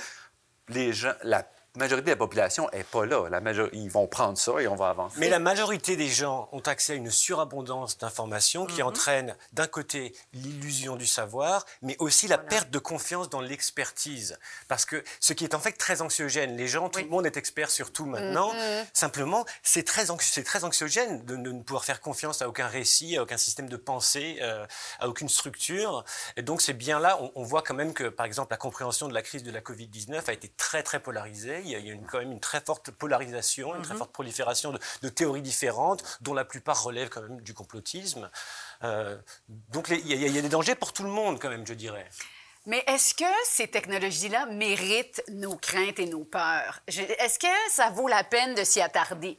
les 0.67 0.91
gens, 0.91 1.13
la 1.23 1.47
la 1.75 1.79
majorité 1.79 2.05
de 2.05 2.11
la 2.11 2.17
population 2.17 2.69
n'est 2.73 2.83
pas 2.83 3.05
là. 3.05 3.29
La 3.29 3.41
major... 3.41 3.67
Ils 3.73 3.89
vont 3.89 4.07
prendre 4.07 4.37
ça 4.37 4.53
et 4.59 4.67
on 4.67 4.75
va 4.75 4.89
avancer. 4.89 5.15
Mais 5.19 5.29
la 5.29 5.39
majorité 5.39 5.95
des 5.95 6.07
gens 6.09 6.49
ont 6.51 6.59
accès 6.61 6.93
à 6.93 6.95
une 6.95 7.11
surabondance 7.11 7.97
d'informations 7.97 8.65
qui 8.65 8.81
entraîne 8.81 9.35
d'un 9.53 9.67
côté 9.67 10.15
l'illusion 10.33 10.95
du 10.95 11.05
savoir, 11.05 11.65
mais 11.81 11.95
aussi 11.99 12.27
la 12.27 12.37
perte 12.37 12.69
de 12.71 12.79
confiance 12.79 13.29
dans 13.29 13.41
l'expertise. 13.41 14.37
Parce 14.67 14.85
que 14.85 15.03
ce 15.19 15.33
qui 15.33 15.43
est 15.43 15.53
en 15.53 15.59
fait 15.59 15.73
très 15.73 16.01
anxiogène, 16.01 16.57
les 16.57 16.67
gens, 16.67 16.89
tout 16.89 16.99
le 16.99 17.07
monde 17.07 17.25
est 17.25 17.37
expert 17.37 17.69
sur 17.69 17.93
tout 17.93 18.05
maintenant. 18.05 18.51
Simplement, 18.93 19.45
c'est 19.63 19.83
très, 19.85 20.05
anxi- 20.05 20.43
très 20.43 20.63
anxiogène 20.63 21.23
de, 21.25 21.35
de 21.35 21.51
ne 21.51 21.61
pouvoir 21.61 21.85
faire 21.85 22.01
confiance 22.01 22.41
à 22.41 22.49
aucun 22.49 22.67
récit, 22.67 23.17
à 23.17 23.23
aucun 23.23 23.37
système 23.37 23.69
de 23.69 23.77
pensée, 23.77 24.37
euh, 24.41 24.65
à 24.99 25.07
aucune 25.07 25.29
structure. 25.29 26.03
Et 26.35 26.41
donc 26.41 26.61
c'est 26.61 26.73
bien 26.73 26.99
là, 26.99 27.17
on, 27.21 27.31
on 27.35 27.43
voit 27.43 27.61
quand 27.61 27.73
même 27.75 27.93
que, 27.93 28.05
par 28.09 28.25
exemple, 28.25 28.51
la 28.51 28.57
compréhension 28.57 29.07
de 29.07 29.13
la 29.13 29.21
crise 29.21 29.43
de 29.43 29.51
la 29.51 29.61
Covid-19 29.61 30.23
a 30.27 30.33
été 30.33 30.49
très 30.57 30.83
très 30.83 30.99
polarisée. 30.99 31.58
Il 31.63 31.69
y 31.71 31.75
a, 31.75 31.79
il 31.79 31.87
y 31.87 31.91
a 31.91 31.93
une, 31.93 32.05
quand 32.05 32.19
même 32.19 32.31
une 32.31 32.39
très 32.39 32.61
forte 32.61 32.91
polarisation, 32.91 33.75
une 33.75 33.81
très 33.81 33.95
forte 33.95 34.11
prolifération 34.11 34.71
de, 34.71 34.79
de 35.01 35.09
théories 35.09 35.41
différentes, 35.41 36.03
dont 36.21 36.33
la 36.33 36.45
plupart 36.45 36.81
relèvent 36.83 37.09
quand 37.09 37.21
même 37.21 37.41
du 37.41 37.53
complotisme. 37.53 38.29
Euh, 38.83 39.17
donc 39.69 39.87
les- 39.89 39.97
il 39.99 40.07
y, 40.07 40.13
a- 40.13 40.27
il 40.27 40.35
y 40.35 40.39
a 40.39 40.41
des 40.41 40.49
dangers 40.49 40.75
pour 40.75 40.93
tout 40.93 41.03
le 41.03 41.09
monde 41.09 41.39
quand 41.39 41.49
même, 41.49 41.65
je 41.67 41.73
dirais. 41.73 42.07
Mais 42.65 42.83
est-ce 42.87 43.15
que 43.15 43.23
ces 43.45 43.67
technologies-là 43.67 44.45
méritent 44.47 45.23
nos 45.29 45.55
craintes 45.55 45.97
et 45.99 46.05
nos 46.05 46.23
peurs? 46.25 46.81
Est-ce 46.87 47.39
que 47.39 47.47
ça 47.71 47.89
vaut 47.89 48.07
la 48.07 48.23
peine 48.23 48.53
de 48.53 48.63
s'y 48.63 48.81
attarder? 48.81 49.37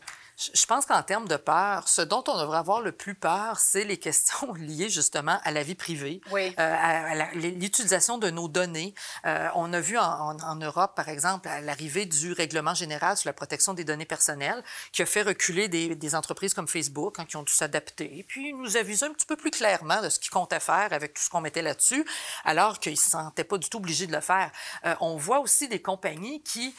Je 0.55 0.65
pense 0.65 0.87
qu'en 0.87 1.03
termes 1.03 1.29
de 1.29 1.37
peur, 1.37 1.87
ce 1.87 2.01
dont 2.01 2.25
on 2.27 2.39
devrait 2.41 2.57
avoir 2.59 2.81
le 2.81 2.93
plus 2.93 3.15
peur, 3.15 3.59
c'est 3.61 3.85
les 3.85 3.99
questions 3.99 4.55
liées 4.55 4.89
justement 4.89 5.39
à 5.45 5.51
la 5.51 5.63
vie 5.63 5.75
privée, 5.75 6.23
Oui. 6.31 6.55
euh, 6.59 6.77
à, 6.79 7.33
l'utilisation 7.35 8.17
de 8.17 8.31
nos 8.31 8.49
données. 8.49 8.95
Euh, 9.27 9.49
on 9.55 9.73
a 9.75 9.81
vu 9.81 9.99
en, 9.99 10.03
en- 10.05 10.41
en 10.41 10.57
Europe, 10.57 10.95
par 10.97 11.09
exemple, 11.11 11.47
à 11.49 11.61
l'arrivée 11.61 12.07
du 12.07 12.33
règlement 12.33 12.75
général 12.75 13.17
sur 13.19 13.29
la 13.29 13.35
protection 13.35 13.75
des 13.75 13.85
données 13.85 14.07
personnelles, 14.07 14.63
qui 14.93 15.03
a 15.03 15.07
fait 15.07 15.23
reculer 15.23 15.69
des, 15.69 15.95
des 15.95 16.15
entreprises 16.15 16.55
comme 16.55 16.69
Facebook, 16.69 17.19
hein, 17.19 17.27
qui 17.27 17.37
ont 17.37 17.43
dû 17.43 17.53
s'adapter, 17.53 18.19
et 18.19 18.23
puis 18.23 18.55
nous 18.55 18.77
aviser 18.79 19.05
un 19.07 19.13
petit 19.13 19.27
peu 19.27 19.37
plus 19.37 19.51
clairement 19.51 20.01
de 20.01 20.09
ce 20.09 20.19
qu'ils 20.19 20.31
comptaient 20.31 20.61
faire 20.61 20.89
avec 20.93 21.15
tout 21.15 21.23
ce 21.23 21.29
qu'on 21.29 21.41
mettait 21.43 21.63
là-dessus, 21.63 22.07
alors 22.45 22.79
qu'ils 22.81 22.93
ne 22.93 22.97
se 22.97 23.11
sentaient 23.11 23.45
pas 23.45 23.59
du 23.59 23.69
tout 23.69 23.77
obligés 23.79 24.07
de 24.07 24.13
le 24.13 24.21
faire. 24.23 24.51
Euh, 24.87 24.95
on 25.01 25.17
voit 25.17 25.41
aussi 25.41 25.69
des 25.69 25.83
compagnies 25.83 26.43
qui 26.43 26.75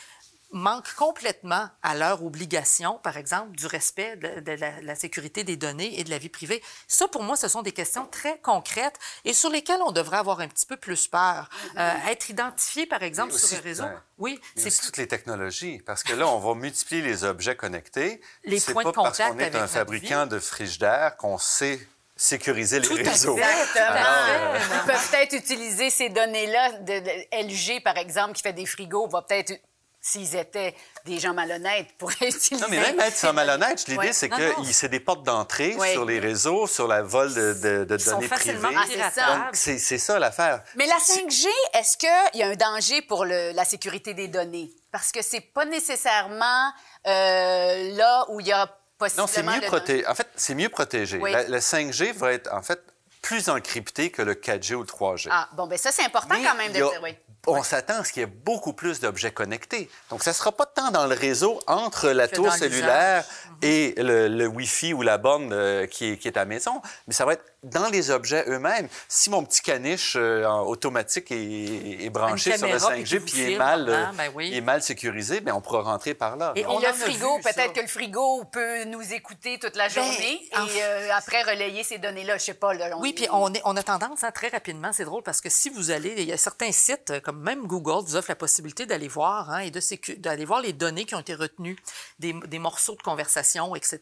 manquent 0.51 0.93
complètement 0.95 1.69
à 1.81 1.95
leur 1.95 2.23
obligation, 2.23 2.99
par 3.03 3.17
exemple, 3.17 3.55
du 3.55 3.65
respect 3.67 4.15
de, 4.17 4.39
de 4.41 4.51
la, 4.53 4.81
la 4.81 4.95
sécurité 4.95 5.43
des 5.43 5.55
données 5.57 5.99
et 5.99 6.03
de 6.03 6.09
la 6.09 6.17
vie 6.17 6.29
privée. 6.29 6.61
Ça, 6.87 7.07
pour 7.07 7.23
moi, 7.23 7.35
ce 7.37 7.47
sont 7.47 7.61
des 7.61 7.71
questions 7.71 8.05
très 8.05 8.37
concrètes 8.39 8.97
et 9.25 9.33
sur 9.33 9.49
lesquelles 9.49 9.81
on 9.85 9.91
devrait 9.91 10.17
avoir 10.17 10.39
un 10.41 10.47
petit 10.47 10.65
peu 10.65 10.77
plus 10.77 11.07
peur. 11.07 11.49
Euh, 11.77 11.91
être 12.09 12.29
identifié, 12.29 12.85
par 12.85 13.03
exemple, 13.03 13.33
sur 13.33 13.55
les 13.57 13.61
réseaux. 13.63 13.83
ouais. 13.85 13.97
Oui, 14.17 14.39
c'est 14.55 14.69
toutes 14.81 14.97
les 14.97 15.07
technologies, 15.07 15.81
parce 15.85 16.03
que 16.03 16.13
là, 16.13 16.27
on 16.27 16.37
va 16.39 16.53
multiplier 16.53 17.01
les 17.01 17.23
objets 17.23 17.55
connectés. 17.55 18.21
Les 18.43 18.59
points 18.61 18.83
de 18.83 18.89
pas 18.91 19.01
parce 19.03 19.17
contact 19.17 19.33
qu'on 19.33 19.39
est 19.39 19.55
un 19.55 19.67
fabricant 19.67 20.27
de 20.27 20.37
frigidaire 20.39 21.17
qu'on 21.17 21.37
sait 21.39 21.79
sécuriser 22.15 22.79
les 22.79 22.87
Tout 22.87 22.93
réseaux. 22.93 23.35
Exactement. 23.35 23.95
Euh, 24.29 24.59
Ils 24.59 24.85
peuvent 24.85 25.09
peut-être 25.09 25.33
utiliser 25.33 25.89
ces 25.89 26.09
données-là. 26.09 26.73
De, 26.73 26.99
de- 26.99 27.47
LG, 27.47 27.81
par 27.83 27.97
exemple, 27.97 28.33
qui 28.33 28.43
fait 28.43 28.53
des 28.53 28.67
frigos, 28.67 29.07
va 29.07 29.23
peut-être, 29.23 29.53
s'ils 30.01 30.35
étaient 30.35 30.75
des 31.05 31.19
gens 31.19 31.33
malhonnêtes, 31.33 31.87
pourraient 31.97 32.27
utiliser. 32.29 32.55
Non, 32.57 32.67
mais 32.69 32.79
même 32.79 32.99
être 32.99 33.15
sans 33.15 33.33
malhonnête, 33.33 33.87
l'idée, 33.87 33.97
Ouais. 33.99 34.13
c'est 34.13 34.29
que 34.29 34.51
c'est 34.71 34.89
des 34.89 34.99
portes 34.99 35.23
d'entrée 35.23 35.77
sur 35.93 36.05
les 36.05 36.19
réseaux, 36.19 36.65
sur 36.67 36.87
la 36.87 37.01
vol 37.03 37.33
de, 37.33 37.53
de- 37.53 37.83
de 37.85 37.95
Ils 37.95 37.99
sont 38.01 38.11
données 38.15 38.27
facilement 38.27 38.69
privées. 38.71 39.01
Ah, 39.17 39.49
c'est 39.53 39.77
ça. 39.77 39.97
ça 40.13 40.19
l'affaire. 40.19 40.63
Mais 40.75 40.87
la 40.87 40.97
5G, 40.97 41.45
est-ce 41.73 41.97
qu'il 41.97 42.39
y 42.39 42.43
a 42.43 42.47
un 42.47 42.55
danger 42.55 43.01
pour 43.03 43.25
le- 43.25 43.51
la 43.51 43.63
sécurité 43.65 44.13
des 44.13 44.27
données? 44.27 44.71
Parce 44.91 45.11
que 45.11 45.21
c'est 45.21 45.39
pas 45.41 45.65
nécessairement 45.65 46.71
euh, 47.07 47.95
là 47.95 48.25
où 48.29 48.39
il 48.39 48.47
y 48.47 48.51
a 48.51 48.67
possiblement... 48.97 49.27
Non, 49.27 49.31
c'est 49.33 49.43
mieux 49.43 49.59
le-. 49.61 50.09
En 50.09 50.15
fait, 50.15 50.27
c'est 50.35 50.55
mieux 50.55 50.69
protégé. 50.69 51.17
Oui. 51.19 51.31
La- 51.31 51.43
le 51.47 51.59
5G 51.59 52.13
va 52.13 52.33
être, 52.33 52.51
en 52.53 52.61
fait, 52.61 52.81
plus 53.21 53.49
encrypté 53.49 54.09
que 54.11 54.21
le 54.21 54.33
4G 54.35 54.73
ou 54.73 54.81
le 54.81 54.87
3G. 54.87 55.27
Ah, 55.31 55.47
bon, 55.53 55.67
ben 55.67 55.77
ça, 55.77 55.91
c'est 55.91 56.03
important 56.03 56.35
Mais 56.37 56.43
quand 56.43 56.55
même 56.55 56.71
de 56.71 56.83
a- 56.83 56.89
dire, 56.89 56.99
oui. 57.03 57.15
On 57.47 57.63
s'attend 57.63 57.99
à 57.99 58.03
ce 58.03 58.13
qu'il 58.13 58.21
y 58.21 58.23
ait 58.23 58.27
beaucoup 58.27 58.73
plus 58.73 58.99
d'objets 58.99 59.31
connectés. 59.31 59.89
Donc, 60.09 60.23
ça 60.23 60.31
ne 60.31 60.35
sera 60.35 60.51
pas 60.51 60.65
tant 60.65 60.91
dans 60.91 61.07
le 61.07 61.15
réseau 61.15 61.59
entre 61.67 62.09
la 62.09 62.27
Que 62.27 62.35
tour 62.35 62.51
cellulaire 62.53 63.25
et 63.61 63.95
le, 63.97 64.27
le 64.27 64.47
Wi-Fi 64.47 64.93
ou 64.93 65.01
la 65.01 65.17
borne 65.17 65.51
euh, 65.51 65.87
qui, 65.87 66.11
est, 66.11 66.17
qui 66.17 66.27
est 66.27 66.37
à 66.37 66.41
la 66.41 66.45
maison, 66.45 66.81
mais 67.07 67.13
ça 67.13 67.25
va 67.25 67.33
être 67.33 67.50
dans 67.63 67.89
les 67.89 68.09
objets 68.11 68.43
eux-mêmes. 68.47 68.87
Si 69.07 69.29
mon 69.29 69.43
petit 69.43 69.61
caniche 69.61 70.15
euh, 70.17 70.45
en 70.45 70.61
automatique 70.65 71.31
est, 71.31 72.05
est 72.05 72.09
branché 72.09 72.57
sur 72.57 72.65
le 72.67 72.73
caméra, 72.73 72.91
puis 72.91 73.03
5G 73.03 73.05
qui 73.07 73.17
vous 73.17 73.25
puis 73.25 73.33
il 73.41 73.49
est 73.51 73.57
mal, 73.57 73.89
euh, 73.89 73.95
hein, 73.95 74.11
ben 74.17 74.31
oui. 74.33 74.47
il 74.49 74.55
est 74.57 74.61
mal 74.61 74.81
sécurisé, 74.81 75.41
bien, 75.41 75.53
on 75.55 75.61
pourra 75.61 75.81
rentrer 75.83 76.13
par 76.13 76.37
là. 76.37 76.53
Et 76.55 76.65
on 76.65 76.79
le 76.79 76.85
a 76.87 76.93
frigo, 76.93 77.39
peut-être 77.43 77.73
que 77.73 77.81
le 77.81 77.87
frigo 77.87 78.43
peut 78.45 78.83
nous 78.85 79.13
écouter 79.13 79.59
toute 79.59 79.75
la 79.75 79.89
journée 79.89 80.49
en 80.55 80.65
et 80.65 80.69
euh, 80.81 81.09
après 81.13 81.43
relayer 81.43 81.83
ces 81.83 81.97
données-là. 81.99 82.37
Je 82.37 82.43
sais 82.45 82.53
pas. 82.55 82.73
Là, 82.73 82.97
Oui, 82.97 83.13
puis 83.13 83.27
on, 83.31 83.53
est- 83.53 83.61
on 83.63 83.75
a 83.77 83.83
tendance, 83.83 84.23
hein, 84.23 84.31
très 84.31 84.47
rapidement, 84.49 84.91
c'est 84.93 85.05
drôle, 85.05 85.23
parce 85.23 85.41
que 85.41 85.49
si 85.49 85.69
vous 85.69 85.91
allez, 85.91 86.15
il 86.17 86.25
y 86.25 86.33
a 86.33 86.37
certains 86.37 86.71
sites, 86.71 87.19
comme 87.21 87.41
même 87.41 87.67
Google, 87.67 88.03
vous 88.05 88.15
offre 88.15 88.29
la 88.29 88.35
possibilité 88.35 88.85
d'aller 88.85 89.07
voir 89.07 89.49
hein, 89.51 89.59
et 89.59 89.71
d'aller 90.17 90.45
voir 90.45 90.61
les 90.61 90.73
données 90.73 91.05
qui 91.05 91.15
ont 91.15 91.19
été 91.19 91.35
retenues, 91.35 91.77
des, 92.19 92.33
des 92.47 92.59
morceaux 92.59 92.95
de 92.95 93.01
conversation, 93.03 93.75
etc. 93.75 93.99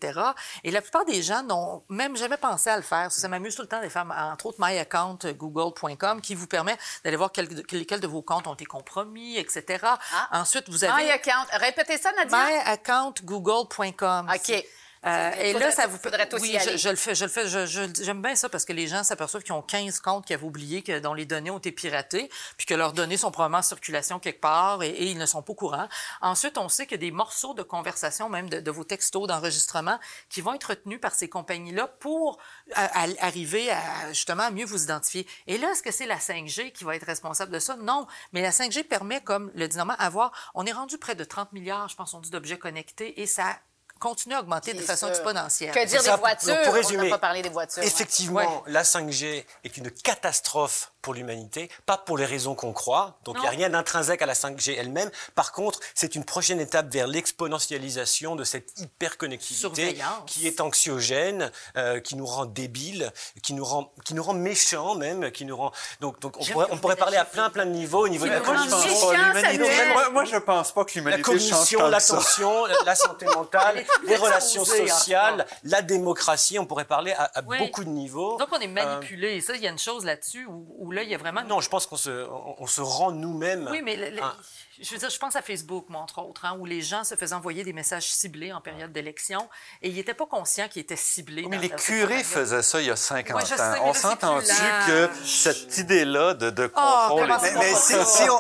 Et 0.64 0.72
la 0.72 0.82
plupart 0.82 1.06
des 1.06 1.22
gens 1.22 1.44
n'ont 1.44 1.84
même 1.90 2.16
jamais 2.16 2.38
pensé 2.38 2.70
à 2.70 2.78
le 2.78 2.84
faire. 2.84 3.12
Ça, 3.12 3.22
ça 3.22 3.28
tout 3.56 3.62
le 3.64 3.68
temps 3.68 3.82
de 3.82 3.90
faire, 3.90 4.06
entre 4.32 4.46
autres, 4.48 4.60
myaccountgoogle.com, 4.60 6.22
qui 6.22 6.36
vous 6.36 6.48
permet 6.48 6.78
d'aller 7.04 7.18
voir 7.18 7.32
quel- 7.32 7.48
lesquels 7.72 8.00
de 8.00 8.08
vos 8.08 8.22
comptes 8.22 8.48
ont 8.48 8.54
été 8.54 8.66
compromis, 8.66 9.38
etc. 9.38 9.86
Ensuite, 10.32 10.70
vous 10.70 10.84
avez... 10.84 11.04
My 11.04 11.10
account. 11.12 11.46
Répétez 11.54 11.98
ça, 11.98 12.12
Nadia. 12.14 12.38
myaccountgoogle.com. 12.66 14.30
OK. 14.34 14.66
Euh, 15.06 15.32
et 15.40 15.54
Faudrait- 15.54 15.68
là, 15.68 15.72
ça 15.72 15.88
vous 15.88 15.98
faudrait 15.98 16.28
tous 16.28 16.42
Oui, 16.42 16.58
je, 16.78 16.90
le 16.90 16.96
fais, 16.98 17.16
je 17.16 17.24
le 17.24 17.30
fais. 17.32 17.48
je- 17.48 17.66
je- 17.66 18.04
J'aime 18.04 18.22
bien 18.22 18.36
ça 18.36 18.50
parce 18.50 18.66
que 18.66 18.74
les 18.74 18.88
gens 18.88 19.04
s'aperçoivent 19.04 19.44
qu'ils 19.44 19.54
ont 19.54 19.62
15 19.62 20.00
comptes 20.02 20.26
qu'ils 20.26 20.34
avaient 20.34 20.44
oubliés, 20.46 20.82
que, 20.82 21.00
dont 21.00 21.14
les 21.14 21.26
données 21.26 21.52
ont 21.52 21.58
été 21.58 21.72
piratées, 21.72 22.30
puis 22.58 22.66
que 22.66 22.74
leurs 22.74 22.92
données 22.92 23.16
sont 23.16 23.32
probablement 23.32 23.60
en 23.60 23.64
circulation 23.64 24.20
quelque 24.20 24.42
part 24.42 24.84
et, 24.84 24.90
et 24.90 25.06
ils 25.06 25.18
ne 25.18 25.26
sont 25.26 25.42
pas 25.42 25.52
au 25.54 25.56
courant. 25.56 25.88
Ensuite, 26.22 26.58
on 26.58 26.68
sait 26.68 26.86
qu'il 26.86 26.96
y 27.02 27.06
a 27.06 27.08
des 27.08 27.12
morceaux 27.12 27.54
de 27.54 27.64
conversation, 27.64 28.28
même 28.28 28.50
de, 28.50 28.60
de 28.60 28.72
vos 28.72 28.84
textos 28.84 29.26
d'enregistrement, 29.28 29.98
qui 30.30 30.42
vont 30.42 30.54
être 30.54 30.66
retenus 30.66 31.00
par 31.00 31.16
ces 31.16 31.30
compagnies-là 31.30 31.88
pour 31.88 32.38
à- 32.76 33.04
à- 33.06 33.26
arriver 33.26 33.72
à 33.72 33.80
justement 34.10 34.44
à 34.44 34.52
mieux 34.52 34.66
vous 34.66 34.84
identifier. 34.84 35.26
Et 35.48 35.58
là, 35.58 35.72
est-ce 35.72 35.82
que 35.84 35.92
c'est 35.92 36.08
la 36.08 36.20
5G 36.20 36.74
qui 36.74 36.84
va 36.84 36.96
être 36.98 37.06
responsable 37.06 37.54
de 37.54 37.60
ça? 37.60 37.78
Non. 37.78 38.06
Mais 38.34 38.42
la 38.42 38.52
5G 38.52 38.84
permet, 38.84 39.22
comme 39.22 39.50
le 39.56 39.68
dit 39.70 39.78
Normand, 39.78 39.96
avoir. 39.98 40.32
On 40.56 40.66
est 40.66 40.74
rendu 40.74 40.98
près 40.98 41.16
de 41.16 41.24
30 41.24 41.54
milliards, 41.54 41.88
je 41.88 41.96
pense, 41.96 42.14
on 42.14 42.20
dit, 42.20 42.30
d'objets 42.32 42.58
connectés 42.60 43.22
et 43.22 43.26
ça 43.28 43.58
continue 44.00 44.36
à 44.36 44.40
augmenter 44.40 44.74
de 44.74 44.82
façon 44.82 45.08
sûr. 45.08 45.16
exponentielle. 45.16 45.72
Que 45.72 45.86
dire 45.86 46.02
ça, 46.02 46.16
des 46.16 46.20
voitures? 46.22 46.56
pour- 46.56 46.64
pour 46.64 46.74
On 46.74 46.78
résumer, 46.78 47.04
n'a 47.10 47.16
pas 47.16 47.20
parlé 47.20 47.42
des 47.42 47.50
voitures. 47.50 47.82
ouais. 47.84 47.88
Effectivement, 47.88 48.64
la 48.68 48.84
5G 48.84 49.46
est 49.64 49.78
une 49.78 49.92
catastrophe 49.92 50.92
pour 51.02 51.14
l'humanité, 51.14 51.70
pas 51.86 51.98
pour 51.98 52.18
les 52.18 52.26
raisons 52.26 52.56
qu'on 52.56 52.74
croit. 52.74 53.18
Donc 53.24 53.36
il 53.38 53.42
n'y 53.42 53.48
a 53.48 53.52
rien 53.52 53.70
d'intrinsèque 53.70 54.22
à 54.22 54.26
la 54.26 54.34
5G 54.34 54.76
elle-même. 54.78 55.10
Par 55.36 55.52
contre, 55.54 55.80
c'est 55.96 56.16
une 56.16 56.26
prochaine 56.26 56.60
étape 56.60 56.92
vers 56.92 57.08
l'exponentialisation 57.08 58.36
de 58.36 58.44
cette 58.44 58.78
hyperconnectivité 58.80 59.98
qui 60.26 60.48
est 60.48 60.60
anxiogène, 60.62 61.52
euh, 61.78 62.00
qui 62.00 62.16
nous 62.16 62.26
rend 62.26 62.46
débiles, 62.46 63.12
qui 63.44 63.54
nous 63.54 63.64
rend, 63.66 63.92
qui 64.06 64.14
nous 64.14 64.24
rend 64.24 64.34
méchants 64.34 64.96
même, 64.96 65.32
qui 65.32 65.46
nous 65.46 65.56
rend. 65.56 65.72
Donc, 66.02 66.20
donc 66.20 66.36
on 66.40 66.46
pourrait, 66.46 66.68
on 66.72 66.78
parler 66.96 67.18
à 67.18 67.26
plein 67.26 67.50
plein 67.50 67.66
de 67.66 67.72
niveaux, 67.72 68.06
au 68.06 68.10
niveau 68.10 68.26
de 68.26 68.32
la 68.32 68.42
Samuel? 68.44 69.90
moi, 69.94 70.10
moi, 70.10 70.26
je 70.26 70.38
pense 70.38 70.74
pas 70.74 70.84
que 70.86 70.92
la 71.00 71.18
l'humanité 71.18 71.24
change 71.24 71.50
cognition, 71.50 71.80
que 71.80 71.86
ça. 71.86 71.90
l'attention, 71.90 72.66
la 72.86 72.96
santé 72.96 73.26
mentale, 73.26 73.86
les 74.04 74.16
relations 74.16 74.66
ce 74.66 74.76
sociales, 74.88 75.46
la 75.64 75.82
démocratie. 75.82 76.58
On 76.60 76.66
pourrait 76.66 76.86
parler 76.86 77.12
à, 77.14 77.24
à 77.24 77.42
Oui. 77.46 77.58
beaucoup 77.60 77.84
de 77.84 77.90
niveaux. 77.90 78.38
Donc, 78.38 78.50
on 78.52 78.60
est 78.60 78.68
Euh, 78.68 78.72
manipulé. 78.72 79.36
Et 79.36 79.42
ça, 79.42 79.56
il 79.56 79.62
y 79.62 79.68
a 79.68 79.72
une 79.72 79.80
chose 79.80 80.06
là-dessus 80.06 80.46
où, 80.46 80.68
où 80.78 80.92
là, 80.92 81.04
il 81.04 81.10
y 81.10 81.16
a 81.16 81.18
vraiment... 81.18 81.44
non, 81.44 81.60
je 81.62 81.70
pense 81.70 81.86
qu'on 81.86 81.98
se, 81.98 82.28
on, 82.30 82.56
on 82.60 82.68
se 82.68 82.82
rend 82.82 83.12
nous-mêmes. 83.12 83.68
Oui, 83.72 83.82
mais 83.84 83.96
le- 83.96 84.10
le- 84.16 84.24
un- 84.24 84.36
je 84.82 84.92
veux 84.94 84.98
dire, 84.98 85.10
je 85.10 85.18
pense 85.20 85.36
à 85.36 85.42
Facebook, 85.42 85.86
moi, 85.90 86.02
entre 86.02 86.20
autres, 86.22 86.46
hein, 86.46 86.56
où 86.60 86.66
les 86.66 86.82
gens 86.82 87.04
se 87.04 87.16
faisaient 87.16 87.36
envoyer 87.36 87.64
des 87.64 87.74
messages 87.74 88.08
ciblés 88.12 88.54
en 88.54 88.62
période 88.62 88.92
d'élection 88.92 89.50
et 89.82 89.90
ils 89.90 89.96
n'étaient 89.96 90.14
pas 90.14 90.26
conscients 90.26 90.68
qu'ils 90.68 90.82
étaient 90.82 90.96
ciblés. 90.96 91.46
Mais 91.50 91.58
les 91.58 91.70
curés 91.70 92.24
faisaient 92.24 92.62
ça 92.62 92.80
il 92.82 92.88
y 92.88 92.92
a 92.92 92.96
50 92.96 93.36
Ouais, 93.36 93.42
je 93.42 93.56
sais, 93.56 93.62
ans. 93.62 93.76
On 93.84 93.94
s'entend-tu 93.94 94.54
que 94.88 95.10
cette 95.26 95.78
idée-là 95.78 96.34
de, 96.34 96.50
de 96.50 96.72
Oh, 96.76 96.80
contrôle... 97.10 97.28
Mais, 97.42 97.54
mais 97.56 97.74
si, 97.76 97.94
si 98.06 98.30
on, 98.30 98.40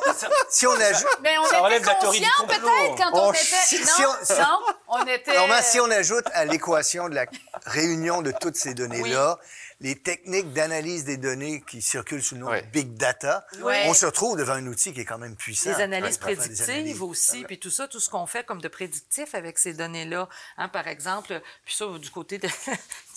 si 0.49 0.67
on 0.67 0.71
ajoute... 0.79 1.07
Mais 1.21 1.37
on 1.37 1.45
Ça 1.45 1.69
était 1.75 1.85
conscients 1.99 2.27
peut-être 2.47 2.95
quand 2.97 3.09
on, 3.13 3.27
On- 3.29 3.31
était... 3.33 3.39
si- 3.43 3.79
non, 3.79 3.85
si 4.23 4.31
on- 4.31 4.41
non, 4.41 4.59
on 4.87 5.05
était... 5.07 5.35
Normalement, 5.35 5.63
si 5.63 5.79
on 5.79 5.91
ajoute 5.91 6.25
à 6.33 6.45
l'équation 6.45 7.09
de 7.09 7.15
la 7.15 7.25
réunion 7.65 8.21
de 8.21 8.31
toutes 8.39 8.55
ces 8.55 8.73
données-là, 8.73 9.37
les 9.81 9.95
techniques 9.95 10.51
d'analyse 10.51 11.05
des 11.05 11.15
données 11.15 11.63
qui 11.65 11.81
circulent 11.81 12.21
sous 12.21 12.35
le 12.35 12.41
nom 12.41 12.51
de 12.51 12.59
Big 12.73 12.95
Data, 12.95 13.45
Oui. 13.61 13.75
on 13.85 13.93
se 13.93 14.05
retrouve 14.05 14.37
devant 14.37 14.53
un 14.53 14.67
outil 14.67 14.93
qui 14.93 14.99
est 15.01 15.05
quand 15.05 15.17
même 15.17 15.35
puissant. 15.37 15.69
Les 15.69 15.81
analyses 15.81 16.15
des 16.17 16.21
prédictives 16.21 16.69
analyses. 16.69 17.01
aussi, 17.01 17.43
puis 17.45 17.57
tout 17.59 17.69
ça, 17.69 17.87
tout 17.87 17.99
ce 18.01 18.09
qu'on 18.09 18.25
fait 18.25 18.45
comme 18.45 18.61
de 18.61 18.67
prédictif 18.67 19.33
avec 19.35 19.57
ces 19.57 19.73
données-là. 19.73 20.27
Hein, 20.57 20.67
par 20.67 20.87
exemple, 20.87 21.41
puis 21.63 21.75
ça, 21.75 21.85
du 21.97 22.09
côté, 22.09 22.37
de, 22.39 22.47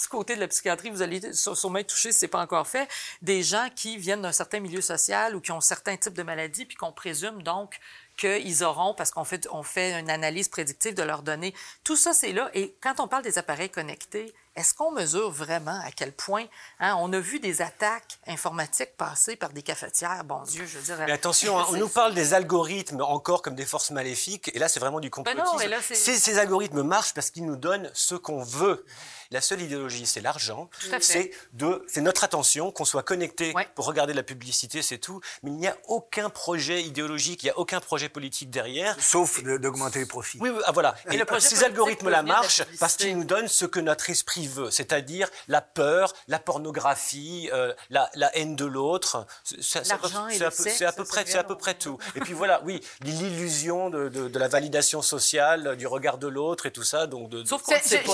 du 0.01 0.09
côté 0.09 0.37
de 0.37 0.41
la 0.41 0.47
psychiatrie, 0.49 0.91
vous 0.91 1.03
allez 1.03 1.33
sur- 1.33 1.57
sûrement 1.57 1.79
être 1.79 1.89
touché 1.89 2.13
si 2.13 2.21
ce 2.21 2.25
n'est 2.27 2.31
pas 2.31 2.41
encore 2.41 2.69
fait, 2.69 2.89
des 3.23 3.43
gens 3.43 3.69
qui 3.75 3.97
viennent 3.99 4.23
d'un 4.23 4.31
certain 4.33 4.61
milieu 4.61 4.81
social 4.81 5.35
ou 5.35 5.41
qui 5.41 5.51
ont 5.51 5.61
certains 5.61 5.97
types 5.97 6.15
de 6.15 6.23
maladies, 6.23 6.65
puis 6.65 6.77
qu'on 6.77 6.93
présume 6.93 7.43
donc 7.43 7.79
qu'ils 8.17 8.65
auront, 8.65 8.95
parce 8.95 9.11
qu'on 9.11 9.25
fait, 9.25 9.49
on 9.51 9.63
fait 9.63 9.99
une 9.99 10.11
analyse 10.11 10.49
prédictive 10.49 10.95
de 10.95 11.03
leurs 11.03 11.23
données. 11.23 11.55
Tout 11.85 11.97
ça, 11.97 12.13
c'est 12.13 12.33
là. 12.33 12.51
Et 12.55 12.77
quand 12.81 13.01
on 13.01 13.09
parle 13.09 13.23
des 13.23 13.39
appareils 13.39 13.71
connectés, 13.71 14.33
est-ce 14.55 14.75
qu'on 14.75 14.91
mesure 14.91 15.31
vraiment 15.31 15.81
à 15.83 15.91
quel 15.91 16.13
point 16.13 16.45
hein, 16.79 16.95
on 17.01 17.11
a 17.15 17.19
vu 17.19 17.41
des 17.41 17.63
attaques 17.63 18.19
informatiques 18.27 18.97
passer 18.99 19.35
par 19.35 19.51
des 19.51 19.63
cafetières? 19.63 20.25
Bon 20.25 20.43
Dieu, 20.43 20.67
je 20.67 20.79
veux 20.79 20.85
dire. 20.85 20.97
Mais 21.07 21.13
attention, 21.13 21.59
hein, 21.59 21.67
on 21.71 21.77
nous 21.77 21.89
parle 21.89 22.13
des 22.15 22.35
algorithmes 22.35 23.01
encore 23.01 23.41
comme 23.41 23.55
des 23.55 23.65
forces 23.65 23.91
maléfiques, 23.91 24.51
et 24.55 24.59
là, 24.59 24.69
c'est 24.69 24.81
vraiment 24.81 25.01
du 25.01 25.09
Ben 25.09 25.13
complotisme. 25.25 25.45
non, 25.45 25.59
mais 25.59 25.69
là, 25.69 25.79
ces 25.81 26.39
algorithmes 26.39 26.83
marchent 26.83 27.15
parce 27.15 27.31
qu'ils 27.31 27.47
nous 27.47 27.57
donnent 27.57 27.91
ce 27.95 28.15
qu'on 28.15 28.43
veut. 28.43 28.85
La 29.33 29.41
seule 29.41 29.63
idéologie, 29.63 30.07
c'est 30.07 30.21
l'argent. 30.21 30.69
C'est 31.01 31.31
de, 31.55 31.85
c'est 31.89 32.01
notre 32.03 32.23
attention, 32.25 32.71
qu'on 32.71 32.85
soit 32.85 33.03
connecté 33.03 33.53
Ouais. 33.55 33.67
pour 33.75 33.87
regarder 33.87 34.13
la 34.13 34.23
publicité, 34.23 34.83
c'est 34.83 34.99
tout. 34.99 35.21
Mais 35.43 35.51
il 35.51 35.57
n'y 35.57 35.67
a 35.67 35.77
aucun 35.89 36.29
projet 36.31 36.83
idéologique, 36.83 37.43
il 37.43 37.47
n'y 37.47 37.51
a 37.51 37.59
aucun 37.59 37.81
projet 37.81 38.09
politique 38.09 38.51
derrière. 38.51 38.95
Sauf 39.01 39.43
d'augmenter 39.43 40.01
les 40.01 40.07
profits. 40.07 40.39
Oui, 40.41 40.51
oui, 40.51 40.61
ah, 40.67 40.73
voilà. 40.73 40.95
Et 41.11 41.15
Et 41.15 41.17
le 41.19 41.25
projet 41.25 41.49
ces 41.49 41.65
algorithmes-là 41.65 42.23
marchent 42.23 42.63
parce 42.79 42.97
qu'ils 42.97 43.17
nous 43.17 43.25
donnent 43.25 43.49
ce 43.49 43.65
que 43.65 43.81
notre 43.81 44.11
esprit 44.11 44.47
veut, 44.47 44.71
c'est-à-dire 44.71 45.29
la 45.49 45.61
peur, 45.63 46.13
la 46.29 46.39
pornographie, 46.39 47.49
euh, 47.53 47.73
la, 47.91 48.11
la 48.15 48.37
haine 48.37 48.55
de 48.57 48.65
l'autre. 48.67 49.27
C'est- 49.45 49.79
à 49.91 49.97
peu- 49.99 50.03
L'argent 50.09 50.29
et 50.29 50.35
c'est 50.35 50.39
le 50.41 50.47
à 50.47 50.51
peu- 50.51 50.63
sexe, 50.63 50.77
C'est 50.79 50.85
à 50.85 50.93
peu 50.93 51.05
ça 51.05 51.11
près, 51.11 51.25
c'est 51.27 51.39
à 51.39 51.45
peu 51.45 51.57
près 51.57 51.75
tout. 51.75 51.99
Et 52.17 52.21
puis 52.21 52.33
voilà, 52.35 52.61
oui, 52.65 52.81
l'illusion 53.01 53.89
de, 53.91 54.09
de- 54.09 54.29
de 54.29 54.39
la 54.39 54.49
validation 54.49 55.01
sociale, 55.03 55.77
du 55.77 55.87
regard 55.87 56.19
de 56.19 56.29
l'autre 56.29 56.67
et 56.67 56.71
tout 56.71 56.83
ça. 56.83 57.07
Donc 57.07 57.29
de, 57.31 57.45
J'ai 57.47 57.55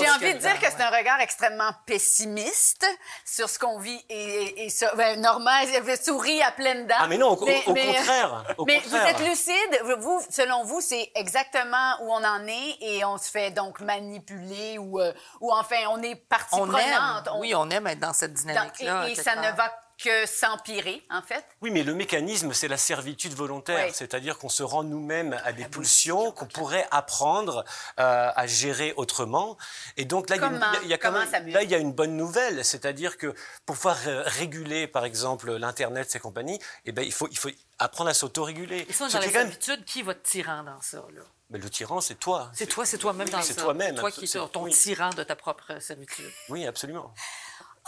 envie 0.09 0.33
de 0.33 0.39
dire 0.39 0.59
que 0.59 0.65
c'est 0.69 0.81
un 0.81 0.89
regard 0.89 1.08
extrêmement 1.19 1.71
pessimiste 1.85 2.85
sur 3.25 3.49
ce 3.49 3.57
qu'on 3.59 3.79
vit 3.79 4.03
et, 4.09 4.15
et, 4.15 4.65
et 4.65 4.69
ça. 4.69 4.93
Ben, 4.95 5.19
Normand 5.19 5.49
sourit 6.03 6.41
à 6.43 6.51
pleines 6.51 6.85
dents. 6.87 6.95
Ah 6.99 7.07
mais 7.07 7.17
non, 7.17 7.29
au, 7.29 7.35
au- 7.35 7.45
au 7.49 7.61
contraire. 7.73 8.43
Au 8.57 8.65
mais 8.65 8.81
contraire. 8.81 9.01
vous 9.15 9.23
êtes 9.23 9.27
lucide. 9.29 9.81
Vous, 9.99 10.21
selon 10.29 10.63
vous, 10.63 10.81
c'est 10.81 11.11
exactement 11.15 11.95
où 12.01 12.11
on 12.13 12.23
en 12.23 12.45
est 12.47 12.77
et 12.81 13.03
on 13.05 13.17
se 13.17 13.29
fait 13.29 13.51
donc 13.51 13.79
manipuler 13.79 14.77
ou, 14.77 14.99
euh, 14.99 15.11
ou 15.41 15.51
enfin, 15.53 15.77
on 15.89 16.01
est 16.03 16.15
partie 16.15 16.55
On 16.55 16.67
prenante. 16.67 16.81
aime, 17.27 17.33
On- 17.33 17.39
oui, 17.39 17.53
on 17.55 17.69
aime 17.69 17.87
être 17.87 17.99
dans 17.99 18.13
cette 18.13 18.33
dans- 18.33 18.39
dynamique-là. 18.41 19.09
et, 19.09 19.15
ça 19.15 19.35
ne 19.35 19.51
va 19.55 19.71
que 20.01 20.25
s'empirer, 20.25 21.03
en 21.11 21.21
fait. 21.21 21.43
Oui, 21.61 21.71
mais 21.71 21.83
le 21.83 21.93
mécanisme, 21.93 22.53
c'est 22.53 22.67
la 22.67 22.77
servitude 22.77 23.33
volontaire. 23.33 23.87
Oui. 23.87 23.91
C'est-à-dire 23.93 24.37
qu'on 24.37 24.49
se 24.49 24.63
rend 24.63 24.83
nous-mêmes 24.83 25.39
à 25.43 25.51
des 25.51 25.65
pulsions 25.65 26.31
qu'on 26.31 26.45
pourrait 26.45 26.87
apprendre 26.91 27.65
euh, 27.99 28.31
à 28.35 28.47
gérer 28.47 28.93
autrement. 28.95 29.57
Et 29.97 30.05
donc 30.05 30.29
là, 30.29 30.37
il 30.37 30.41
y 30.41 30.43
a 30.43 30.47
une- 30.47 30.53
Comment? 30.59 30.71
il 30.83 30.87
y 30.87 30.93
a, 30.93 30.97
quand 30.97 31.11
même, 31.11 31.47
là, 31.49 31.63
il 31.63 31.69
y 31.69 31.75
a 31.75 31.77
une 31.79 31.91
bonne 31.91 32.15
nouvelle. 32.15 32.63
C'est-à-dire 32.63 33.17
que 33.17 33.33
pour 33.65 33.75
pouvoir 33.75 33.97
réguler, 34.25 34.87
par 34.87 35.05
exemple, 35.05 35.51
l'Internet, 35.55 36.09
ces 36.09 36.19
compagnies, 36.19 36.59
eh 36.85 36.91
ben, 36.91 37.03
il, 37.03 37.11
faut, 37.13 37.27
il 37.29 37.37
faut 37.37 37.49
apprendre 37.77 38.09
à 38.09 38.13
s'autoréguler. 38.13 38.85
Et 38.89 38.93
ça, 38.93 39.07
dans 39.09 39.19
est 39.19 39.25
quand 39.27 39.33
même- 39.39 39.51
servitude, 39.51 39.83
qui 39.85 40.01
va 40.01 40.13
te 40.15 40.27
tyran 40.27 40.63
dans 40.63 40.81
ça? 40.81 40.97
Là? 41.13 41.21
Mais 41.49 41.57
le 41.59 41.69
tyran, 41.69 41.99
c'est 41.99 42.15
toi. 42.15 42.51
C'est 42.53 42.67
toi, 42.67 42.85
c'est 42.85 42.99
toi-même 42.99 43.27
dans 43.29 43.41
c'est 43.41 43.55
toi-même, 43.55 43.95
C'est 43.95 44.01
toi 44.01 44.11
qui 44.11 44.25
es 44.25 44.47
ton 44.53 44.63
Oui. 44.63 44.71
tyran 44.71 45.09
de 45.09 45.23
ta 45.23 45.35
propre 45.35 45.79
servitude. 45.81 46.29
Oui, 46.49 46.65
absolument. 46.67 47.11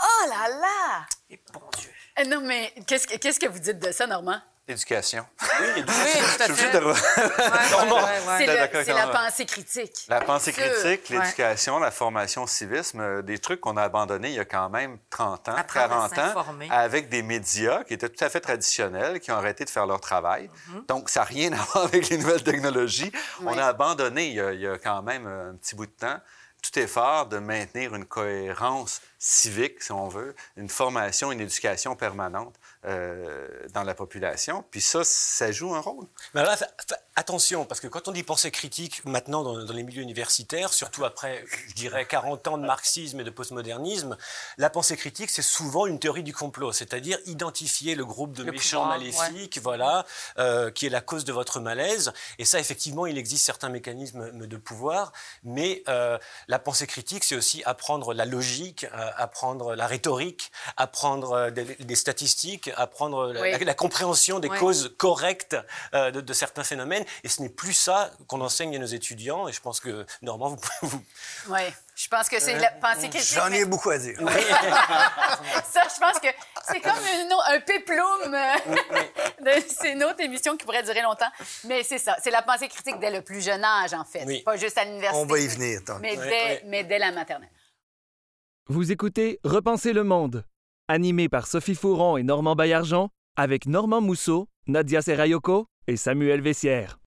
Oh 0.04 0.30
là 0.30 0.48
là! 0.50 1.06
Et 1.30 1.40
bon 1.54 1.62
Dieu. 1.78 1.90
Eh 2.18 2.28
Non, 2.28 2.42
mais 2.42 2.74
qu'est-ce 2.88 3.08
que, 3.08 3.18
qu'est-ce 3.18 3.40
que 3.40 3.48
vous 3.48 3.60
dites 3.60 3.80
de 3.80 3.92
ça, 3.92 4.08
Normand? 4.08 4.40
Éducation. 4.68 5.26
Oui, 5.60 5.82
du- 5.82 5.92
Oui, 5.92 6.12
tout 6.38 6.44
à 6.44 6.48
Je 6.48 6.54
suis 6.54 6.64
fait. 6.66 6.78
obligé 6.78 6.80
de 6.80 6.80
re- 6.80 7.72
Normand. 7.72 8.08
C'est, 8.38 8.46
la 8.94 9.08
pensée 9.08 9.46
critique. 9.46 10.06
La 10.08 10.22
pensée 10.22 10.54
critique, 10.54 11.10
Ouais. 11.10 11.20
l'éducation, 11.20 11.80
la 11.80 11.92
formation 11.92 12.44
au 12.44 12.48
civisme, 12.48 13.02
euh, 13.02 13.22
des 13.22 13.40
trucs 13.40 13.60
qu'on 13.60 13.76
a 13.76 13.84
abandonnés 13.84 14.30
il 14.30 14.36
y 14.36 14.40
a 14.40 14.46
quand 14.46 14.70
même 14.70 14.98
30 15.10 15.50
ans, 15.50 15.56
à 15.56 15.64
40 15.64 16.18
ans, 16.20 16.46
avec 16.70 17.10
des 17.10 17.22
médias 17.24 17.84
qui 17.84 17.96
étaient 17.96 18.08
tout 18.08 18.24
à 18.24 18.30
fait 18.30 18.40
traditionnels, 18.40 19.20
qui 19.20 19.32
ont 19.32 19.36
arrêté 19.36 19.66
de 19.66 19.70
faire 19.70 19.88
leur 19.88 20.00
travail. 20.00 20.50
Mm-hmm. 20.70 20.86
Donc, 20.88 21.10
ça 21.10 21.22
n'a 21.22 21.26
rien 21.26 21.52
à 21.54 21.56
voir 21.58 21.86
avec 21.86 22.08
les 22.10 22.18
nouvelles 22.18 22.44
technologies. 22.44 23.12
On 23.46 23.58
a 23.58 23.66
abandonné 23.66 24.28
il 24.28 24.34
y 24.36 24.42
a, 24.42 24.54
il 24.54 24.62
y 24.62 24.68
a 24.68 24.78
quand 24.78 25.02
même 25.02 25.28
un 25.28 25.56
petit 25.56 25.76
bout 25.76 25.88
de 25.88 25.92
temps 25.92 26.20
tout 26.62 26.80
effort 26.80 27.28
de 27.28 27.38
maintenir 27.40 27.96
une 27.96 28.06
cohérence 28.06 29.02
civique, 29.18 29.82
si 29.82 29.92
on 29.92 30.08
veut, 30.08 30.36
une 30.58 30.70
formation, 30.70 31.32
une 31.32 31.42
éducation 31.42 31.96
permanente 31.96 32.56
euh, 32.86 33.48
dans 33.74 33.84
la 33.84 33.94
population. 33.94 34.64
Puis 34.72 34.82
ça, 34.82 35.04
ça 35.04 35.52
joue 35.52 35.74
un 35.76 35.80
rôle. 35.80 36.08
Attention, 37.22 37.66
parce 37.66 37.80
que 37.80 37.88
quand 37.88 38.08
on 38.08 38.12
dit 38.12 38.24
pensée 38.24 38.50
critique 38.52 39.06
maintenant 39.06 39.44
dans, 39.44 39.64
dans 39.64 39.74
les 39.74 39.84
milieux 39.84 40.02
universitaires, 40.02 40.74
surtout 40.74 41.06
après, 41.06 41.46
je 41.70 41.74
dirais, 41.76 42.06
40 42.06 42.48
ans 42.48 42.58
de 42.58 42.66
marxisme 42.66 43.20
et 43.20 43.24
de 43.24 43.30
postmodernisme, 43.30 44.18
la 44.58 44.70
pensée 44.72 44.98
critique, 44.98 45.30
c'est 45.30 45.42
souvent 45.44 45.86
une 45.86 46.00
théorie 46.00 46.24
du 46.24 46.34
complot, 46.34 46.72
c'est-à-dire 46.72 47.20
identifier 47.28 47.94
le 47.96 48.06
groupe 48.06 48.34
de 48.34 48.44
Le 48.44 48.52
méchants 48.52 48.82
pouvoir, 48.82 48.98
maléfiques, 48.98 49.60
voilà, 49.62 50.06
euh, 50.40 50.72
qui 50.72 50.88
est 50.88 50.90
la 50.90 51.02
cause 51.02 51.24
de 51.24 51.32
votre 51.32 51.60
malaise. 51.60 52.12
Et 52.40 52.46
ça, 52.46 52.60
effectivement, 52.60 53.06
il 53.06 53.18
existe 53.18 53.46
certains 53.46 53.70
mécanismes 53.70 54.32
de 54.48 54.58
pouvoir, 54.58 55.14
mais 55.44 55.84
euh, 55.88 56.18
la 56.48 56.58
pensée 56.60 56.88
critique, 56.88 57.24
c'est 57.24 57.36
aussi 57.36 57.62
apprendre 57.66 58.14
la 58.16 58.26
logique, 58.26 58.86
euh, 58.86 59.10
apprendre 59.16 59.76
la 59.76 59.86
rhétorique, 59.86 60.52
apprendre 60.76 61.52
des, 61.52 61.64
des 61.64 61.96
statistiques, 61.96 62.72
apprendre 62.76 63.32
la- 63.32 63.42
Oui. 63.42 63.52
la, 63.52 63.60
la 63.60 63.74
compréhension 63.76 64.40
des 64.40 64.50
causes 64.60 64.92
correctes 64.98 65.56
de, 65.94 66.20
de 66.22 66.34
certains 66.34 66.64
phénomènes. 66.64 67.06
Et 67.24 67.28
ce 67.28 67.42
n'est 67.42 67.50
plus 67.50 67.74
ça 67.74 68.12
qu'on 68.28 68.42
enseigne 68.42 68.76
à 68.76 68.80
nos 68.80 68.86
étudiants. 68.86 69.48
Et 69.48 69.54
je 69.54 69.62
pense 69.62 69.80
que, 69.80 70.06
Normand, 70.22 70.50
vous 70.50 70.58
pouvez 70.58 70.92
vous... 70.92 71.04
Oui. 71.50 71.62
Je 71.96 72.08
pense 72.08 72.30
que 72.30 72.40
c'est 72.40 72.58
la 72.58 72.72
pensée 72.72 73.10
critique. 73.10 73.36
J'en 73.36 73.52
ai 73.52 73.66
beaucoup 73.66 73.92
à 73.92 73.98
dire. 73.98 74.18
Ça, 75.72 75.84
je 75.94 76.00
pense 76.00 76.20
que 76.20 76.28
c'est 76.68 76.80
comme 76.80 76.94
une 76.94 77.32
un 77.48 77.60
péplum 77.60 78.34
euh, 78.34 78.54
de 79.42 79.64
c'est 79.68 79.94
une 79.94 80.04
autre 80.04 80.22
émission 80.22 80.58
qui 80.58 80.66
pourrait 80.66 80.84
durer 80.84 81.02
longtemps. 81.02 81.30
Mais 81.66 81.84
c'est 81.84 81.98
ça. 81.98 82.16
C'est 82.24 82.32
la 82.32 82.42
pensée 82.42 82.68
critique 82.70 83.00
dès 83.00 83.12
le 83.12 83.22
plus 83.22 83.42
jeune 83.42 83.64
âge, 83.64 83.94
en 83.94 84.06
fait. 84.06 84.24
Oui. 84.26 84.42
Pas 84.42 84.58
juste 84.58 84.78
à 84.78 84.86
l'université. 84.86 85.22
On 85.22 85.26
va 85.26 85.40
y 85.40 85.48
venir. 85.48 85.82
tant. 85.86 86.00
Mais, 86.00 86.16
dès, 86.16 86.64
mais 86.66 86.84
dès 86.84 86.98
la 86.98 87.12
maternelle. 87.12 87.52
Vous 88.68 88.92
écoutez 88.92 89.40
Repenser 89.44 89.94
le 89.94 90.04
monde, 90.04 90.46
animé 90.88 91.30
par 91.30 91.46
Sophie 91.46 91.76
Fouron 91.76 92.18
et 92.18 92.24
Normand 92.24 92.56
Baillargeon, 92.56 93.10
avec 93.36 93.66
Normand 93.66 94.02
Mousseau, 94.02 94.48
Nadia 94.68 95.02
Serrayoko 95.02 95.68
et 95.88 95.98
Samuel 95.98 96.42
Vessière. 96.42 97.01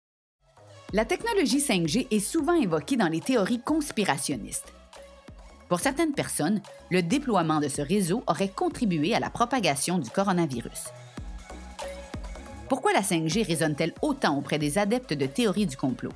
La 0.94 1.06
technologie 1.06 1.60
5G 1.60 2.08
est 2.10 2.20
souvent 2.20 2.52
évoquée 2.52 2.98
dans 2.98 3.08
les 3.08 3.22
théories 3.22 3.62
conspirationnistes. 3.62 4.74
Pour 5.70 5.80
certaines 5.80 6.12
personnes, 6.12 6.60
le 6.90 7.02
déploiement 7.02 7.60
de 7.60 7.68
ce 7.68 7.80
réseau 7.80 8.22
aurait 8.26 8.50
contribué 8.50 9.14
à 9.14 9.20
la 9.20 9.30
propagation 9.30 9.96
du 9.96 10.10
coronavirus. 10.10 10.88
Pourquoi 12.68 12.92
la 12.92 13.00
5G 13.00 13.46
résonne-t-elle 13.46 13.94
autant 14.02 14.36
auprès 14.36 14.58
des 14.58 14.76
adeptes 14.76 15.14
de 15.14 15.24
théories 15.24 15.64
du 15.64 15.78
complot? 15.78 16.12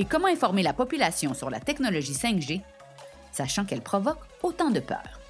Et 0.00 0.04
comment 0.04 0.26
informer 0.26 0.64
la 0.64 0.72
population 0.72 1.32
sur 1.32 1.48
la 1.48 1.60
technologie 1.60 2.12
5G, 2.12 2.60
sachant 3.30 3.64
qu'elle 3.64 3.82
provoque 3.82 4.18
autant 4.42 4.70
de 4.70 4.80
peur? 4.80 5.20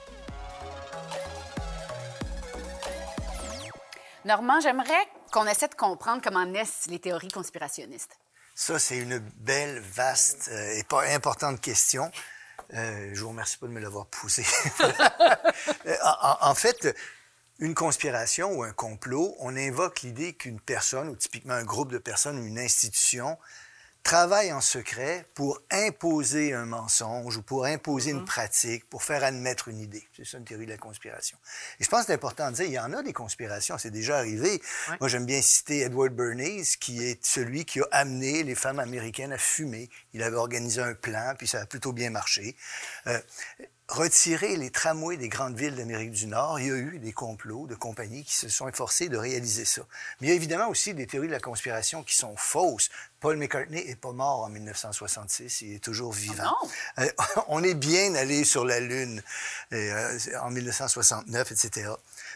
Normand, 4.24 4.60
j'aimerais 4.62 5.04
qu'on 5.34 5.46
essaie 5.48 5.66
de 5.66 5.74
comprendre 5.74 6.22
comment 6.22 6.46
naissent 6.46 6.86
les 6.86 7.00
théories 7.00 7.28
conspirationnistes. 7.28 8.16
Ça, 8.54 8.78
c'est 8.78 8.96
une 8.96 9.18
belle, 9.18 9.80
vaste 9.80 10.48
euh, 10.52 10.78
et 10.78 10.84
pas 10.84 11.02
importante 11.08 11.60
question. 11.60 12.08
Euh, 12.72 13.10
je 13.12 13.20
vous 13.20 13.30
remercie 13.30 13.58
pas 13.58 13.66
de 13.66 13.72
me 13.72 13.80
l'avoir 13.80 14.06
posée. 14.06 14.46
Euh, 15.86 15.96
en, 16.02 16.50
en 16.50 16.54
fait, 16.54 16.94
une 17.58 17.74
conspiration 17.74 18.52
ou 18.52 18.62
un 18.62 18.72
complot, 18.72 19.34
on 19.38 19.56
invoque 19.56 20.02
l'idée 20.02 20.32
qu'une 20.34 20.60
personne, 20.60 21.08
ou 21.08 21.16
typiquement 21.16 21.54
un 21.54 21.64
groupe 21.64 21.92
de 21.92 21.98
personnes 21.98 22.38
ou 22.38 22.44
une 22.44 22.58
institution, 22.58 23.38
travaille 24.04 24.52
en 24.52 24.60
secret 24.60 25.24
pour 25.34 25.60
imposer 25.70 26.52
un 26.52 26.66
mensonge 26.66 27.38
ou 27.38 27.42
pour 27.42 27.64
imposer 27.64 28.10
une 28.10 28.26
pratique, 28.26 28.88
pour 28.90 29.02
faire 29.02 29.24
admettre 29.24 29.68
une 29.68 29.80
idée. 29.80 30.06
C'est 30.14 30.26
ça 30.26 30.36
une 30.36 30.44
théorie 30.44 30.66
de 30.66 30.70
la 30.70 30.76
conspiration. 30.76 31.38
Et 31.80 31.84
je 31.84 31.88
pense 31.88 32.00
que 32.00 32.06
c'est 32.08 32.12
important 32.12 32.50
de 32.50 32.56
dire, 32.56 32.66
il 32.66 32.72
y 32.72 32.78
en 32.78 32.92
a 32.92 33.02
des 33.02 33.14
conspirations, 33.14 33.78
c'est 33.78 33.90
déjà 33.90 34.18
arrivé. 34.18 34.60
Moi, 35.00 35.08
j'aime 35.08 35.24
bien 35.24 35.40
citer 35.40 35.80
Edward 35.80 36.14
Bernays, 36.14 36.64
qui 36.78 37.02
est 37.02 37.24
celui 37.24 37.64
qui 37.64 37.80
a 37.80 37.86
amené 37.92 38.42
les 38.42 38.54
femmes 38.54 38.78
américaines 38.78 39.32
à 39.32 39.38
fumer. 39.38 39.88
Il 40.12 40.22
avait 40.22 40.36
organisé 40.36 40.82
un 40.82 40.94
plan, 40.94 41.34
puis 41.36 41.48
ça 41.48 41.62
a 41.62 41.66
plutôt 41.66 41.94
bien 41.94 42.10
marché. 42.10 42.56
Euh, 43.06 43.18
retirer 43.88 44.56
les 44.56 44.70
tramways 44.70 45.16
des 45.18 45.28
grandes 45.28 45.56
villes 45.56 45.74
d'Amérique 45.74 46.12
du 46.12 46.26
Nord, 46.26 46.58
il 46.58 46.66
y 46.66 46.70
a 46.70 46.76
eu 46.76 46.98
des 46.98 47.12
complots 47.12 47.66
de 47.66 47.74
compagnies 47.74 48.24
qui 48.24 48.34
se 48.34 48.48
sont 48.48 48.66
efforcés 48.66 49.08
de 49.08 49.16
réaliser 49.16 49.64
ça. 49.64 49.82
Mais 50.20 50.28
il 50.28 50.30
y 50.30 50.32
a 50.32 50.36
évidemment 50.36 50.68
aussi 50.68 50.94
des 50.94 51.06
théories 51.06 51.28
de 51.28 51.32
la 51.32 51.40
conspiration 51.40 52.02
qui 52.02 52.14
sont 52.14 52.34
fausses. 52.36 52.88
Paul 53.20 53.36
McCartney 53.36 53.84
n'est 53.84 53.96
pas 53.96 54.12
mort 54.12 54.44
en 54.44 54.48
1966, 54.48 55.62
il 55.62 55.74
est 55.74 55.84
toujours 55.84 56.12
vivant. 56.12 56.44
non? 56.44 56.70
Euh, 56.98 57.10
on 57.48 57.62
est 57.62 57.74
bien 57.74 58.14
allé 58.14 58.44
sur 58.44 58.64
la 58.64 58.80
Lune 58.80 59.22
euh, 59.72 60.18
en 60.40 60.50
1969, 60.50 61.52
etc. 61.52 61.90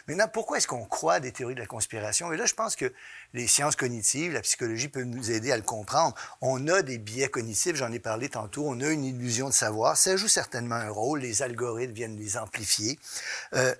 Maintenant, 0.07 0.27
pourquoi 0.27 0.57
est-ce 0.57 0.67
qu'on 0.67 0.85
croit 0.85 1.15
à 1.15 1.19
des 1.19 1.31
théories 1.31 1.55
de 1.55 1.59
la 1.59 1.65
conspiration? 1.65 2.31
Et 2.31 2.37
là, 2.37 2.45
je 2.45 2.53
pense 2.53 2.75
que 2.75 2.91
les 3.33 3.47
sciences 3.47 3.75
cognitives, 3.75 4.33
la 4.33 4.41
psychologie 4.41 4.87
peuvent 4.87 5.03
nous 5.03 5.31
aider 5.31 5.51
à 5.51 5.57
le 5.57 5.63
comprendre. 5.63 6.15
On 6.41 6.67
a 6.67 6.81
des 6.81 6.97
biais 6.97 7.29
cognitifs, 7.29 7.75
j'en 7.75 7.91
ai 7.91 7.99
parlé 7.99 8.29
tantôt, 8.29 8.63
on 8.67 8.79
a 8.81 8.87
une 8.87 9.03
illusion 9.03 9.47
de 9.47 9.53
savoir. 9.53 9.97
Ça 9.97 10.15
joue 10.17 10.27
certainement 10.27 10.75
un 10.75 10.89
rôle, 10.89 11.19
les 11.19 11.41
algorithmes 11.41 11.93
viennent 11.93 12.17
les 12.17 12.37
amplifier. 12.37 12.99
Euh, 13.53 13.73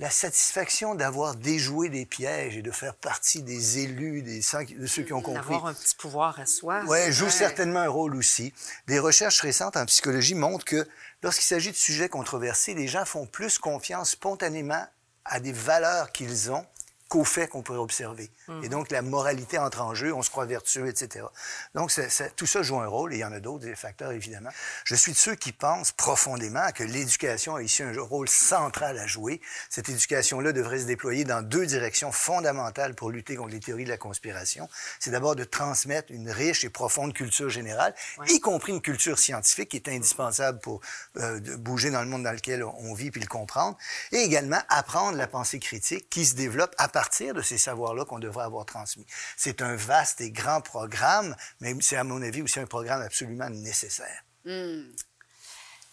la 0.00 0.10
satisfaction 0.10 0.96
d'avoir 0.96 1.36
déjoué 1.36 1.88
des 1.88 2.04
pièges 2.04 2.56
et 2.56 2.62
de 2.62 2.70
faire 2.72 2.94
partie 2.94 3.42
des 3.42 3.78
élus, 3.78 4.22
des, 4.22 4.40
de 4.40 4.86
ceux 4.86 5.02
qui 5.02 5.12
ont 5.12 5.22
compris. 5.22 5.52
D'avoir 5.52 5.66
un 5.66 5.74
petit 5.74 5.94
pouvoir 5.94 6.40
à 6.40 6.46
soi. 6.46 6.82
Oui, 6.88 7.12
joue 7.12 7.30
certainement 7.30 7.80
un 7.80 7.88
rôle 7.88 8.16
aussi. 8.16 8.52
Des 8.88 8.98
recherches 8.98 9.40
récentes 9.40 9.76
en 9.76 9.86
psychologie 9.86 10.34
montrent 10.34 10.64
que 10.64 10.86
lorsqu'il 11.22 11.44
s'agit 11.44 11.70
de 11.70 11.76
sujets 11.76 12.08
controversés, 12.08 12.74
les 12.74 12.88
gens 12.88 13.04
font 13.04 13.26
plus 13.26 13.58
confiance 13.58 14.10
spontanément 14.10 14.84
à 15.24 15.40
des 15.40 15.52
valeurs 15.52 16.12
qu'ils 16.12 16.50
ont 16.50 16.66
qu'aux 17.08 17.24
faits 17.24 17.50
qu'on 17.50 17.62
pourrait 17.62 17.78
observer. 17.78 18.30
Et 18.62 18.68
donc, 18.68 18.90
la 18.90 19.02
moralité 19.02 19.58
entre 19.58 19.82
en 19.82 19.94
jeu, 19.94 20.12
on 20.12 20.22
se 20.22 20.30
croit 20.30 20.46
vertueux, 20.46 20.88
etc. 20.88 21.26
Donc, 21.74 21.92
tout 22.36 22.46
ça 22.46 22.62
joue 22.62 22.80
un 22.80 22.86
rôle, 22.86 23.12
et 23.12 23.16
il 23.16 23.20
y 23.20 23.24
en 23.24 23.32
a 23.32 23.40
d'autres, 23.40 23.64
des 23.64 23.74
facteurs, 23.74 24.12
évidemment. 24.12 24.50
Je 24.84 24.94
suis 24.94 25.12
de 25.12 25.16
ceux 25.16 25.34
qui 25.34 25.52
pensent 25.52 25.92
profondément 25.92 26.70
que 26.74 26.82
l'éducation 26.82 27.56
a 27.56 27.62
ici 27.62 27.82
un 27.82 27.92
rôle 28.00 28.28
central 28.28 28.98
à 28.98 29.06
jouer. 29.06 29.40
Cette 29.70 29.88
éducation-là 29.88 30.52
devrait 30.52 30.80
se 30.80 30.86
déployer 30.86 31.24
dans 31.24 31.42
deux 31.42 31.66
directions 31.66 32.12
fondamentales 32.12 32.94
pour 32.94 33.10
lutter 33.10 33.36
contre 33.36 33.50
les 33.50 33.60
théories 33.60 33.84
de 33.84 33.90
la 33.90 33.98
conspiration. 33.98 34.68
C'est 34.98 35.10
d'abord 35.10 35.36
de 35.36 35.44
transmettre 35.44 36.12
une 36.12 36.30
riche 36.30 36.64
et 36.64 36.70
profonde 36.70 37.12
culture 37.12 37.50
générale, 37.50 37.94
y 38.28 38.40
compris 38.40 38.72
une 38.72 38.82
culture 38.82 39.18
scientifique 39.18 39.70
qui 39.70 39.76
est 39.76 39.88
indispensable 39.88 40.60
pour 40.60 40.80
euh, 41.16 41.40
bouger 41.58 41.90
dans 41.90 42.02
le 42.02 42.08
monde 42.08 42.24
dans 42.24 42.32
lequel 42.32 42.64
on 42.64 42.94
vit 42.94 43.10
puis 43.10 43.20
le 43.20 43.26
comprendre, 43.26 43.76
et 44.12 44.18
également 44.18 44.60
apprendre 44.68 45.16
la 45.16 45.26
pensée 45.26 45.58
critique 45.58 46.08
qui 46.10 46.24
se 46.24 46.34
développe 46.34 46.74
à 46.78 46.88
partir 46.94 47.34
de 47.34 47.42
ces 47.42 47.58
savoirs-là 47.58 48.04
qu'on 48.04 48.20
devrait 48.20 48.44
avoir 48.44 48.64
transmis. 48.64 49.04
C'est 49.36 49.60
un 49.62 49.74
vaste 49.74 50.20
et 50.20 50.30
grand 50.30 50.60
programme, 50.60 51.34
mais 51.60 51.74
c'est 51.80 51.96
à 51.96 52.04
mon 52.04 52.22
avis 52.22 52.40
aussi 52.40 52.60
un 52.60 52.66
programme 52.66 53.02
absolument 53.02 53.50
nécessaire. 53.50 54.22
Hmm. 54.44 54.84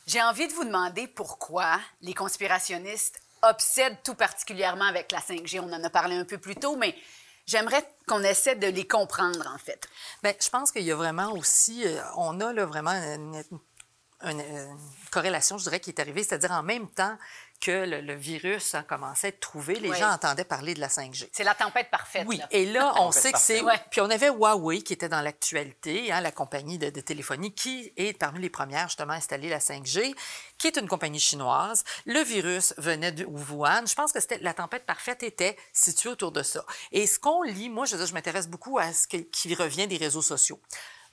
J'ai 0.05 0.21
envie 0.21 0.47
de 0.47 0.53
vous 0.53 0.63
demander 0.63 1.07
pourquoi 1.07 1.79
les 2.01 2.13
conspirationnistes 2.13 3.19
obsèdent 3.41 3.97
tout 4.03 4.13
particulièrement 4.13 4.85
avec 4.85 5.11
la 5.11 5.19
5G. 5.19 5.59
On 5.59 5.73
en 5.73 5.83
a 5.83 5.89
parlé 5.89 6.15
un 6.15 6.25
peu 6.25 6.37
plus 6.37 6.55
tôt, 6.55 6.75
mais 6.77 6.95
J'aimerais 7.47 7.83
qu'on 8.07 8.23
essaie 8.23 8.55
de 8.55 8.67
les 8.67 8.87
comprendre, 8.87 9.45
en 9.53 9.57
fait. 9.57 9.89
Bien, 10.23 10.33
je 10.39 10.49
pense 10.49 10.71
qu'il 10.71 10.83
y 10.83 10.91
a 10.91 10.95
vraiment 10.95 11.33
aussi, 11.33 11.85
euh, 11.85 11.99
on 12.15 12.39
a 12.39 12.53
là 12.53 12.65
vraiment 12.65 12.91
une, 12.91 13.43
une, 14.23 14.77
corrélation, 15.09 15.57
je 15.57 15.63
dirais, 15.63 15.79
qui 15.79 15.89
est 15.89 15.99
arrivée, 15.99 16.23
c'est-à-dire 16.23 16.51
en 16.51 16.63
même 16.63 16.87
temps 16.89 17.17
que 17.62 17.86
le, 17.86 18.16
virus 18.16 18.76
a 18.76 18.84
commencé 18.84 19.28
à 19.28 19.30
être 19.30 19.39
trouvé, 19.39 19.76
les 19.76 19.93
gens 19.93 20.12
entendaient 20.12 20.43
parler 20.43 20.74
de 20.74 20.80
la 20.80 20.88
5G. 20.88 21.30
C'est 21.32 21.43
la 21.43 21.53
tempête 21.53 21.89
parfaite. 21.89 22.26
Oui, 22.28 22.41
et 22.49 22.66
là, 22.66 22.93
on 22.99 23.12
sait 23.12 23.32
que 23.32 23.39
c'est... 23.39 23.62
Puis 23.91 24.01
on 24.01 24.09
avait 24.09 24.30
Huawei 24.30 24.82
qui 24.82 24.93
était 24.93 25.07
dans 25.07 25.22
l'actualité, 25.22 26.12
hein, 26.12 26.22
la 26.22 26.32
compagnie 26.32 26.78
de, 26.78 26.89
téléphonie 26.89 27.53
qui 27.53 27.93
est 27.95 28.18
parmi 28.18 28.39
les 28.39 28.49
premières 28.49 28.88
justement 28.88 29.14
à 29.14 29.18
installer 29.18 29.47
la 29.47 29.59
5G, 29.59 30.14
qui 30.57 30.68
est 30.68 30.78
une 30.78 30.88
compagnie 30.88 31.20
chinoise. 31.20 31.84
Le 32.05 32.20
virus 32.22 32.74
venait 32.78 33.12
de 33.12 33.26
Wuhan. 33.26 33.86
Je 33.86 33.95
pense 33.95 34.12
que 34.12 34.20
c'était 34.20 34.39
la 34.39 34.53
tempête 34.53 34.86
parfaite 34.86 35.24
était 35.24 35.55
située 35.72 36.09
autour 36.09 36.32
de 36.32 36.43
ça. 36.43 36.66
Et 36.91 37.05
ce 37.05 37.20
qu'on 37.20 37.43
lit, 37.43 37.70
moi, 37.70 37.86
je, 37.86 37.95
je 37.95 38.14
m'intéresse 38.14 38.47
beaucoup 38.47 38.80
à 38.80 38.91
ce 38.91 39.07
qui 39.07 39.55
revient 39.55 39.88
des 39.88 39.97
réseaux 39.97 40.22
sociaux 40.22 40.59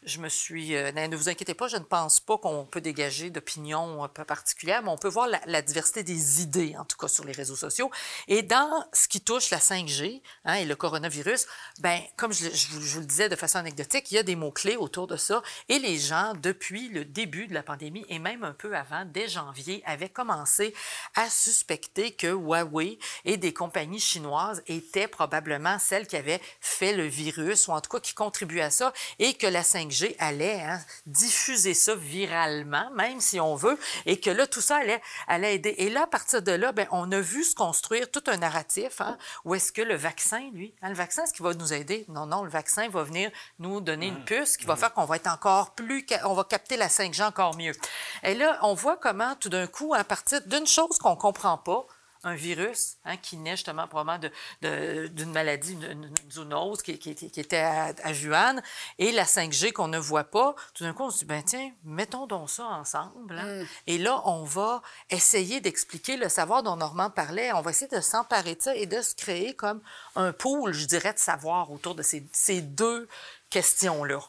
je 0.05 0.21
me 0.21 0.29
suis. 0.29 0.77
Euh, 0.77 0.93
ne 0.93 1.17
vous 1.17 1.29
inquiétez 1.29 1.55
pas, 1.55 1.69
je 1.69 1.77
ne 1.77 1.83
pense 1.83 2.21
pas 2.21 2.39
qu'on 2.39 2.65
peut 2.65 2.81
dégager 2.81 3.31
d'opinion 3.31 4.03
un 4.05 4.09
peu 4.09 4.25
particulière, 4.25 4.83
mais 4.83 4.91
on 4.91 4.97
peut 4.97 5.09
voir 5.09 5.29
la, 5.47 5.63
diversité 5.63 6.03
des 6.03 6.41
idées, 6.41 6.77
en 6.79 6.85
tout 6.85 6.97
cas 6.97 7.09
sur 7.09 7.25
les 7.25 7.33
réseaux 7.33 7.57
sociaux. 7.57 7.91
Et 8.29 8.43
dans 8.43 8.87
ce 8.93 9.09
qui 9.09 9.21
touche 9.21 9.51
la 9.51 9.59
5G 9.59 10.23
hein, 10.45 10.55
et 10.55 10.65
le 10.65 10.77
coronavirus, 10.77 11.47
ben 11.81 12.01
comme 12.17 12.33
je, 12.33 12.49
vous, 12.71 13.01
le 13.01 13.07
disais 13.07 13.29
de 13.29 13.37
façon 13.37 13.59
anecdotique, 13.59 14.11
il 14.11 14.15
y 14.15 14.19
a 14.19 14.23
des 14.23 14.37
mots-clés 14.37 14.77
autour 14.77 15.07
de 15.09 15.17
ça. 15.17 15.43
Et 15.69 15.79
les 15.79 15.99
gens, 15.99 16.33
depuis 16.41 16.89
le 16.89 17.05
début 17.05 17.49
de 17.49 17.55
la 17.55 17.63
pandémie 17.63 18.07
et 18.09 18.19
même 18.19 18.45
un 18.45 18.53
peu 18.53 18.77
avant, 18.77 19.05
dès 19.05 19.29
janvier, 19.29 19.83
avaient 19.85 20.09
commencé 20.09 20.75
à 21.17 21.29
suspecter 21.29 22.13
que 22.13 22.29
Huawei 22.29 22.99
et 23.25 23.37
des 23.37 23.53
compagnies 23.53 24.01
chinoises 24.01 24.63
étaient 24.69 25.09
probablement 25.09 25.79
celles 25.79 26.07
qui 26.07 26.17
avaient 26.17 26.41
fait 26.61 26.93
le 26.93 27.05
virus, 27.05 27.67
ou 27.67 27.73
en 27.73 27.81
tout 27.81 27.91
cas 27.91 28.01
qui 28.01 28.15
contribuaient 28.15 28.63
à 28.63 28.71
ça, 28.71 28.93
et 29.19 29.35
que 29.35 29.47
la 29.47 29.63
5G 29.63 29.88
allait 30.19 30.61
hein, 30.61 30.81
diffuser 31.07 31.75
ça 31.75 31.95
viralement, 31.95 32.91
même 32.91 33.21
si 33.21 33.41
on 33.41 33.55
veut, 33.55 33.79
et 34.07 34.21
que 34.21 34.31
là, 34.31 34.47
tout 34.47 34.61
ça 34.61 34.77
allait, 34.77 35.01
allait 35.27 35.57
aider. 35.57 35.75
Et 35.79 35.91
là, 35.91 36.03
à 36.03 36.07
partir 36.07 36.43
de 36.43 36.53
là, 36.53 36.73
ben, 36.73 36.87
on 36.91 37.11
a 37.13 37.21
vu 37.21 37.45
se 37.45 37.55
construire 37.55 38.11
tout 38.11 38.23
un 38.27 38.39
narratif 38.39 39.01
hein, 39.01 39.17
où 39.45 39.55
est-ce 39.55 39.73
que 39.73 39.83
le 39.83 39.97
vaccin, 39.97 40.51
lui, 40.53 40.75
hein, 40.83 40.89
le 40.89 40.95
vaccin, 40.95 41.25
est-ce 41.25 41.33
qu'il 41.33 41.45
va 41.45 41.55
nous 41.55 41.73
aider? 41.73 42.05
Non, 42.09 42.27
non, 42.27 42.43
le 42.43 42.51
vaccin 42.51 42.89
va 42.89 43.03
venir 43.03 43.31
nous 43.59 43.81
donner 43.81 44.07
une 44.07 44.25
puce 44.25 44.57
qui 44.57 44.67
va 44.67 44.77
faire 44.77 44.93
qu'on 44.93 45.05
va 45.05 45.17
être 45.17 45.31
encore 45.31 45.75
plus, 45.75 46.07
on 46.25 46.35
va 46.35 46.45
capter 46.45 46.77
la 46.77 46.89
5G 46.89 47.25
encore 47.25 47.57
mieux. 47.57 47.75
Et 48.23 48.35
là, 48.35 48.59
on 48.63 48.75
voit 48.75 48.97
comment, 48.97 49.35
tout 49.37 49.49
d'un 49.49 49.67
coup, 49.67 49.95
à 49.95 50.05
partir 50.05 50.41
d'une 50.47 50.67
chose 50.67 50.99
qu'on 50.99 51.17
comprend 51.17 51.59
pas, 51.59 51.87
un 52.25 52.35
virus 52.35 52.97
hein, 53.05 53.17
qui 53.17 53.37
naît 53.37 53.57
justement 53.57 53.87
probablement 53.87 54.19
d'une 54.63 55.09
de, 55.09 55.25
maladie, 55.25 55.75
une, 55.75 56.13
zoonose 56.31 56.83
qui, 56.83 56.99
qui, 56.99 57.11
était 57.11 57.59
à, 57.59 57.95
à, 58.03 58.55
et 58.99 59.13
la 59.13 59.25
5G 59.25 59.73
qu'on 59.73 59.89
ne 59.89 59.99
voit 59.99 60.25
pas. 60.25 60.55
Tout 60.75 60.85
d'un 60.85 60.93
coup, 60.93 61.05
on 61.05 61.11
se 61.11 61.19
dit, 61.21 61.25
ben 61.25 61.43
tiens, 61.43 61.71
mettons 61.85 62.27
donc 62.27 62.51
ça 62.51 62.65
ensemble. 62.65 63.39
Hein. 63.39 63.63
Mm. 63.63 63.67
Et 63.87 63.99
là, 63.99 64.23
on 64.27 64.45
va 64.45 64.83
essayer 65.11 65.61
d'expliquer 65.61 66.17
le 66.17 66.29
savoir 66.29 66.63
dont 66.63 66.77
Normand 66.77 67.11
parlait. 67.11 67.53
On 67.53 67.61
va 67.61 67.71
essayer 67.71 67.95
de 67.95 68.01
s'emparer 68.01 68.55
de 68.55 68.63
ça 68.63 68.75
et 68.75 68.87
de 68.87 69.01
se 69.01 69.15
créer 69.15 69.55
comme 69.55 69.81
un 70.17 70.33
pool, 70.33 70.73
je 70.73 70.87
dirais, 70.87 71.13
de 71.13 71.19
savoir 71.19 71.71
autour 71.71 71.95
de 71.95 72.03
ces, 72.03 72.27
ces 72.33 72.61
deux 72.61 73.09
questions-là. 73.51 74.21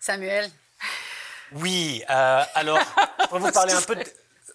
Samuel? 0.00 0.50
Oui, 1.52 2.02
euh, 2.10 2.42
alors, 2.54 2.80
pour 3.28 3.38
vous 3.38 3.52
parler 3.52 3.72
un 3.72 3.82
peu 3.82 3.94
de 3.94 4.04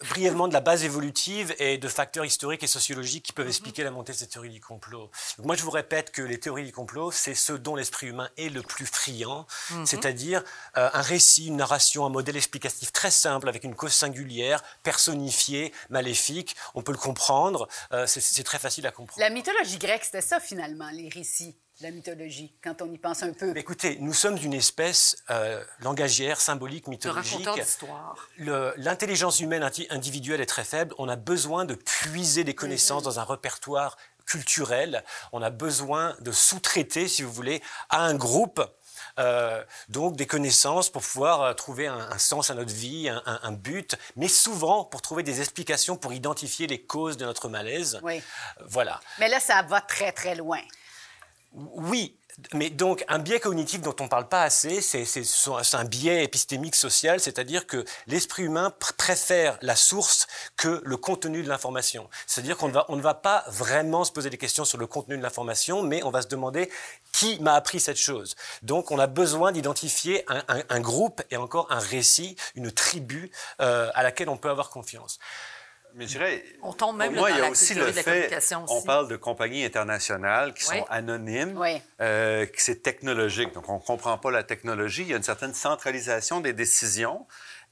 brièvement 0.07 0.47
de 0.47 0.53
la 0.53 0.61
base 0.61 0.83
évolutive 0.83 1.53
et 1.59 1.77
de 1.77 1.87
facteurs 1.87 2.25
historiques 2.25 2.63
et 2.63 2.67
sociologiques 2.67 3.25
qui 3.25 3.33
peuvent 3.33 3.45
mhm. 3.45 3.51
expliquer 3.51 3.83
la 3.83 3.91
montée 3.91 4.13
de 4.13 4.17
cette 4.17 4.31
théorie 4.31 4.49
du 4.49 4.61
complot. 4.61 5.09
moi, 5.39 5.55
je 5.55 5.63
vous 5.63 5.71
répète 5.71 6.11
que 6.11 6.21
les 6.21 6.39
théories 6.39 6.65
du 6.65 6.71
complot, 6.71 7.11
c'est 7.11 7.35
ce 7.35 7.53
dont 7.53 7.75
l'esprit 7.75 8.07
humain 8.07 8.29
est 8.37 8.49
le 8.49 8.61
plus 8.61 8.85
friand, 8.85 9.45
mhm. 9.71 9.85
c'est-à-dire 9.85 10.43
euh, 10.77 10.89
un 10.93 11.01
récit, 11.01 11.47
une 11.47 11.57
narration, 11.57 12.05
un 12.05 12.09
modèle 12.09 12.37
explicatif 12.37 12.91
très 12.91 13.11
simple 13.11 13.49
avec 13.49 13.63
une 13.63 13.75
cause 13.75 13.93
singulière, 13.93 14.63
personnifiée, 14.83 15.73
maléfique. 15.89 16.55
On 16.75 16.81
peut 16.81 16.91
le 16.91 16.97
comprendre, 16.97 17.67
euh, 17.91 18.05
c'est 18.07 18.43
très 18.43 18.59
facile 18.59 18.87
à 18.87 18.91
comprendre. 18.91 19.19
La 19.19 19.29
mythologie 19.29 19.77
grecque, 19.77 20.05
c'était 20.05 20.21
ça 20.21 20.39
finalement, 20.39 20.89
les 20.91 21.09
récits 21.09 21.55
la 21.81 21.91
mythologie, 21.91 22.53
quand 22.61 22.81
on 22.81 22.91
y 22.91 22.97
pense 22.97 23.23
un 23.23 23.31
peu. 23.31 23.55
écoutez, 23.55 23.97
nous 24.01 24.13
sommes 24.13 24.37
une 24.43 24.53
espèce 24.53 25.17
euh, 25.29 25.63
langagière, 25.79 26.41
symbolique, 26.41 26.87
mythologique. 26.87 27.47
L'intelligence 28.37 29.39
humaine 29.39 29.69
individuelle 29.89 30.41
est 30.41 30.45
très 30.45 30.65
faible. 30.65 30.93
On 30.97 31.07
a 31.07 31.15
besoin 31.15 31.65
de 31.65 31.75
puiser 31.75 32.43
des 32.43 32.55
connaissances 32.55 33.03
dans 33.03 33.19
un 33.19 33.23
répertoire 33.23 33.97
culturel. 34.25 35.03
On 35.31 35.41
a 35.41 35.49
besoin 35.49 36.15
de 36.19 36.31
sous-traiter, 36.31 37.07
si 37.07 37.23
vous 37.23 37.31
voulez, 37.31 37.61
à 37.89 38.01
un 38.01 38.15
groupe 38.15 38.61
euh, 39.17 39.63
donc 39.89 40.15
des 40.15 40.27
connaissances 40.27 40.89
pour 40.89 41.01
pouvoir 41.01 41.41
euh, 41.41 41.53
trouver 41.53 41.87
un, 41.87 42.17
sens 42.17 42.51
à 42.51 42.53
notre 42.53 42.73
vie, 42.73 43.09
un, 43.09 43.21
un, 43.25 43.51
but, 43.51 43.95
mais 44.15 44.27
souvent 44.27 44.83
pour 44.85 45.01
trouver 45.01 45.23
des 45.23 45.39
explications 45.39 45.97
pour 45.97 46.13
identifier 46.13 46.67
les 46.67 46.81
causes 46.81 47.17
de 47.17 47.25
notre 47.25 47.49
malaise. 47.49 47.99
Oui. 48.03 48.21
voilà. 48.67 48.99
Mais 49.19 49.27
là, 49.27 49.39
ça 49.39 49.61
va 49.63 49.81
très, 49.81 50.11
très 50.11 50.35
loin. 50.35 50.59
Oui, 51.51 52.15
mais 52.53 52.69
donc 52.69 53.03
un 53.07 53.19
biais 53.19 53.39
cognitif 53.39 53.81
dont 53.81 53.95
on 53.99 54.03
ne 54.03 54.09
parle 54.09 54.27
pas 54.27 54.43
assez, 54.43 54.81
c'est 54.81 55.75
un 55.75 55.83
biais 55.83 56.23
épistémique 56.23 56.75
social, 56.75 57.19
c'est-à-dire 57.19 57.67
que 57.67 57.83
l'esprit 58.07 58.43
humain 58.43 58.73
préfère 58.97 59.57
la 59.61 59.75
source 59.75 60.27
que 60.55 60.81
le 60.83 60.97
contenu 60.97 61.43
de 61.43 61.49
l'information. 61.49 62.09
C'est-à-dire 62.27 62.57
qu'on 62.57 62.69
ne 62.69 63.01
va 63.01 63.13
pas 63.13 63.43
vraiment 63.47 64.03
se 64.03 64.11
poser 64.11 64.29
des 64.29 64.37
questions 64.37 64.65
sur 64.65 64.77
le 64.77 64.87
contenu 64.87 65.17
de 65.17 65.23
l'information, 65.23 65.83
mais 65.83 66.03
on 66.03 66.11
va 66.11 66.21
se 66.21 66.27
demander 66.27 66.69
qui 67.11 67.39
m'a 67.39 67.55
appris 67.55 67.79
cette 67.79 67.97
chose. 67.97 68.35
Donc 68.61 68.91
on 68.91 68.99
a 68.99 69.07
besoin 69.07 69.51
d'identifier 69.51 70.25
un, 70.27 70.79
groupe 70.79 71.21
et 71.31 71.37
encore 71.37 71.71
un 71.71 71.79
récit, 71.79 72.35
une 72.55 72.71
tribu 72.71 73.31
euh, 73.59 73.89
à 73.93 74.03
laquelle 74.03 74.29
on 74.29 74.37
peut 74.37 74.49
avoir 74.49 74.69
confiance. 74.69 75.19
Mais 75.95 76.05
je 76.05 76.11
dirais, 76.11 76.43
on 76.61 76.71
tombe 76.71 76.97
même 76.97 77.13
moi, 77.13 77.29
dans 77.29 77.35
il 77.35 77.39
y 77.39 77.41
a 77.41 77.45
la 77.45 77.51
aussi 77.51 77.73
le 77.73 77.91
fait, 77.91 78.31
on 78.69 78.81
parle 78.83 79.07
de 79.07 79.15
compagnies 79.15 79.65
internationales 79.65 80.53
qui 80.53 80.63
sont 80.63 80.85
anonymes, 80.89 81.59
euh, 81.99 82.45
que 82.45 82.61
c'est 82.61 82.81
technologique, 82.81 83.53
donc 83.53 83.67
on 83.69 83.75
ne 83.75 83.79
comprend 83.79 84.17
pas 84.17 84.31
la 84.31 84.43
technologie. 84.43 85.01
Il 85.01 85.09
y 85.09 85.13
a 85.13 85.17
une 85.17 85.23
certaine 85.23 85.53
centralisation 85.53 86.41
des 86.41 86.53
décisions. 86.53 87.25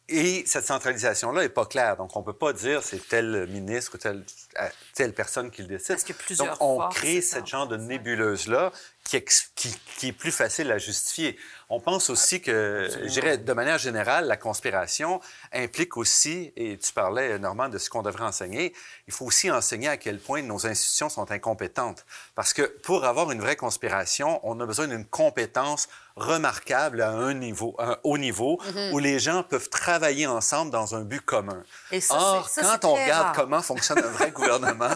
Et 0.09 0.43
cette 0.45 0.65
centralisation-là 0.65 1.41
n'est 1.41 1.49
pas 1.49 1.65
claire. 1.65 1.97
Donc, 1.97 2.15
on 2.15 2.21
ne 2.21 2.25
peut 2.25 2.33
pas 2.33 2.53
dire 2.53 2.81
c'est 2.81 3.05
tel 3.09 3.45
ministre 3.49 3.95
ou 3.95 3.97
telle, 3.97 4.23
euh, 4.59 4.69
telle 4.93 5.13
personne 5.13 5.51
qui 5.51 5.63
le 5.63 5.67
décide. 5.67 5.97
Donc, 6.37 6.49
on 6.61 6.87
crée 6.87 7.21
ce 7.21 7.43
genre 7.45 7.67
de 7.67 7.75
nébuleuse-là 7.75 8.71
qui, 9.03 9.21
qui, 9.97 10.07
est 10.07 10.11
plus 10.13 10.31
facile 10.31 10.71
à 10.71 10.77
justifier. 10.77 11.37
On 11.69 11.81
pense 11.81 12.09
aussi 12.09 12.41
que, 12.41 12.89
je 13.03 13.09
dirais, 13.09 13.37
de 13.37 13.53
manière 13.53 13.77
générale, 13.77 14.27
la 14.27 14.37
conspiration 14.37 15.19
implique 15.51 15.97
aussi, 15.97 16.53
et 16.55 16.77
tu 16.77 16.93
parlais, 16.93 17.37
Normand, 17.39 17.67
de 17.67 17.77
ce 17.77 17.89
qu'on 17.89 18.01
devrait 18.01 18.25
enseigner, 18.25 18.73
il 19.07 19.13
faut 19.13 19.25
aussi 19.25 19.51
enseigner 19.51 19.89
à 19.89 19.97
quel 19.97 20.19
point 20.19 20.41
nos 20.41 20.65
institutions 20.67 21.09
sont 21.09 21.31
incompétentes. 21.31 22.05
Parce 22.35 22.53
que 22.53 22.61
pour 22.61 23.03
avoir 23.03 23.31
une 23.31 23.41
vraie 23.41 23.55
conspiration, 23.57 24.39
on 24.43 24.59
a 24.59 24.65
besoin 24.65 24.87
d'une 24.87 25.05
compétence 25.05 25.89
remarquable 26.17 27.01
à 27.01 27.11
un 27.11 27.33
niveau, 27.33 27.75
un 27.79 27.97
haut 28.03 28.17
niveau, 28.17 28.57
Mm-hmm. 28.57 28.91
où 28.91 28.99
les 28.99 29.19
gens 29.19 29.43
peuvent 29.43 29.69
travailler 29.69 30.25
ensemble 30.27 30.71
dans 30.71 30.95
un 30.95 31.01
but 31.01 31.21
commun. 31.21 31.61
Et 31.91 32.01
ça, 32.01 32.15
Or, 32.17 32.49
ça, 32.49 32.77
quand 32.81 32.89
on 32.89 32.93
regarde 32.95 33.27
rare. 33.27 33.33
comment 33.33 33.61
fonctionne 33.61 33.99
un 33.99 34.09
vrai 34.11 34.31
gouvernement, 34.37 34.89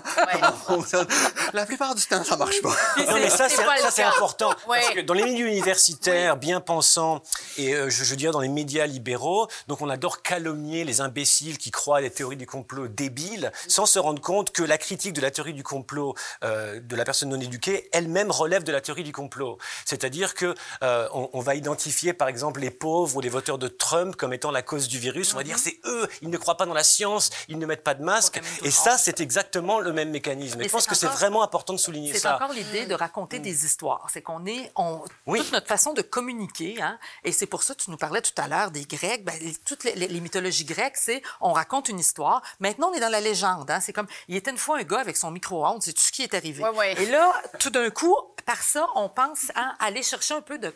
fonctionne, 0.66 1.08
la 1.54 1.66
plupart 1.66 1.96
du 1.96 2.04
temps, 2.06 2.24
ça 2.24 2.38
marche 2.38 2.62
pas. 2.62 2.70
Non, 2.98 3.14
mais 3.16 3.30
ça, 3.30 3.48
c'est 3.50 4.04
important. 4.04 4.50
Ouais. 4.68 4.80
Parce 4.82 4.94
que 4.96 5.00
dans 5.02 5.14
les 5.14 5.24
milieux 5.24 5.48
universitaires, 5.48 6.38
bien 6.38 6.60
pensants, 6.62 7.22
et 7.58 7.74
euh, 7.74 7.90
je, 7.90 8.04
je 8.04 8.16
dirais 8.16 8.32
dans 8.32 8.40
les 8.40 8.48
médias 8.50 8.86
libéraux, 8.86 9.48
donc 9.68 9.82
on 9.82 9.90
adore 9.90 10.22
calomnier 10.22 10.84
les 10.84 11.02
imbéciles 11.02 11.58
qui 11.58 11.72
croient 11.72 11.98
à 11.98 12.02
des 12.02 12.10
théories 12.12 12.38
du 12.38 12.48
complot 12.48 12.88
débiles, 12.88 13.52
sans 13.68 13.86
se 13.86 14.00
rendre 14.00 14.22
compte 14.22 14.52
que 14.52 14.64
la 14.64 14.78
critique 14.78 15.14
de 15.14 15.22
la 15.22 15.32
théorie 15.32 15.54
du 15.54 15.64
complot 15.64 16.16
euh, 16.44 16.80
de 16.80 16.96
la 16.96 17.04
personne 17.04 17.30
non 17.30 17.40
éduquée, 17.40 17.90
elle-même 17.94 18.32
relève 18.32 18.64
de 18.64 18.72
la 18.72 18.82
théorie 18.82 19.04
du 19.04 19.12
complot. 19.12 19.58
C'est-à-dire 19.86 20.34
que 20.36 20.56
euh, 20.84 21.08
on, 21.14 21.30
on 21.34 21.40
va 21.42 21.56
identifier, 21.56 22.14
par 22.14 22.28
exemple, 22.28 22.60
les 22.60 22.72
pauvres 22.72 23.16
ou 23.18 23.22
les 23.22 23.30
voteurs 23.30 23.58
de 23.58 23.68
Trump 23.68 24.16
comme 24.16 24.34
étant 24.34 24.52
la 24.52 24.62
cause 24.62 24.88
du 24.88 25.00
virus. 25.00 25.34
On 25.34 25.38
va 25.38 25.44
dire 25.44 25.58
c'est 25.58 25.80
eux, 25.86 26.08
ils 26.22 26.30
ne 26.30 26.38
croient 26.38 26.58
pas 26.58 26.66
dans 26.66 26.74
la 26.74 26.84
science, 26.84 27.30
ils 27.48 27.58
ne 27.60 27.66
mettent 27.66 27.84
pas 27.84 27.94
de 27.94 28.04
masque. 28.04 28.42
Et 28.64 28.72
ça, 28.72 28.98
c'est 28.98 29.20
exactement 29.22 29.80
le 29.80 29.94
même 29.94 30.10
mécanisme. 30.12 30.62
Et 30.62 30.66
je 30.66 30.70
pense 30.70 30.84
c'est 30.84 30.90
que 30.90 30.96
c'est 30.96 31.08
vraiment 31.08 31.44
important 31.44 31.74
de 31.74 31.78
souligner 31.80 32.14
C'est 32.14 32.20
ça. 32.20 32.36
encore 32.36 32.54
l'idée 32.54 32.86
de 32.86 32.94
raconter 32.96 33.40
des 33.40 33.66
histoires. 33.66 34.08
C'est 34.12 34.22
qu'on 34.22 34.46
est, 34.46 34.72
on, 34.76 35.02
Oui. 35.28 35.40
toute 35.40 35.52
notre 35.54 35.68
façon 35.68 35.94
de 35.94 36.02
communiquer, 36.02 36.82
hein, 36.82 36.98
et 37.24 37.32
c'est 37.32 37.46
pour 37.46 37.64
ça 37.64 37.74
que 37.76 37.82
tu 37.84 37.92
nous 37.92 37.98
parlais 37.98 38.22
tout 38.22 38.32
à 38.42 38.48
l'heure 38.48 38.72
des 38.72 38.86
Grecs, 38.86 39.24
ben, 39.24 39.34
toutes 39.66 39.84
les, 39.84 39.94
les- 39.96 40.08
les 40.08 40.20
mythologies 40.20 40.66
grecques, 40.66 40.98
c'est 40.98 41.22
on 41.40 41.54
raconte 41.54 41.90
une 41.90 42.00
histoire. 42.00 42.42
Maintenant, 42.60 42.90
on 42.92 42.94
est 42.94 43.00
dans 43.00 43.10
la 43.10 43.22
légende. 43.22 43.70
Hein, 43.72 43.80
c'est 43.80 43.94
comme, 43.94 44.08
il 44.28 44.36
était 44.36 44.52
une 44.52 44.58
fois 44.58 44.78
un 44.80 44.84
gars 44.84 45.00
avec 45.00 45.18
son 45.18 45.32
micro-ondes, 45.32 45.82
c'est 45.82 45.94
tout 45.94 46.02
ce 46.02 46.12
qui 46.12 46.24
est 46.24 46.34
arrivé? 46.34 46.64
Ouais, 46.64 46.70
ouais. 46.70 47.02
Et 47.02 47.06
là, 47.08 47.32
tout 47.60 47.70
d'un 47.70 47.90
coup, 47.90 48.16
par 48.46 48.62
ça, 48.64 48.88
on 48.96 49.10
pense 49.10 49.52
à 49.56 49.76
aller 49.80 50.04
chercher 50.04 50.34
un 50.34 50.42
peu 50.42 50.58
de 50.58 50.70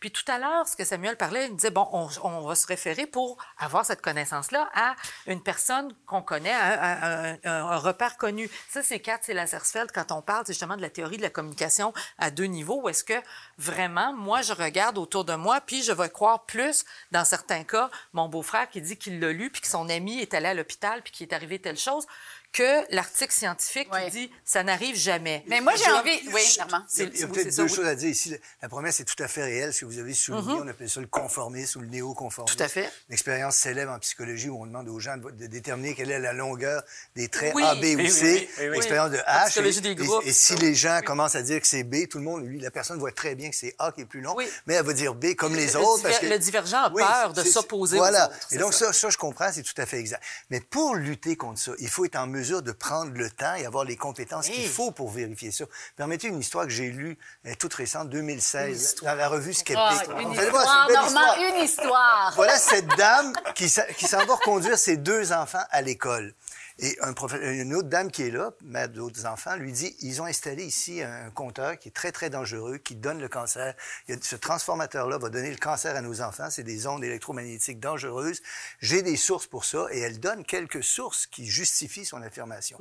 Puis 0.00 0.10
tout 0.10 0.24
à 0.28 0.38
l'heure, 0.38 0.66
ce 0.66 0.76
que 0.76 0.84
Samuel 0.84 1.16
parlait, 1.16 1.46
il 1.46 1.56
disait, 1.56 1.70
bon, 1.70 1.88
on, 1.90 2.40
va 2.40 2.54
se 2.54 2.66
référer 2.66 3.06
pour 3.06 3.38
avoir 3.58 3.84
cette 3.84 4.00
connaissance-là 4.00 4.70
à 4.74 4.94
une 5.26 5.42
personne 5.42 5.94
qu'on 6.06 6.22
connaît, 6.22 6.52
à, 6.52 7.36
un, 7.44 7.76
repère 7.76 8.16
connu. 8.16 8.50
Ça, 8.68 8.82
c'est 8.82 9.00
Katz 9.00 9.28
et 9.28 9.34
Lazarsfeld 9.34 9.90
quand 9.92 10.12
on 10.12 10.22
parle 10.22 10.46
justement 10.46 10.76
de 10.76 10.82
la 10.82 10.90
théorie 10.90 11.16
de 11.16 11.22
la 11.22 11.30
communication 11.30 11.92
à 12.18 12.30
deux 12.30 12.44
niveaux, 12.44 12.82
où 12.82 12.88
est-ce 12.88 13.04
que 13.04 13.20
vraiment, 13.58 14.12
moi, 14.12 14.42
je 14.42 14.52
regarde 14.52 14.98
autour 14.98 15.24
de 15.24 15.34
moi, 15.34 15.60
puis 15.60 15.82
je 15.82 15.92
vais 15.92 16.10
croire 16.10 16.44
plus, 16.44 16.84
dans 17.10 17.24
certains 17.24 17.64
cas, 17.64 17.90
mon 18.12 18.28
beau-frère 18.28 18.68
qui 18.68 18.80
dit 18.80 18.96
qu'il 18.96 19.20
l'a 19.20 19.32
lu, 19.32 19.50
puis 19.50 19.62
que 19.62 19.68
son 19.68 19.88
ami 19.88 20.20
est 20.20 20.34
allé 20.34 20.46
à 20.46 20.54
l'hôpital, 20.54 21.02
puis 21.02 21.12
qu'il 21.12 21.28
est 21.28 21.34
arrivé 21.34 21.58
telle 21.58 21.78
chose, 21.78 22.06
que 22.52 22.94
l'article 22.94 23.32
scientifique 23.32 23.88
dit 24.10 24.30
ça 24.44 24.62
n'arrive 24.62 24.94
jamais. 24.94 25.42
Mais 25.48 25.60
moi, 25.60 25.72
j'ai 25.74 25.90
envie. 25.90 26.20
Oui, 26.32 26.42
Normand. 26.58 26.84
Il 26.96 27.18
y 27.18 27.22
a, 27.22 27.26
peut-être 27.26 27.56
deux 27.56 27.62
oui. 27.62 27.68
choses 27.68 27.86
à 27.86 27.94
dire 27.94 28.10
ici. 28.10 28.36
La- 28.60 28.68
première, 28.68 28.92
c'est 28.92 29.04
tout 29.04 29.20
à 29.22 29.28
fait 29.28 29.42
réel, 29.42 29.72
ce 29.72 29.80
que 29.80 29.84
vous 29.86 29.98
avez 29.98 30.12
souligné. 30.12 30.52
On 30.62 30.68
appelle 30.68 30.90
ça 30.90 31.00
le 31.00 31.06
conformisme 31.06 31.78
ou 31.78 31.82
le 31.82 31.88
néoconformisme. 31.88 32.54
Tout 32.54 32.62
à 32.62 32.68
fait. 32.68 32.90
Une 33.08 33.14
expérience 33.14 33.56
célèbre 33.56 33.92
en 33.92 33.98
psychologie 33.98 34.50
où 34.50 34.60
on 34.62 34.66
demande 34.66 34.88
aux 34.88 35.00
gens 35.00 35.16
de, 35.16 35.30
de 35.30 35.46
déterminer 35.46 35.94
quelle 35.94 36.10
est 36.10 36.18
la 36.18 36.32
longueur 36.34 36.82
des 37.16 37.28
traits 37.28 37.54
Oui. 37.54 37.62
A, 37.62 37.74
B 37.74 37.84
ou 37.98 38.06
C. 38.08 38.22
oui, 38.22 38.48
oui, 38.58 38.68
oui. 38.68 38.74
L'expérience 38.76 39.10
de 39.12 39.16
La 39.16 39.44
H. 39.44 39.46
psychologie 39.46 39.78
Et, 39.78 39.80
des 39.80 39.94
groupes, 39.94 40.22
et 40.26 40.32
si 40.32 40.54
les 40.56 40.74
gens 40.74 41.00
commencent 41.04 41.34
à 41.36 41.42
dire 41.42 41.58
que 41.60 41.66
c'est 41.66 41.84
B, 41.84 42.06
tout 42.08 42.18
le 42.18 42.24
monde, 42.24 42.44
lui, 42.46 42.60
la 42.60 42.70
personne 42.70 42.98
voit 42.98 43.12
très 43.12 43.34
bien 43.34 43.48
que 43.48 43.56
c'est 43.56 43.74
A 43.78 43.92
qui 43.92 44.02
est 44.02 44.06
plus 44.06 44.20
long, 44.20 44.34
Oui. 44.36 44.46
mais 44.66 44.74
elle 44.74 44.84
va 44.84 44.92
dire 44.92 45.14
B 45.14 45.34
comme 45.34 45.54
les 45.56 45.68
Le 45.68 45.76
autres. 45.76 45.96
diver- 46.02 46.08
parce 46.10 46.18
que- 46.20 46.26
le 46.26 46.38
divergent 46.38 46.74
a 46.76 46.90
Oui, 46.92 47.02
peur 47.02 47.32
de 47.32 47.42
s'opposer 47.42 47.96
aux 47.96 48.00
Voilà. 48.00 48.26
autres, 48.26 48.36
Et 48.50 48.58
donc, 48.58 48.74
ça, 48.74 48.90
je 48.92 49.16
comprends, 49.16 49.50
c'est 49.52 49.62
tout 49.62 49.80
à 49.80 49.86
fait 49.86 49.98
exact. 49.98 50.22
Mais 50.50 50.60
pour 50.60 50.94
lutter 50.96 51.34
contre 51.36 51.58
ça, 51.58 51.72
il 51.78 51.88
faut 51.88 52.04
être 52.04 52.16
en 52.16 52.26
mesure 52.26 52.41
de 52.50 52.72
prendre 52.72 53.12
le 53.14 53.30
temps 53.30 53.54
et 53.54 53.64
avoir 53.64 53.84
les 53.84 53.96
compétences 53.96 54.48
qu'il 54.48 54.68
faut 54.68 54.90
pour 54.90 55.10
vérifier 55.10 55.50
ça. 55.50 55.64
Permettez 55.96 56.28
une 56.28 56.40
histoire 56.40 56.64
que 56.64 56.70
j'ai 56.70 56.90
lue, 56.90 57.16
est 57.44 57.60
toute 57.60 57.74
récente, 57.74 58.08
2016, 58.10 58.96
dans 59.02 59.14
la 59.14 59.28
revue 59.28 59.54
Skeptic. 59.54 59.78
Ah, 59.78 60.20
une 60.20 60.32
histoire, 60.32 60.88
une 60.88 61.06
histoire. 61.06 61.36
une 61.38 61.64
histoire. 61.64 62.32
Voilà 62.36 62.58
cette 62.58 62.88
dame 62.96 63.32
qui, 63.54 63.72
qui 63.96 64.06
s'en 64.06 64.24
va 64.24 64.34
reconduire 64.34 64.78
ses 64.78 64.96
deux 64.96 65.32
enfants 65.32 65.64
à 65.70 65.82
l'école. 65.82 66.34
Et 66.82 66.98
un 67.00 67.14
une 67.42 67.74
autre 67.74 67.88
dame 67.88 68.10
qui 68.10 68.24
est 68.24 68.30
là, 68.30 68.50
mère 68.64 68.88
d'autres 68.88 69.24
enfants, 69.26 69.54
lui 69.56 69.70
dit 69.72 69.96
ils 70.00 70.20
ont 70.20 70.24
installé 70.26 70.64
ici 70.64 71.00
un 71.00 71.30
compteur 71.30 71.78
qui 71.78 71.88
est 71.88 71.92
très, 71.92 72.10
très 72.10 72.28
dangereux, 72.28 72.78
qui 72.78 72.96
donne 72.96 73.20
le 73.20 73.28
cancer. 73.28 73.74
Il 74.08 74.14
y 74.16 74.18
a- 74.18 74.20
ce 74.20 74.34
transformateur-là 74.34 75.16
va 75.18 75.28
donner 75.28 75.50
le 75.50 75.56
cancer 75.56 75.94
à 75.94 76.00
nos 76.00 76.20
enfants. 76.22 76.48
C'est 76.50 76.64
des 76.64 76.88
ondes 76.88 77.04
électromagnétiques 77.04 77.78
dangereuses. 77.78 78.42
J'ai 78.80 79.02
des 79.02 79.16
sources 79.16 79.46
pour 79.46 79.64
ça. 79.64 79.86
Et 79.92 80.00
elle 80.00 80.18
donne 80.18 80.44
quelques 80.44 80.82
sources 80.82 81.26
qui 81.28 81.46
justifient 81.46 82.04
son 82.04 82.20
affirmation. 82.20 82.78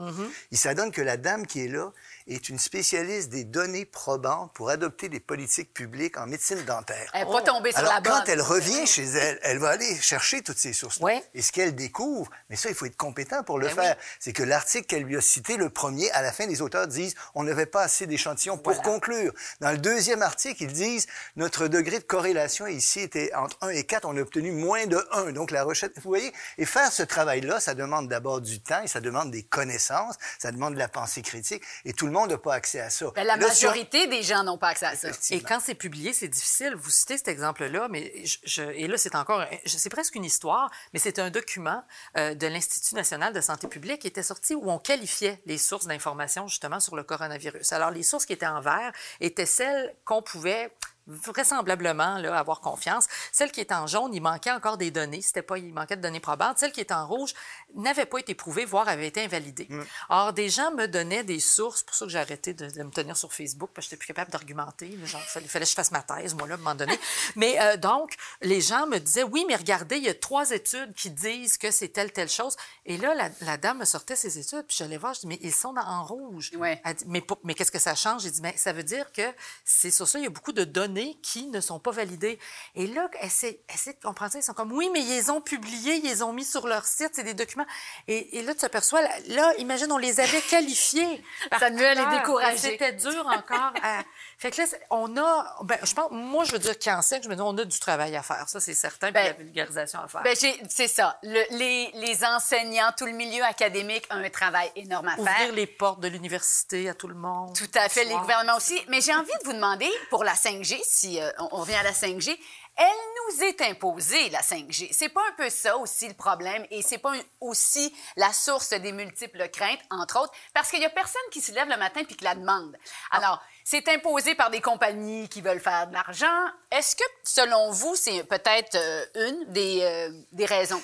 Il 0.49 0.58
s'adonne 0.58 0.91
que 0.91 1.02
la 1.02 1.18
dame 1.18 1.45
qui 1.45 1.64
est 1.64 1.68
là 1.68 1.91
est 2.28 2.49
une 2.49 2.58
spécialiste 2.60 3.30
des 3.30 3.43
données 3.43 3.86
probantes 3.86 4.52
pour 4.54 4.70
adopter 4.72 5.10
des 5.10 5.20
politiques 5.20 5.74
publiques 5.76 6.18
en 6.18 6.26
médecine 6.26 6.64
dentaire. 6.66 7.10
Elle 7.14 7.28
n'est 7.28 7.32
pas 7.32 7.41
tombée 7.43 7.70
sur 7.72 7.80
Alors, 7.80 7.93
la 7.93 8.02
bonne. 8.02 8.12
quand 8.14 8.24
elle 8.30 8.41
revient 8.41 8.88
chez 8.88 9.04
elle, 9.06 9.38
elle 9.43 9.60
va 9.60 9.70
aller 9.70 9.95
chercher 9.97 10.41
toutes 10.41 10.58
ces 10.58 10.74
sources-là. 10.74 11.20
Et 11.36 11.41
ce 11.43 11.52
qu'elle 11.52 11.76
découvre, 11.76 12.32
mais 12.49 12.56
ça, 12.56 12.70
il 12.70 12.76
faut 12.76 12.86
être 12.86 12.97
compétent 12.97 13.43
pour 13.43 13.60
le 13.60 13.68
Ben 13.68 13.76
faire, 13.76 13.90
c'est 14.19 14.33
que 14.33 14.43
l'article 14.43 14.85
qu'elle 14.87 15.03
lui 15.03 15.17
a 15.17 15.21
cité, 15.21 15.57
le 15.57 15.69
premier, 15.69 16.09
à 16.11 16.21
la 16.21 16.31
fin, 16.31 16.45
les 16.45 16.61
auteurs 16.61 16.87
disent 16.87 17.15
on 17.35 17.43
n'avait 17.43 17.65
pas 17.65 17.81
assez 17.83 18.07
d'échantillons 18.07 18.57
pour 18.57 18.73
Voilà. 18.73 18.89
conclure. 18.89 19.33
Dans 19.59 19.71
le 19.71 19.77
deuxième 19.77 20.21
article, 20.21 20.63
ils 20.63 20.71
disent 20.73 21.07
notre 21.35 21.67
degré 21.67 21.99
de 21.99 22.03
corrélation 22.03 22.67
ici 22.67 22.99
était 22.99 23.33
entre 23.33 23.57
1 23.61 23.69
et 23.69 23.83
4, 23.85 24.05
on 24.07 24.15
a 24.17 24.21
obtenu 24.21 24.51
moins 24.51 24.85
de 24.85 25.05
1. 25.11 25.31
Donc, 25.31 25.51
la 25.51 25.63
recherche, 25.63 25.93
vous 25.95 26.01
voyez, 26.09 26.31
et 26.57 26.65
faire 26.65 26.91
ce 26.91 27.03
travail-là, 27.03 27.59
ça 27.59 27.73
demande 27.73 28.07
d'abord 28.07 28.41
du 28.41 28.59
temps 28.61 28.81
et 28.83 28.87
ça 28.87 28.99
demande 29.01 29.31
des 29.31 29.43
connaissances, 29.43 30.15
ça 30.39 30.51
demande 30.51 30.73
de 30.73 30.79
la 30.79 30.87
pensée 30.87 31.21
critique, 31.21 31.63
et 31.85 31.93
tout 31.93 32.05
le 32.05 32.11
monde 32.11 32.29
n'a 32.31 32.37
pas 32.37 32.53
accès 32.53 32.79
à 32.79 32.89
ça. 32.89 33.07
Ben, 33.15 33.23
la 33.25 33.35
Là, 33.37 33.47
majorité 33.47 34.07
des 34.07 34.23
gens 34.23 34.43
n'ont 34.43 34.57
pas 34.57 34.69
accès 34.69 34.85
à 34.85 34.95
ça. 34.95 35.09
Et 35.31 35.41
quand 35.41 35.59
c'est 35.63 35.75
publié, 35.75 36.13
c'est 36.13 36.27
difficile. 36.27 36.75
Vous 36.75 36.89
citez 36.89 37.17
cet 37.17 37.27
exemple-là, 37.27 37.87
mais 37.89 38.11
je, 38.25 38.37
je- 38.43 38.61
et 38.63 38.87
là, 38.87 38.97
c'est 38.97 39.15
encore, 39.15 39.45
je- 39.65 39.77
c'est 39.77 39.89
presque 39.89 40.15
une 40.15 40.25
histoire, 40.25 40.69
mais 40.93 40.99
c'est 40.99 41.19
un 41.19 41.29
document 41.29 41.83
euh, 42.17 42.33
de 42.35 42.47
l'Institut 42.47 42.95
national 42.95 43.33
de 43.33 43.41
santé 43.41 43.67
qui 43.80 44.07
était 44.07 44.24
sorti 44.24 44.53
où 44.55 44.69
on 44.69 44.80
qualifiait 44.80 45.41
les 45.45 45.57
sources 45.57 45.88
d'information 45.88 46.47
justement 46.47 46.80
sur 46.80 46.95
le 46.95 47.03
coronavirus. 47.03 47.72
Alors, 47.74 47.91
les 47.91 48.03
sources 48.03 48.26
qui 48.26 48.34
étaient 48.34 48.45
en 48.45 48.61
vert 48.61 48.91
étaient 49.19 49.45
celles 49.45 49.95
qu'on 50.05 50.22
pouvait 50.22 50.72
vraisemblablement 51.08 52.18
là, 52.18 52.38
avoir 52.38 52.62
confiance. 52.62 53.08
Celle 53.32 53.52
qui 53.52 53.60
est 53.60 53.72
en 53.72 53.88
jaune, 53.88 54.14
il 54.14 54.22
manquait 54.22 54.52
encore 54.52 54.78
des 54.78 54.91
données. 54.91 55.22
C'était 55.22 55.41
pas, 55.41 55.58
il 55.58 55.74
manquait 55.74 55.95
de 55.95 56.02
données 56.02 56.20
probantes. 56.20 56.60
Celle 56.60 56.72
qui 56.72 56.80
est 56.80 56.91
en 56.91 57.08
rouge 57.08 57.34
n'avait 57.76 58.06
pas 58.06 58.20
été 58.20 58.36
prouvée, 58.36 58.66
voire 58.66 58.88
avait 58.88 59.08
été 59.08 59.24
invalidée. 59.24 59.68
Or, 60.10 60.34
des 60.34 60.49
gens 60.49 60.72
me 60.72 60.88
donnaient 60.88 61.24
des 61.24 61.39
sources. 61.39 61.84
pour 61.84 61.95
ça 61.95 62.06
que 62.06 62.12
j'ai 62.12 62.20
arrêté 62.20 62.54
de, 62.54 62.68
de 62.68 62.84
me 62.84 62.91
tenir 62.91 63.18
sur 63.18 63.34
Facebook 63.34 63.72
parce 63.74 63.88
que 63.88 63.91
j'étais 63.91 63.99
plus 63.99 64.08
capable 64.08 64.32
d'argumenter. 64.32 64.97
Genre, 65.06 65.22
fallait, 65.22 65.47
fallait 65.47 65.66
que 65.66 65.72
je 65.72 65.76
fasse 65.76 65.91
ma 65.91 66.02
thèse, 66.02 66.36
moi, 66.36 66.47
là, 66.47 66.54
à 66.54 66.58
un 66.58 66.60
moment 66.60 66.76
donné. 66.76 66.97
Mais 67.36 67.60
euh, 67.60 67.78
donc, 67.78 68.16
les 68.41 68.62
gens 68.62 68.88
me 68.88 68.99
disaient, 68.99 69.24
oui, 69.24 69.45
mais 69.47 69.56
regardez, 69.56 69.97
il 69.97 70.04
y 70.04 70.10
a 70.10 70.14
trois 70.14 70.52
études 70.52 70.93
qui 70.93 71.10
disent 71.10 71.58
que 71.58 71.72
c'est 71.72 71.89
telle, 71.89 72.12
telle 72.12 72.30
chose. 72.30 72.56
Et 72.86 72.97
là, 72.97 73.14
la, 73.14 73.30
la 73.41 73.58
dame 73.58 73.80
me 73.80 73.86
sortait 73.86 74.16
ces 74.16 74.38
études, 74.38 74.64
puis 74.68 74.78
j'allais 74.78 74.97
voir, 74.97 75.14
je 75.14 75.22
dis, 75.22 75.28
mais 75.28 75.39
ils 75.41 75.54
sont 75.54 75.74
en 75.78 76.04
rouge. 76.04 76.52
Ouais. 76.56 76.82
Elle 76.86 76.95
dit, 76.95 77.06
mais, 77.08 77.24
mais 77.43 77.54
qu'est-ce 77.54 77.72
que 77.72 77.80
ça 77.80 77.95
change? 77.95 78.24
J'ai 78.24 78.32
dit, 78.32 78.41
mais 78.41 78.56
ça 78.58 78.74
veut 78.74 78.84
dire 78.84 79.12
que 79.12 79.24
c'est 79.64 79.91
sur 79.91 80.08
ça, 80.08 80.20
il 80.20 80.24
y 80.24 80.28
a 80.28 80.30
beaucoup 80.30 80.52
de 80.52 80.64
données 80.64 80.90
qui 81.23 81.47
ne 81.47 81.59
sont 81.61 81.79
pas 81.79 81.91
validées. 81.91 82.39
Et 82.75 82.87
là, 82.87 83.09
essaie, 83.21 83.61
essaie 83.73 83.93
de 83.93 83.99
comprendre 84.01 84.31
ça. 84.31 84.39
Ils 84.39 84.43
sont 84.43 84.53
comme, 84.53 84.71
oui, 84.71 84.89
mais 84.93 85.01
ils 85.01 85.09
les 85.09 85.29
ont 85.29 85.41
publiés, 85.41 85.95
ils 85.95 86.03
les 86.03 86.21
ont 86.23 86.33
mis 86.33 86.45
sur 86.45 86.67
leur 86.67 86.85
site, 86.85 87.11
c'est 87.13 87.23
des 87.23 87.33
documents. 87.33 87.65
Et, 88.07 88.37
et 88.37 88.43
là, 88.43 88.53
tu 88.53 88.61
t'aperçois, 88.61 89.01
là, 89.01 89.09
là, 89.27 89.53
imagine, 89.57 89.91
on 89.91 89.97
les 89.97 90.19
avait 90.19 90.41
qualifiés. 90.41 91.23
par 91.49 91.59
Samuel 91.59 91.97
est 91.97 92.17
découragé. 92.19 92.57
C'était 92.57 92.93
dur 92.93 93.25
encore. 93.27 93.73
à- 93.81 94.03
Fait 94.41 94.49
que 94.49 94.59
là, 94.59 94.67
on 94.89 95.17
a, 95.17 95.55
ben, 95.61 95.77
je 95.83 95.93
pense, 95.93 96.09
moi, 96.09 96.43
je 96.45 96.53
veux 96.53 96.57
dire 96.57 96.79
qu'en 96.79 97.03
sec, 97.03 97.21
je 97.23 97.29
me 97.29 97.35
dis, 97.35 97.41
on 97.41 97.55
a 97.59 97.63
du 97.63 97.79
travail 97.79 98.15
à 98.15 98.23
faire. 98.23 98.49
Ça, 98.49 98.59
c'est 98.59 98.73
certain. 98.73 99.11
Puis 99.11 99.13
Ben, 99.13 99.25
la 99.27 99.33
vulgarisation 99.33 99.99
à 99.99 100.07
faire. 100.07 100.23
Ben, 100.23 100.35
c'est 100.67 100.87
ça. 100.87 101.19
Le- 101.21 101.57
les, 101.59 101.91
les 101.93 102.25
enseignants, 102.25 102.89
tout 102.97 103.05
le 103.05 103.11
milieu 103.11 103.43
académique 103.43 104.05
a 104.09 104.15
un 104.15 104.29
travail 104.31 104.71
énorme 104.75 105.09
à 105.09 105.15
faire. 105.15 105.21
Ouvrir 105.21 105.53
les 105.53 105.67
portes 105.67 105.99
de 105.99 106.07
l'université 106.07 106.89
à 106.89 106.95
tout 106.95 107.07
le 107.07 107.13
monde. 107.13 107.55
Tout 107.55 107.69
à 107.75 107.87
fait, 107.87 108.03
les 108.03 108.15
gouvernements 108.15 108.57
aussi. 108.57 108.81
Mais 108.87 108.99
j'ai 108.99 109.13
envie 109.13 109.29
de 109.43 109.45
vous 109.45 109.53
demander, 109.53 109.89
pour 110.09 110.23
la 110.23 110.33
5G, 110.33 110.79
si 110.85 111.21
euh, 111.21 111.29
on, 111.37 111.49
on 111.51 111.57
revient 111.57 111.75
à 111.75 111.83
la 111.83 111.91
5G, 111.91 112.35
elle 112.78 112.88
nous 112.88 113.43
est 113.43 113.61
imposée, 113.61 114.30
la 114.30 114.41
5G. 114.41 114.89
C'est 114.91 115.09
pas 115.09 115.22
un 115.30 115.34
peu 115.36 115.49
ça 115.49 115.78
aussi 115.78 116.07
le 116.07 116.13
problème 116.13 116.65
et 116.72 116.82
c'est 116.82 116.97
pas 116.97 117.13
aussi 117.39 117.93
la 118.15 118.32
source 118.34 118.69
des 118.72 118.91
multiples 118.91 119.47
craintes, 119.49 119.82
entre 119.89 120.22
autres, 120.22 120.34
parce 120.53 120.69
qu'il 120.69 120.82
y 120.82 120.86
a 120.86 120.89
personne 120.89 121.22
qui 121.32 121.41
se 121.41 121.51
lève 121.51 121.69
le 121.69 121.78
matin 121.78 122.03
puis 122.03 122.15
qui 122.15 122.24
la 122.24 122.36
demande. 122.36 122.76
Alors, 123.11 123.41
c'est 123.63 123.88
imposé 123.89 124.36
par 124.36 124.49
des 124.49 124.61
compagnies 124.61 125.30
qui 125.30 125.41
veulent 125.41 125.59
faire 125.59 125.88
de 125.88 125.93
l'argent. 125.93 126.45
Est-ce 126.72 126.95
que, 126.95 127.03
selon 127.24 127.72
vous, 127.72 127.95
c'est 127.95 128.24
peut-être 128.24 128.76
euh, 128.76 129.05
une 129.15 129.51
des, 129.51 129.82
euh, 129.82 130.11
des 130.32 130.45
raisons? 130.45 130.82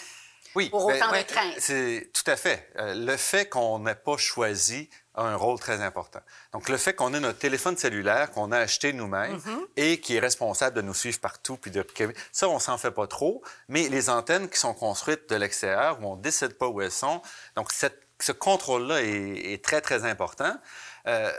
Oui, 0.58 0.70
Pour 0.70 0.88
ben, 0.88 0.96
de. 0.96 1.56
C'est 1.60 2.10
tout 2.14 2.30
à 2.32 2.36
fait. 2.36 2.70
Euh, 2.78 2.94
le 2.96 3.16
fait 3.16 3.48
qu'on 3.48 3.80
n'ait 3.80 3.96
pas 3.96 4.18
choisi 4.18 4.90
a 5.14 5.22
un 5.24 5.36
rôle 5.36 5.60
très 5.60 5.82
important. 5.82 6.20
Donc, 6.54 6.68
le 6.70 6.78
fait 6.78 6.94
qu'on 6.94 7.14
ait 7.14 7.20
notre 7.20 7.40
téléphone 7.40 7.78
cellulaire 7.78 8.32
qu'on 8.32 8.52
a 8.52 8.58
acheté 8.58 8.92
nous-mêmes 8.94 9.38
Mm-hmm. 9.38 9.66
et 9.78 10.00
qui 10.00 10.16
est 10.16 10.20
responsable 10.20 10.76
de 10.76 10.82
nous 10.82 10.94
suivre 10.94 11.20
partout, 11.20 11.58
puis 11.58 11.70
de 11.72 11.86
ça, 12.32 12.50
on 12.50 12.60
s'en 12.60 12.78
fait 12.78 12.92
pas 12.92 13.08
trop. 13.08 13.42
Mais 13.68 13.88
les 13.90 14.10
antennes 14.10 14.50
qui 14.50 14.60
sont 14.60 14.74
construites 14.74 15.30
de 15.30 15.36
l'extérieur, 15.36 16.00
où 16.02 16.06
on 16.08 16.16
décide 16.16 16.54
pas 16.54 16.68
où 16.68 16.82
elles 16.82 16.92
sont, 16.92 17.22
donc 17.56 17.72
cette- 17.72 18.02
ce 18.20 18.32
contrôle-là 18.32 19.02
est, 19.04 19.54
est 19.54 19.64
très, 19.64 19.82
très 19.82 20.06
important. 20.06 20.56
Euh, 21.08 21.32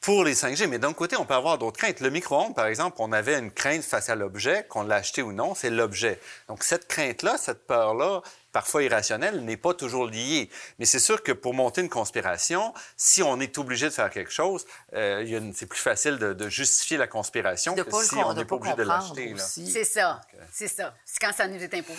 pour 0.00 0.24
les 0.24 0.34
5G. 0.34 0.66
Mais 0.66 0.80
d'un 0.80 0.92
côté, 0.92 1.14
on 1.16 1.24
peut 1.24 1.34
avoir 1.34 1.58
d'autres 1.58 1.78
craintes. 1.78 2.00
Le 2.00 2.10
micro-ondes, 2.10 2.56
par 2.56 2.66
exemple, 2.66 2.96
on 2.98 3.12
avait 3.12 3.38
une 3.38 3.52
crainte 3.52 3.84
face 3.84 4.08
à 4.08 4.16
l'objet, 4.16 4.66
qu'on 4.68 4.82
l'a 4.82 4.96
acheté 4.96 5.22
ou 5.22 5.32
non, 5.32 5.54
c'est 5.54 5.70
l'objet. 5.70 6.18
Donc, 6.48 6.64
cette 6.64 6.88
crainte-là, 6.88 7.38
cette 7.38 7.68
peur-là, 7.68 8.20
parfois 8.52 8.82
irrationnelle, 8.82 9.44
n'est 9.44 9.56
pas 9.56 9.74
toujours 9.74 10.06
liée. 10.06 10.50
Mais 10.78 10.84
c'est 10.84 10.98
sûr 10.98 11.22
que 11.22 11.32
pour 11.32 11.54
monter 11.54 11.80
une 11.80 11.88
conspiration, 11.88 12.72
si 12.96 13.22
on 13.22 13.40
est 13.40 13.58
obligé 13.58 13.86
de 13.86 13.94
faire 13.94 14.10
quelque 14.10 14.32
chose, 14.32 14.66
euh, 14.94 15.50
c'est 15.54 15.66
plus 15.66 15.80
facile 15.80 16.18
de, 16.18 16.32
de, 16.32 16.48
justifier 16.48 16.98
la 16.98 17.06
conspiration 17.06 17.74
de 17.74 17.82
que 17.82 18.04
si 18.04 18.16
on 18.16 18.34
n'est 18.34 18.44
pas 18.44 18.56
obligé 18.56 18.74
de 18.74 18.82
l'acheter. 18.82 19.34
C'est 19.38 19.84
ça. 19.84 20.20
C'est 20.52 20.68
ça. 20.68 20.94
C'est 21.04 21.18
quand 21.20 21.32
ça 21.32 21.48
nous 21.48 21.62
est 21.62 21.74
imposé. 21.74 21.98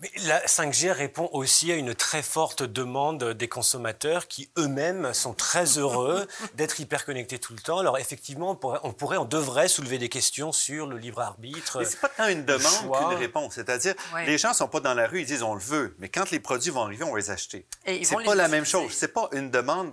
Mais 0.00 0.10
la 0.26 0.40
5G 0.46 0.92
répond 0.92 1.28
aussi 1.32 1.72
à 1.72 1.74
une 1.74 1.92
très 1.92 2.22
forte 2.22 2.62
demande 2.62 3.32
des 3.32 3.48
consommateurs 3.48 4.28
qui 4.28 4.48
eux-mêmes 4.56 5.12
sont 5.12 5.34
très 5.34 5.64
heureux 5.78 6.26
d'être 6.54 6.78
hyper 6.78 7.04
connectés 7.04 7.40
tout 7.40 7.52
le 7.52 7.58
temps. 7.58 7.78
Alors 7.78 7.98
effectivement, 7.98 8.52
on 8.52 8.54
pourrait, 8.54 8.78
on, 8.84 8.92
pourrait, 8.92 9.16
on 9.16 9.24
devrait 9.24 9.66
soulever 9.66 9.98
des 9.98 10.08
questions 10.08 10.52
sur 10.52 10.86
le 10.86 10.98
libre 10.98 11.20
arbitre. 11.20 11.80
Mais 11.80 11.84
c'est 11.84 12.00
pas 12.00 12.08
tant 12.08 12.28
une 12.28 12.44
demande 12.44 12.96
qu'une 12.96 13.18
réponse. 13.18 13.54
C'est-à-dire, 13.54 13.94
ouais. 14.14 14.26
les 14.26 14.38
gens 14.38 14.54
sont 14.54 14.68
pas 14.68 14.80
dans 14.80 14.94
la 14.94 15.08
rue, 15.08 15.22
ils 15.22 15.26
disent 15.26 15.42
on 15.42 15.54
le 15.54 15.60
veut, 15.60 15.96
mais 15.98 16.08
quand 16.08 16.30
les 16.30 16.38
produits 16.38 16.70
vont 16.70 16.82
arriver, 16.82 17.02
on 17.02 17.10
va 17.10 17.18
les 17.18 17.30
acheter. 17.30 17.66
C'est 17.84 18.24
pas 18.24 18.36
la 18.36 18.48
même 18.48 18.64
chose. 18.64 18.92
C'est 18.92 19.12
pas 19.12 19.28
une 19.32 19.50
demande 19.50 19.92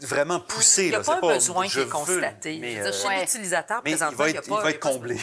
vraiment 0.00 0.40
poussée. 0.40 0.84
Il 0.84 0.88
n'y 0.90 0.94
a 0.94 0.98
là. 0.98 1.04
pas 1.04 1.16
un 1.16 1.20
pas, 1.20 1.34
besoin 1.34 1.66
qui 1.66 1.78
est 1.78 1.84
veux, 1.84 1.90
constaté. 1.90 2.58
Mais, 2.58 2.80
euh, 2.80 2.92
chez 2.92 3.20
l'utilisateur, 3.20 3.82
présentement, 3.82 4.10
il 4.10 4.16
va 4.16 4.30
être, 4.30 4.42
il 4.46 4.50
pas, 4.50 4.62
va 4.62 4.70
être 4.70 4.80
comblé. 4.80 5.18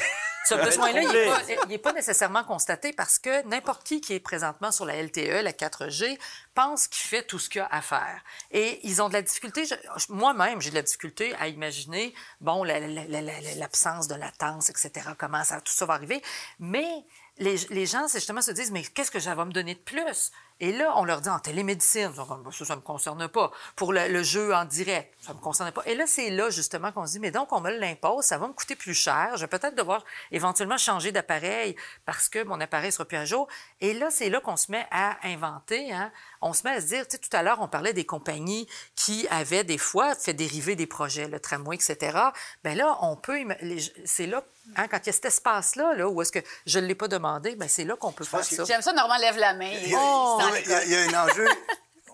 Ce 0.49 0.55
besoin-là, 0.55 1.03
il 1.03 1.67
n'est 1.67 1.77
pas, 1.77 1.91
pas, 1.91 1.93
nécessairement 1.93 2.43
constaté 2.43 2.91
parce 2.91 3.19
que 3.19 3.45
n'importe 3.47 3.83
qui 3.83 4.01
qui 4.01 4.13
est 4.13 4.19
présentement 4.19 4.71
sur 4.71 4.83
la 4.83 5.01
LTE, 5.01 5.43
la 5.43 5.51
4G, 5.51 6.17
pense 6.55 6.87
qu'il 6.87 7.07
fait 7.07 7.21
tout 7.23 7.37
ce 7.37 7.49
qu'il 7.49 7.61
a 7.61 7.67
à 7.71 7.81
faire. 7.81 8.23
Et 8.49 8.79
ils 8.81 8.99
ont 8.99 9.09
de 9.09 9.13
la 9.13 9.21
difficulté, 9.21 9.65
moi-même, 10.09 10.59
j'ai 10.59 10.71
de 10.71 10.75
la 10.75 10.81
difficulté 10.81 11.35
à 11.35 11.47
imaginer, 11.47 12.15
bon, 12.41 12.63
l'absence 12.63 14.07
de 14.07 14.15
latence, 14.15 14.71
etc., 14.71 15.09
comment 15.19 15.43
ça, 15.43 15.61
tout 15.61 15.71
ça 15.71 15.85
va 15.85 15.93
arriver. 15.93 16.19
Mais 16.57 17.05
les, 17.37 17.57
les 17.69 17.85
gens, 17.85 18.07
justement, 18.07 18.41
se 18.41 18.51
disent, 18.51 18.71
mais 18.71 18.83
qu'est-ce 18.83 19.11
que 19.11 19.19
ça 19.19 19.35
va 19.35 19.45
me 19.45 19.51
donner 19.51 19.75
de 19.75 19.79
plus? 19.79 20.31
Et 20.61 20.73
là, 20.73 20.93
on 20.97 21.05
leur 21.05 21.21
dit 21.21 21.29
en 21.29 21.39
télémédecine, 21.39 22.11
ça, 22.13 22.25
ça 22.65 22.75
ne 22.75 22.79
me 22.79 22.83
concerne 22.83 23.27
pas. 23.29 23.51
Pour 23.75 23.93
le, 23.93 24.07
le, 24.09 24.23
jeu 24.23 24.53
en 24.53 24.65
direct, 24.65 25.13
ça 25.21 25.31
ne 25.31 25.37
me 25.37 25.41
concerne 25.41 25.71
pas. 25.71 25.83
Et 25.85 25.95
là, 25.95 26.05
c'est 26.05 26.29
là, 26.29 26.49
justement, 26.49 26.91
qu'on 26.91 27.05
se 27.05 27.13
dit, 27.13 27.19
mais 27.19 27.31
donc, 27.31 27.51
on 27.53 27.61
me 27.61 27.71
l'impose, 27.71 28.25
ça 28.25 28.37
va 28.37 28.47
me 28.47 28.53
coûter 28.53 28.75
plus 28.75 28.93
cher. 28.93 29.31
Je 29.35 29.41
vais 29.41 29.47
peut-être 29.47 29.75
devoir 29.75 30.03
éventuellement 30.31 30.77
changer 30.77 31.11
d'appareil 31.11 31.75
parce 32.05 32.27
que 32.27 32.43
mon 32.43 32.59
appareil 32.59 32.91
sera 32.91 33.05
plus 33.05 33.17
à 33.17 33.25
jour. 33.25 33.47
Et 33.79 33.93
là, 33.93 34.09
c'est 34.11 34.29
là 34.29 34.41
qu'on 34.41 34.57
se 34.57 34.71
met 34.71 34.85
à 34.91 35.17
inventer. 35.23 35.93
Hein. 35.93 36.11
On 36.41 36.51
se 36.51 36.63
met 36.63 36.71
à 36.71 36.81
se 36.81 36.87
dire, 36.87 37.07
tu 37.07 37.11
sais, 37.11 37.17
tout 37.19 37.35
à 37.35 37.41
l'heure, 37.41 37.61
on 37.61 37.67
parlait 37.67 37.93
des 37.93 38.05
compagnies 38.05 38.67
qui 38.95 39.27
avaient 39.29 39.63
des 39.63 39.77
fois 39.77 40.15
fait 40.15 40.33
dériver 40.33 40.75
des 40.75 40.87
projets, 40.87 41.27
le 41.27 41.39
tramway, 41.39 41.75
etc. 41.75 42.17
Bien 42.63 42.75
là, 42.75 42.97
on 43.01 43.15
peut... 43.15 43.39
C'est 44.05 44.27
là 44.27 44.43
Hein, 44.75 44.87
quand 44.87 44.99
il 45.03 45.07
y 45.07 45.09
a 45.09 45.13
cet 45.13 45.25
espace-là, 45.25 45.95
là, 45.95 46.07
où 46.07 46.21
est-ce 46.21 46.31
que 46.31 46.39
je 46.65 46.79
ne 46.79 46.85
l'ai 46.85 46.95
pas 46.95 47.07
demandé, 47.07 47.55
ben 47.55 47.67
c'est 47.67 47.85
là 47.85 47.95
qu'on 47.95 48.11
peut 48.11 48.23
faire 48.23 48.43
ça. 48.43 48.63
J'aime 48.65 48.81
ça, 48.81 48.93
Normand 48.93 49.17
lève 49.17 49.37
la 49.37 49.53
main. 49.53 49.71
Oh, 49.95 50.39
il 50.65 50.69
y 50.69 50.73
a, 50.73 50.83
il 50.85 50.91
y 50.91 50.95
a 50.95 51.01
un 51.01 51.27
enjeu. 51.27 51.47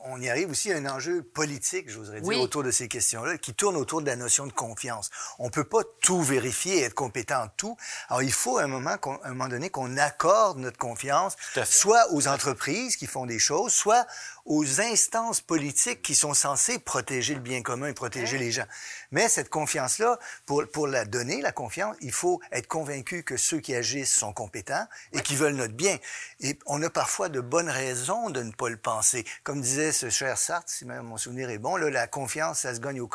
On 0.07 0.21
y 0.21 0.29
arrive 0.29 0.51
aussi 0.51 0.71
à 0.71 0.77
un 0.77 0.85
enjeu 0.85 1.23
politique, 1.23 1.89
j'oserais 1.89 2.21
dire, 2.21 2.27
Oui. 2.27 2.35
autour 2.35 2.61
de 2.61 2.69
ces 2.69 2.87
questions-là, 2.87 3.39
qui 3.39 3.55
tourne 3.55 3.75
autour 3.75 4.01
de 4.01 4.05
la 4.05 4.15
notion 4.15 4.45
de 4.45 4.51
confiance. 4.53 5.09
On 5.39 5.49
peut 5.49 5.63
pas 5.63 5.81
tout 6.03 6.21
vérifier 6.21 6.77
et 6.77 6.81
être 6.83 6.93
compétent 6.93 7.41
en 7.41 7.47
tout. 7.47 7.75
Alors, 8.09 8.21
il 8.21 8.31
faut 8.31 8.59
à 8.59 8.63
un 8.63 8.67
moment, 8.67 8.97
un 9.23 9.29
moment 9.29 9.47
donné 9.47 9.71
qu'on 9.71 9.97
accorde 9.97 10.59
notre 10.59 10.77
confiance, 10.77 11.35
soit 11.65 12.05
aux 12.11 12.27
entreprises 12.27 12.97
qui 12.97 13.07
font 13.07 13.25
des 13.25 13.39
choses, 13.39 13.73
soit 13.73 14.05
aux 14.45 14.79
instances 14.79 15.41
politiques 15.41 16.01
qui 16.03 16.13
sont 16.13 16.35
censées 16.35 16.77
protéger 16.77 17.33
le 17.33 17.39
bien 17.39 17.63
commun 17.63 17.87
et 17.87 17.93
protéger 17.93 18.37
les 18.37 18.51
gens. 18.51 18.65
Mais 19.11 19.27
cette 19.27 19.49
confiance-là, 19.49 20.19
pour, 20.45 20.63
pour 20.71 20.87
la 20.87 21.05
donner, 21.05 21.41
la 21.41 21.51
confiance, 21.51 21.95
il 22.01 22.11
faut 22.11 22.39
être 22.51 22.67
convaincu 22.67 23.23
que 23.23 23.37
ceux 23.37 23.59
qui 23.59 23.73
agissent 23.73 24.13
sont 24.13 24.33
compétents 24.33 24.85
et 25.13 25.21
qui 25.21 25.35
veulent 25.35 25.55
notre 25.55 25.73
bien. 25.73 25.97
Et 26.41 26.59
on 26.67 26.81
a 26.83 26.89
parfois 26.89 27.29
de 27.29 27.41
bonnes 27.41 27.69
raisons 27.69 28.29
de 28.29 28.43
ne 28.43 28.51
pas 28.51 28.69
le 28.69 28.77
penser. 28.77 29.25
Comme 29.43 29.61
disait 29.61 29.91
ce 29.91 30.09
cher 30.09 30.37
Sartre, 30.37 30.69
si 30.69 30.85
même 30.85 31.03
mon 31.03 31.17
souvenir 31.17 31.49
est 31.49 31.57
bon, 31.57 31.75
là, 31.75 31.89
la 31.89 32.07
confiance, 32.07 32.59
ça 32.59 32.75
se 32.75 32.79
gagne 32.79 33.01
au, 33.01 33.07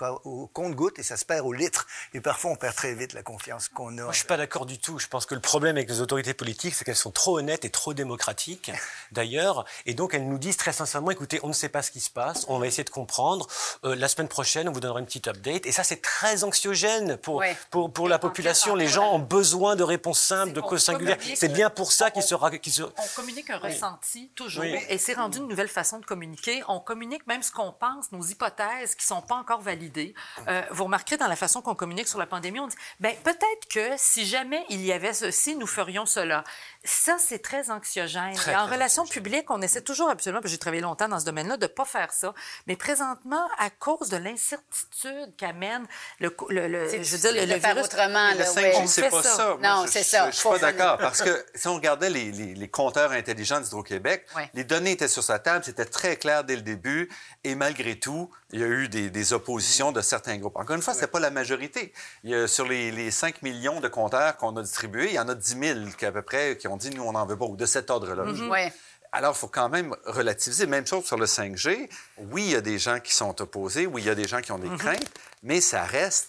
compte-goutte 0.52 0.98
et 0.98 1.02
ça 1.04 1.16
se 1.16 1.24
perd 1.24 1.46
au 1.46 1.52
litre. 1.52 1.86
Et 2.12 2.20
parfois, 2.20 2.50
on 2.50 2.56
perd 2.56 2.74
très 2.74 2.94
vite 2.94 3.12
la 3.12 3.22
confiance 3.22 3.68
qu'on 3.68 3.98
a. 3.98 4.02
Moi, 4.02 4.12
je 4.12 4.18
suis 4.18 4.26
pas 4.26 4.36
d'accord 4.36 4.66
du 4.66 4.78
tout. 4.78 4.98
Je 4.98 5.06
pense 5.06 5.26
que 5.26 5.34
le 5.34 5.40
problème 5.40 5.76
avec 5.76 5.88
les 5.88 6.00
autorités 6.00 6.34
politiques, 6.34 6.74
c'est 6.74 6.84
qu'elles 6.84 6.96
sont 6.96 7.12
trop 7.12 7.38
honnêtes 7.38 7.64
et 7.64 7.70
trop 7.70 7.94
démocratiques, 7.94 8.72
d'ailleurs. 9.12 9.64
Et 9.86 9.94
donc, 9.94 10.14
elles 10.14 10.26
nous 10.26 10.38
disent 10.38 10.56
très 10.56 10.72
sincèrement, 10.72 11.10
écoutez, 11.20 11.38
on 11.42 11.48
ne 11.48 11.52
sait 11.52 11.68
pas 11.68 11.82
ce 11.82 11.90
qui 11.90 12.00
se 12.00 12.08
passe, 12.08 12.46
on 12.48 12.58
va 12.58 12.66
essayer 12.66 12.82
de 12.84 12.88
comprendre. 12.88 13.46
Euh, 13.84 13.94
la 13.94 14.08
semaine 14.08 14.28
prochaine, 14.28 14.70
on 14.70 14.72
vous 14.72 14.80
donnera 14.80 15.00
une 15.00 15.04
petite 15.04 15.28
update. 15.28 15.66
Et 15.66 15.72
ça, 15.72 15.84
c'est 15.84 16.00
très 16.00 16.44
anxiogène 16.44 17.18
pour, 17.18 17.36
Ouais. 17.36 17.54
pour, 17.70 17.92
pour 17.92 18.08
la 18.08 18.18
population. 18.18 18.74
Les 18.74 18.88
gens 18.88 19.12
ont 19.12 19.18
besoin 19.18 19.76
de 19.76 19.82
réponses 19.82 20.18
simples, 20.18 20.52
de 20.54 20.62
causes 20.62 20.82
singulières. 20.82 21.18
C'est 21.36 21.52
bien 21.52 21.68
pour 21.68 21.92
ça 21.92 22.10
qu'ils 22.10 22.22
se... 22.22 22.34
ra- 22.34 22.50
qu'ils 22.56 22.72
se... 22.72 22.82
On 22.82 22.90
communique 23.14 23.50
un 23.50 23.58
ressenti 23.58 24.30
toujours. 24.34 24.62
Oui. 24.64 24.74
Et 24.88 24.96
c'est 24.96 25.12
rendu 25.12 25.38
une 25.38 25.48
nouvelle 25.48 25.68
façon 25.68 25.98
de 25.98 26.06
communiquer. 26.06 26.62
On 26.68 26.80
communique 26.80 27.26
même 27.26 27.42
ce 27.42 27.52
qu'on 27.52 27.70
pense, 27.72 28.10
nos 28.12 28.22
hypothèses 28.22 28.94
qui 28.94 29.04
sont 29.04 29.20
pas 29.20 29.34
encore 29.34 29.60
validées. 29.60 30.14
Euh, 30.48 30.62
vous 30.70 30.84
remarquerez 30.84 31.18
dans 31.18 31.28
la 31.28 31.36
façon 31.36 31.60
qu'on 31.60 31.74
communique 31.74 32.08
sur 32.08 32.18
la 32.18 32.26
pandémie, 32.26 32.60
on 32.60 32.66
dit, 32.66 32.76
ben 32.98 33.14
peut-être 33.22 33.68
que 33.68 33.90
si 33.98 34.24
jamais 34.24 34.64
il 34.70 34.80
y 34.86 34.90
avait 34.92 35.12
ceci, 35.12 35.54
nous 35.56 35.66
ferions 35.66 36.06
cela. 36.06 36.44
Ça, 36.82 37.16
c'est 37.18 37.40
très 37.40 37.70
anxiogène. 37.70 38.32
Très, 38.34 38.52
Et 38.52 38.56
en 38.56 38.64
très 38.66 38.74
relation 38.76 39.04
publique, 39.04 39.50
on 39.50 39.60
essaie 39.60 39.82
toujours 39.82 40.08
absolument, 40.08 40.40
parce 40.40 40.50
que 40.50 40.52
j'ai 40.52 40.58
travaillé 40.58 40.80
longtemps 40.80 41.08
dans 41.08 41.20
ce 41.20 41.26
domaine-là, 41.26 41.58
de 41.58 41.66
pas 41.66 41.84
faire 41.84 42.10
ça. 42.12 42.32
Mais 42.66 42.74
présentement, 42.76 43.46
à 43.58 43.68
cause 43.68 44.08
de 44.08 44.16
l'incertitude 44.16 45.34
qu'amène 45.36 45.86
le, 46.20 46.34
le, 46.48 46.68
le- 46.68 46.88
je 47.02 47.16
veux 47.16 47.18
dire, 47.18 47.32
le, 47.34 47.46
de 47.46 47.52
le 47.54 47.60
faire 47.60 47.74
virus. 47.74 47.84
autrement, 47.86 48.30
Le 48.32 48.38
là, 48.38 48.44
5G, 48.46 48.56
ouais. 48.62 48.72
On 48.78 48.86
c'est 48.86 49.10
pas 49.10 49.22
ça. 49.22 49.36
ça. 49.36 49.56
Non, 49.62 49.82
je- 49.86 49.90
c'est 49.90 50.02
je- 50.02 50.08
ça. 50.08 50.30
Je 50.30 50.36
suis 50.36 50.48
pas 50.48 50.58
d'accord 50.58 50.96
parce 50.98 51.20
que 51.22 51.44
si 51.54 51.68
on 51.68 51.74
regardait 51.74 52.08
les, 52.10 52.32
les- 52.32 52.54
les 52.54 52.68
compteurs 52.68 53.12
intelligents 53.12 53.60
d'Hydro-Québec, 53.60 54.26
Ouais. 54.36 54.50
les 54.54 54.64
données 54.64 54.92
étaient 54.92 55.08
sur 55.08 55.22
sa 55.22 55.38
table, 55.38 55.64
c'était 55.64 55.84
très 55.84 56.16
clair 56.16 56.44
dès 56.44 56.56
le 56.56 56.62
début 56.62 57.10
et 57.44 57.54
malgré 57.54 57.98
tout, 57.98 58.30
il 58.52 58.60
y 58.60 58.64
a 58.64 58.66
eu 58.66 58.88
des, 58.88 59.10
des 59.10 59.32
oppositions 59.32 59.92
de 59.92 60.00
certains 60.00 60.36
groupes. 60.38 60.56
Encore 60.56 60.74
une 60.76 60.82
fois, 60.82 60.94
c'est 60.94 61.06
pas 61.06 61.20
la 61.20 61.30
majorité. 61.30 61.92
Il 62.24 62.30
y 62.30 62.34
a, 62.34 62.48
sur 62.48 62.66
les, 62.66 62.90
les 62.90 63.10
5 63.10 63.42
millions 63.42 63.80
de 63.80 63.88
compteurs 63.88 64.36
qu'on 64.38 64.56
a 64.56 64.62
distribués, 64.62 65.08
il 65.10 65.14
y 65.14 65.18
en 65.20 65.28
a 65.28 65.34
10 65.34 65.56
000 65.60 65.78
qui, 65.98 66.06
à 66.06 66.10
peu 66.12 66.22
près 66.22 66.56
qui 66.56 66.66
ont 66.68 66.69
dit 66.76 66.90
nous 66.90 67.02
on 67.02 67.12
n'en 67.12 67.26
veut 67.26 67.36
pas 67.36 67.46
ou 67.46 67.56
de 67.56 67.66
cet 67.66 67.90
ordre-là. 67.90 68.24
Ouais. 68.48 68.72
Alors, 69.12 69.34
il 69.34 69.38
faut 69.38 69.48
quand 69.48 69.68
même 69.68 69.96
relativiser. 70.04 70.66
Même 70.66 70.86
chose 70.86 71.04
sur 71.04 71.16
le 71.16 71.26
5G. 71.26 71.90
Oui, 72.18 72.44
il 72.44 72.50
y 72.50 72.54
a 72.54 72.60
des 72.60 72.78
gens 72.78 73.00
qui 73.00 73.12
sont 73.12 73.40
opposés. 73.42 73.86
Oui, 73.86 74.02
il 74.02 74.06
y 74.06 74.10
a 74.10 74.14
des 74.14 74.28
gens 74.28 74.40
qui 74.40 74.52
ont 74.52 74.58
des 74.58 74.68
craintes. 74.76 75.10
Mais 75.42 75.60
ça 75.60 75.82
reste 75.82 76.28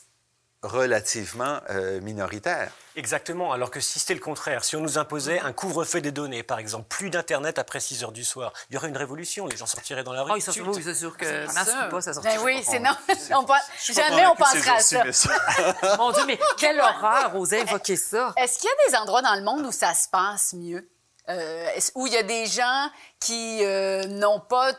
relativement 0.64 1.60
euh, 1.70 2.00
minoritaire. 2.02 2.72
Exactement. 2.96 3.52
Alors 3.54 3.72
que 3.72 3.80
si 3.80 4.00
c'était 4.00 4.14
le 4.14 4.20
contraire, 4.20 4.64
si 4.64 4.76
on 4.76 4.82
nous 4.82 4.98
imposait 4.98 5.40
un 5.40 5.54
couvre-feu 5.54 6.02
des 6.02 6.12
données, 6.12 6.44
par 6.44 6.60
exemple, 6.60 6.86
plus 6.90 7.10
d'Internet 7.10 7.58
après 7.58 7.80
6 7.80 8.04
heures 8.04 8.12
du 8.12 8.24
soir, 8.24 8.52
il 8.70 8.74
y 8.74 8.78
aurait 8.78 8.90
une 8.90 8.98
révolution. 8.98 9.48
Les 9.48 9.56
gens 9.58 9.66
sortiraient 9.66 10.04
dans 10.04 10.14
la 10.14 10.24
rue. 10.24 10.32
Ah, 10.32 10.34
tout 10.36 10.40
il 10.40 10.42
de 10.42 10.46
s'en 10.46 10.52
suite. 10.52 10.66
oui, 10.68 10.82
c'est 10.84 10.94
sûr 10.96 11.16
que 11.18 11.46
masque 11.54 11.74
ou 11.88 11.90
pas, 11.90 12.02
ça 12.02 12.14
sortira 12.14 12.36
Ben 12.36 12.42
oui, 12.44 12.64
c'est 12.66 12.80
non. 12.80 12.92
On 13.36 13.44
pas 13.46 13.60
jamais 13.86 14.26
on 14.28 14.36
pensera 14.36 14.76
à 14.76 14.80
ça. 14.80 15.12
ça- 15.12 15.98
Mon 15.98 16.12
Dieu, 16.12 16.24
mais 16.28 16.40
quelle 16.58 16.80
horreur, 16.80 17.36
oser 17.36 17.62
évoquer 17.62 17.96
ça. 17.96 18.34
Est-ce 18.38 18.60
qu'il 18.60 18.70
y 18.70 18.88
a 18.88 18.90
des 18.92 18.96
endroits 18.98 19.22
dans 19.22 19.36
le 19.36 19.42
monde 19.44 19.66
où 19.66 19.72
ça 19.72 19.94
se 19.94 20.10
passe 20.10 20.54
mieux? 20.54 20.88
Euh, 21.30 21.68
est-ce- 21.76 21.92
où 21.96 22.08
il 22.08 22.14
y 22.14 22.18
a 22.18 22.24
des 22.24 22.46
gens 22.48 22.90
qui 23.20 23.60
euh, 23.64 24.06
n'ont 24.06 24.40
pas 24.40 24.74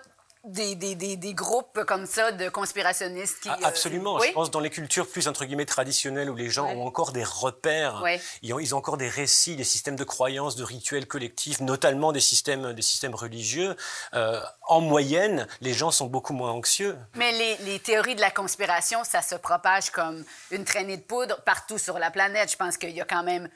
des, 0.45 0.75
des, 0.75 0.95
des, 0.97 1.17
des 1.17 1.35
groupes 1.35 1.85
comme 1.87 2.05
ça 2.07 2.33
de 2.33 2.49
conspirationnistes 2.49 3.41
qui... 3.41 3.49
Ah, 3.49 3.59
euh, 3.63 3.67
Absolument. 3.67 4.17
oui? 4.17 4.27
Je 4.29 4.33
pense 4.33 4.51
dans 4.51 4.59
les 4.61 4.71
cultures 4.71 5.09
plus 5.09 5.29
entre 5.29 5.45
guillemets 5.45 5.67
traditionnelles 5.67 6.29
où 6.31 6.35
les 6.35 6.51
gens 6.51 6.67
Ouais. 6.67 6.75
ont 6.75 6.87
encore 6.87 7.13
des 7.13 7.23
repères, 7.25 8.01
Ouais. 8.03 8.21
ils, 8.43 8.53
ont, 8.53 8.59
ils 8.59 8.75
ont 8.75 8.79
encore 8.79 8.97
des 8.97 9.09
récits, 9.09 9.55
des 9.57 9.65
systèmes 9.65 9.95
de 9.97 10.05
croyances, 10.05 10.57
de 10.57 10.65
rituels 10.65 11.07
collectifs, 11.07 11.61
notamment 11.61 12.11
des 12.13 12.21
systèmes, 12.21 12.73
des 12.73 12.83
systèmes 12.83 13.15
religieux. 13.15 13.77
Euh, 14.15 14.41
en 14.67 14.81
moyenne, 14.81 15.47
les 15.61 15.75
gens 15.75 15.91
sont 15.93 16.07
beaucoup 16.07 16.33
moins 16.33 16.51
anxieux. 16.51 16.97
Mais 17.15 17.31
les, 17.33 17.57
les 17.59 17.79
théories 17.79 18.17
de 18.17 18.21
la 18.21 18.31
conspiration, 18.31 19.05
ça 19.05 19.23
se 19.23 19.35
propage 19.37 19.91
comme 19.91 20.25
une 20.51 20.65
traînée 20.65 20.97
de 20.97 21.03
poudre 21.03 21.41
partout 21.43 21.79
sur 21.79 21.99
la 22.01 22.11
planète. 22.11 22.51
Je 22.51 22.57
pense 22.57 22.77
qu'il 22.79 22.91
y 22.91 23.01
a 23.01 23.05
quand 23.05 23.23
même 23.23 23.49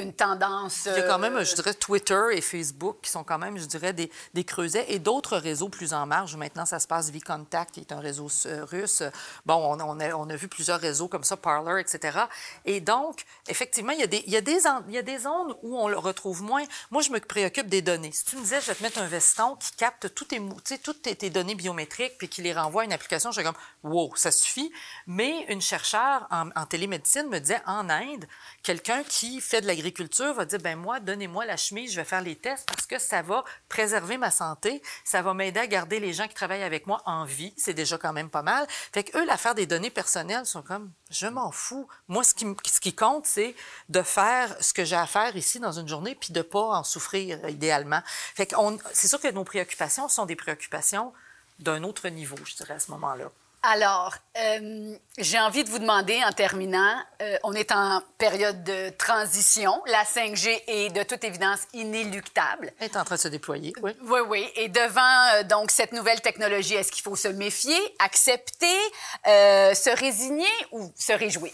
une 0.00 0.12
tendance... 0.12 0.86
Il 0.86 0.92
y 0.92 1.00
a 1.00 1.02
quand 1.02 1.18
même, 1.18 1.36
euh, 1.36 1.44
je 1.44 1.54
dirais, 1.54 1.74
Twitter 1.74 2.22
et 2.32 2.40
Facebook 2.40 2.98
qui 3.02 3.10
sont 3.10 3.24
quand 3.24 3.38
même, 3.38 3.58
je 3.58 3.64
dirais, 3.64 3.92
des, 3.92 4.10
des 4.34 4.44
creusets 4.44 4.86
et 4.88 4.98
d'autres 4.98 5.36
réseaux 5.38 5.68
plus 5.68 5.94
en 5.94 6.06
marge. 6.06 6.36
Maintenant, 6.36 6.66
ça 6.66 6.78
se 6.78 6.86
passe 6.86 7.10
via 7.10 7.20
Contact, 7.20 7.74
qui 7.74 7.80
est 7.80 7.92
un 7.92 8.00
réseau 8.00 8.28
euh, 8.46 8.64
russe. 8.64 9.02
Bon, 9.46 9.54
on, 9.54 9.80
on 9.80 10.00
a, 10.00 10.12
on 10.14 10.28
a 10.28 10.36
vu 10.36 10.48
plusieurs 10.48 10.80
réseaux 10.80 11.08
comme 11.08 11.24
ça, 11.24 11.36
Parler, 11.36 11.80
etc. 11.80 12.18
Et 12.64 12.80
donc, 12.80 13.24
effectivement, 13.48 13.92
il 13.92 14.00
y 14.00 14.04
a 14.04 14.06
des, 14.06 14.22
il 14.26 14.32
y 14.32 14.36
a 14.36 14.40
des, 14.40 14.66
en- 14.66 14.82
il 14.88 14.94
y 14.94 14.98
a 14.98 15.02
des 15.02 15.18
zones 15.18 15.54
où 15.62 15.78
on 15.78 15.88
le 15.88 15.98
retrouve 15.98 16.42
moins. 16.42 16.64
Moi, 16.90 17.00
je 17.02 17.10
me 17.10 17.18
préoccupe 17.20 17.68
des 17.68 17.82
données. 17.82 18.12
Si 18.12 18.26
tu 18.26 18.36
me 18.36 18.42
disais, 18.42 18.60
je 18.60 18.66
vais 18.66 18.74
te 18.74 18.82
mettre 18.82 18.98
un 18.98 19.06
veston 19.06 19.56
qui 19.56 19.72
capte 19.72 20.12
tes, 20.28 20.78
toutes 20.78 21.02
tes, 21.02 21.16
tes 21.16 21.30
données 21.30 21.54
biométriques 21.54 22.18
puis 22.18 22.28
qui 22.28 22.42
les 22.42 22.52
renvoie 22.52 22.82
à 22.82 22.84
une 22.84 22.92
application, 22.92 23.30
je 23.30 23.40
suis 23.40 23.44
comme, 23.46 23.56
wow, 23.82 24.14
ça 24.16 24.30
suffit. 24.30 24.70
Mais 25.06 25.46
une 25.48 25.62
chercheure 25.62 26.26
en, 26.30 26.50
en 26.54 26.66
télémédecine 26.66 27.28
me 27.28 27.38
disait, 27.38 27.62
en 27.66 27.88
Inde, 27.88 28.26
quelqu'un 28.62 29.02
qui 29.02 29.40
fait 29.40 29.62
de 29.62 29.66
l'agriculture 29.66 29.85
l'agriculture 29.86 30.34
va 30.34 30.44
dire, 30.44 30.58
ben 30.58 30.76
moi, 30.76 30.98
donnez-moi 30.98 31.46
la 31.46 31.56
chemise, 31.56 31.92
je 31.92 31.96
vais 31.96 32.04
faire 32.04 32.20
les 32.20 32.34
tests 32.34 32.68
parce 32.68 32.86
que 32.86 32.98
ça 32.98 33.22
va 33.22 33.44
préserver 33.68 34.18
ma 34.18 34.30
santé, 34.30 34.82
ça 35.04 35.22
va 35.22 35.32
m'aider 35.32 35.60
à 35.60 35.66
garder 35.66 36.00
les 36.00 36.12
gens 36.12 36.26
qui 36.26 36.34
travaillent 36.34 36.64
avec 36.64 36.86
moi 36.86 37.02
en 37.06 37.24
vie. 37.24 37.54
C'est 37.56 37.72
déjà 37.72 37.96
quand 37.96 38.12
même 38.12 38.28
pas 38.28 38.42
mal. 38.42 38.66
Fait 38.68 39.04
que 39.04 39.16
eux, 39.16 39.24
l'affaire 39.24 39.54
des 39.54 39.66
données 39.66 39.90
personnelles 39.90 40.44
sont 40.44 40.62
comme, 40.62 40.90
je 41.10 41.26
m'en 41.28 41.52
fous. 41.52 41.86
Moi, 42.08 42.24
ce 42.24 42.34
qui, 42.34 42.46
ce 42.66 42.80
qui 42.80 42.94
compte, 42.94 43.26
c'est 43.26 43.54
de 43.88 44.02
faire 44.02 44.56
ce 44.60 44.72
que 44.72 44.84
j'ai 44.84 44.96
à 44.96 45.06
faire 45.06 45.36
ici 45.36 45.60
dans 45.60 45.72
une 45.72 45.88
journée, 45.88 46.16
puis 46.16 46.32
de 46.32 46.42
pas 46.42 46.78
en 46.78 46.82
souffrir 46.82 47.38
euh, 47.44 47.50
idéalement. 47.50 48.00
Fait 48.34 48.46
que 48.46 48.56
c'est 48.92 49.08
sûr 49.08 49.20
que 49.20 49.30
nos 49.30 49.44
préoccupations 49.44 50.08
sont 50.08 50.26
des 50.26 50.36
préoccupations 50.36 51.12
d'un 51.60 51.84
autre 51.84 52.08
niveau, 52.08 52.36
je 52.44 52.56
dirais, 52.56 52.74
à 52.74 52.80
ce 52.80 52.90
moment-là. 52.90 53.30
Alors, 53.68 54.14
euh, 54.38 54.94
j'ai 55.18 55.40
envie 55.40 55.64
de 55.64 55.68
vous 55.68 55.80
demander 55.80 56.22
en 56.22 56.30
terminant, 56.30 57.02
euh, 57.20 57.36
on 57.42 57.52
est 57.52 57.72
en 57.72 58.00
période 58.16 58.62
de 58.62 58.90
transition. 58.90 59.82
La 59.86 60.04
5G 60.04 60.62
est 60.68 60.94
de 60.94 61.02
toute 61.02 61.24
évidence 61.24 61.62
inéluctable. 61.72 62.72
Elle 62.78 62.86
est 62.86 62.96
en 62.96 63.02
train 63.02 63.16
de 63.16 63.20
se 63.20 63.26
déployer, 63.26 63.72
oui. 63.82 63.90
Oui, 64.02 64.20
oui. 64.28 64.48
Et 64.54 64.68
devant 64.68 65.34
euh, 65.34 65.42
donc 65.42 65.72
cette 65.72 65.90
nouvelle 65.92 66.20
technologie, 66.20 66.74
est-ce 66.74 66.92
qu'il 66.92 67.02
faut 67.02 67.16
se 67.16 67.26
méfier, 67.26 67.76
accepter, 67.98 68.76
se 69.24 69.98
résigner 69.98 70.46
ou 70.70 70.92
se 70.96 71.12
réjouir? 71.12 71.52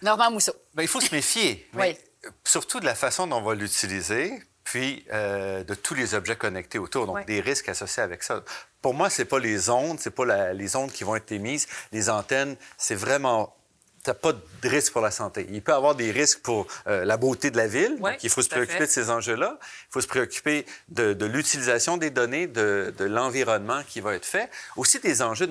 Normand 0.00 0.30
Mousseau. 0.30 0.54
Bien, 0.72 0.84
il 0.84 0.88
faut 0.88 1.02
se 1.02 1.14
méfier. 1.14 1.68
oui. 1.74 1.98
Surtout 2.44 2.80
de 2.80 2.86
la 2.86 2.94
façon 2.94 3.26
dont 3.26 3.36
on 3.36 3.42
va 3.42 3.54
l'utiliser 3.54 4.42
puis 4.64 5.04
de 5.10 5.74
tous 5.74 5.94
les 5.94 6.14
objets 6.14 6.36
connectés 6.36 6.78
autour, 6.78 7.06
donc 7.06 7.24
des 7.26 7.40
risques 7.40 7.68
associés 7.70 8.02
avec 8.02 8.22
ça. 8.22 8.42
Pour 8.82 8.94
moi, 8.94 9.10
c'est 9.10 9.24
pas 9.24 9.38
les 9.38 9.70
ondes, 9.70 9.98
c'est 10.00 10.10
pas 10.10 10.52
les 10.52 10.76
ondes 10.76 10.92
qui 10.92 11.04
vont 11.04 11.16
être 11.16 11.32
émises. 11.32 11.66
Les 11.92 12.10
antennes, 12.10 12.56
c'est 12.76 12.94
vraiment 12.94 13.54
t'as 14.08 14.14
pas 14.14 14.32
de 14.32 14.68
risque 14.68 14.92
pour 14.92 15.02
la 15.02 15.10
santé. 15.10 15.46
Il 15.50 15.60
peut 15.60 15.72
y 15.72 15.74
avoir 15.74 15.94
des 15.94 16.10
risques 16.10 16.40
pour 16.40 16.66
euh, 16.86 17.04
la 17.04 17.16
beauté 17.16 17.50
de 17.50 17.56
la 17.56 17.66
ville. 17.66 17.98
il 18.22 18.30
faut 18.30 18.40
se 18.40 18.48
préoccuper 18.48 18.86
de 18.86 18.90
ces 18.90 19.10
enjeux-là. 19.10 19.58
Il 19.60 19.92
faut 19.92 20.00
se 20.00 20.06
préoccuper 20.06 20.64
de, 20.88 21.26
l'utilisation 21.26 21.98
des 21.98 22.10
données, 22.10 22.46
de, 22.46 22.92
l'environnement 23.00 23.82
qui 23.86 24.00
va 24.00 24.14
être 24.14 24.24
fait. 24.24 24.50
Aussi 24.76 24.98
des 25.00 25.20
enjeux 25.20 25.48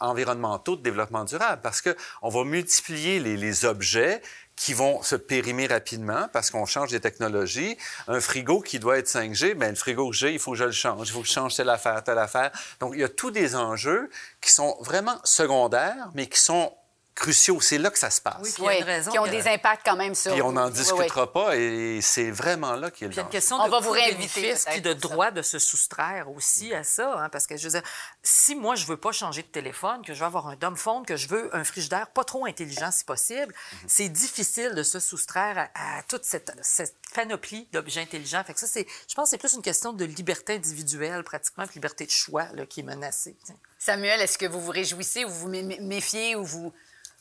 environnementaux 0.00 0.74
de 0.74 0.82
développement 0.82 1.24
durable 1.24 1.60
parce 1.62 1.82
qu'on 1.82 2.28
va 2.28 2.44
multiplier 2.44 3.20
les, 3.20 3.36
les 3.36 3.64
objets 3.64 4.20
qui 4.60 4.74
vont 4.74 5.02
se 5.02 5.16
périmer 5.16 5.66
rapidement 5.68 6.28
parce 6.34 6.50
qu'on 6.50 6.66
change 6.66 6.90
des 6.90 7.00
technologies. 7.00 7.78
Un 8.08 8.20
frigo 8.20 8.60
qui 8.60 8.78
doit 8.78 8.98
être 8.98 9.08
5G, 9.08 9.54
bien, 9.54 9.70
le 9.70 9.74
frigo 9.74 10.10
que 10.10 10.16
j'ai, 10.16 10.34
il 10.34 10.38
faut 10.38 10.52
que 10.52 10.58
je 10.58 10.64
le 10.64 10.70
change. 10.70 11.08
Il 11.08 11.12
faut 11.12 11.22
que 11.22 11.26
je 11.26 11.32
change 11.32 11.56
telle 11.56 11.70
affaire, 11.70 12.04
telle 12.04 12.18
affaire. 12.18 12.50
Donc, 12.78 12.92
il 12.92 13.00
y 13.00 13.04
a 13.04 13.08
tous 13.08 13.30
des 13.30 13.56
enjeux 13.56 14.10
qui 14.42 14.52
sont 14.52 14.76
vraiment 14.82 15.18
secondaires, 15.24 16.10
mais 16.12 16.26
qui 16.26 16.38
sont 16.38 16.74
cruciaux. 17.14 17.60
C'est 17.60 17.78
là 17.78 17.90
que 17.90 17.98
ça 17.98 18.10
se 18.10 18.20
passe. 18.20 18.40
Oui, 18.42 18.52
il 18.58 18.64
y 18.64 18.68
a 18.68 18.78
une 18.78 18.84
raison. 18.84 19.10
Qui 19.10 19.18
ont 19.18 19.26
des 19.26 19.46
impacts 19.48 19.84
quand 19.84 19.96
même 19.96 20.14
sur. 20.14 20.32
Puis 20.32 20.42
on 20.42 20.52
n'en 20.52 20.70
discutera 20.70 21.32
pas 21.32 21.56
et 21.56 22.00
c'est 22.00 22.30
vraiment 22.30 22.74
là 22.74 22.90
qu'il 22.90 23.02
y 23.02 23.04
a 23.06 23.08
le 23.08 23.14
Il 23.14 23.16
y 23.16 23.20
a 23.20 23.22
une 23.22 23.28
question 23.28 23.56
on 23.56 23.66
de 23.66 23.70
va 23.70 23.80
vous 23.80 23.90
réinviter 23.90 24.54
puis 24.70 24.80
de 24.80 24.92
droit 24.92 25.30
de 25.30 25.42
se 25.42 25.58
soustraire 25.58 26.30
aussi 26.30 26.74
à 26.74 26.84
ça, 26.84 27.18
hein, 27.18 27.28
parce 27.28 27.46
que 27.46 27.56
je 27.56 27.64
veux 27.64 27.80
dire, 27.80 27.88
si 28.22 28.54
moi 28.54 28.74
je 28.74 28.86
veux 28.86 28.96
pas 28.96 29.12
changer 29.12 29.42
de 29.42 29.48
téléphone, 29.48 30.02
que 30.04 30.14
je 30.14 30.20
veux 30.20 30.26
avoir 30.26 30.48
un 30.48 30.74
phone, 30.76 31.04
que 31.04 31.16
je 31.16 31.28
veux 31.28 31.54
un 31.54 31.64
frigidaire 31.64 32.08
pas 32.08 32.24
trop 32.24 32.46
intelligent 32.46 32.90
si 32.90 33.04
possible, 33.04 33.54
mhm. 33.54 33.88
c'est 33.88 34.08
difficile 34.08 34.74
de 34.74 34.82
se 34.82 35.00
soustraire 35.00 35.68
à, 35.74 36.02
toute 36.08 36.24
cette, 36.24 36.52
cette 36.62 36.96
panoplie 37.14 37.68
d'objets 37.72 38.02
intelligents. 38.02 38.42
Fait 38.44 38.54
que 38.54 38.60
ça, 38.60 38.66
c'est, 38.66 38.86
je 39.08 39.14
pense, 39.14 39.26
que 39.26 39.30
c'est 39.30 39.38
plus 39.38 39.54
une 39.54 39.62
question 39.62 39.92
de 39.92 40.04
liberté 40.04 40.54
individuelle 40.54 41.22
pratiquement, 41.24 41.64
de 41.64 41.72
liberté 41.72 42.06
de 42.06 42.10
choix 42.10 42.46
là, 42.54 42.66
qui 42.66 42.80
est 42.80 42.84
menacée. 42.84 43.36
Samuel, 43.78 44.20
est-ce 44.20 44.38
que 44.38 44.46
vous 44.46 44.60
vous 44.60 44.70
réjouissez 44.70 45.24
ou 45.24 45.30
vous 45.30 45.48
méfiez 45.48 46.36
ou 46.36 46.44
vous 46.44 46.72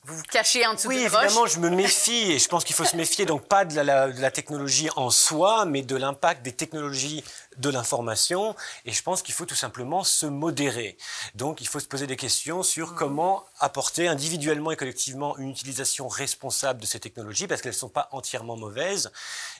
vous 0.05 0.15
vous 0.15 0.23
cachez 0.23 0.65
en 0.65 0.73
dessous 0.73 0.87
oui, 0.87 0.95
Oui, 0.95 1.03
évidemment, 1.03 1.45
je 1.45 1.59
me 1.59 1.69
méfie 1.69 2.31
et 2.31 2.39
je 2.39 2.47
pense 2.47 2.63
qu'il 2.63 2.75
faut 2.75 2.85
se 2.85 2.95
méfier 2.95 3.25
donc 3.25 3.45
pas 3.47 3.65
de 3.65 3.79
la, 3.79 4.31
technologie 4.31 4.89
en 4.95 5.09
soi, 5.09 5.65
mais 5.65 5.81
de 5.81 5.95
l'impact 5.95 6.41
des 6.41 6.53
technologies 6.53 7.23
de 7.57 7.69
l'information. 7.69 8.55
Et 8.85 8.91
je 8.91 9.03
pense 9.03 9.21
qu'il 9.21 9.33
faut 9.33 9.45
tout 9.45 9.55
simplement 9.55 10.03
se 10.03 10.25
modérer. 10.25 10.97
Donc, 11.35 11.61
il 11.61 11.67
faut 11.67 11.79
se 11.79 11.87
poser 11.87 12.07
des 12.07 12.15
questions 12.15 12.63
sur 12.63 12.95
comment 12.95 13.45
apporter 13.59 14.07
individuellement 14.07 14.71
et 14.71 14.75
collectivement 14.75 15.37
une 15.37 15.49
utilisation 15.49 16.07
responsable 16.07 16.81
de 16.81 16.85
ces 16.85 16.99
technologies, 16.99 17.47
parce 17.47 17.61
qu'elles 17.61 17.73
ne 17.73 17.77
sont 17.77 17.89
pas 17.89 18.07
entièrement 18.11 18.55
mauvaises. 18.55 19.11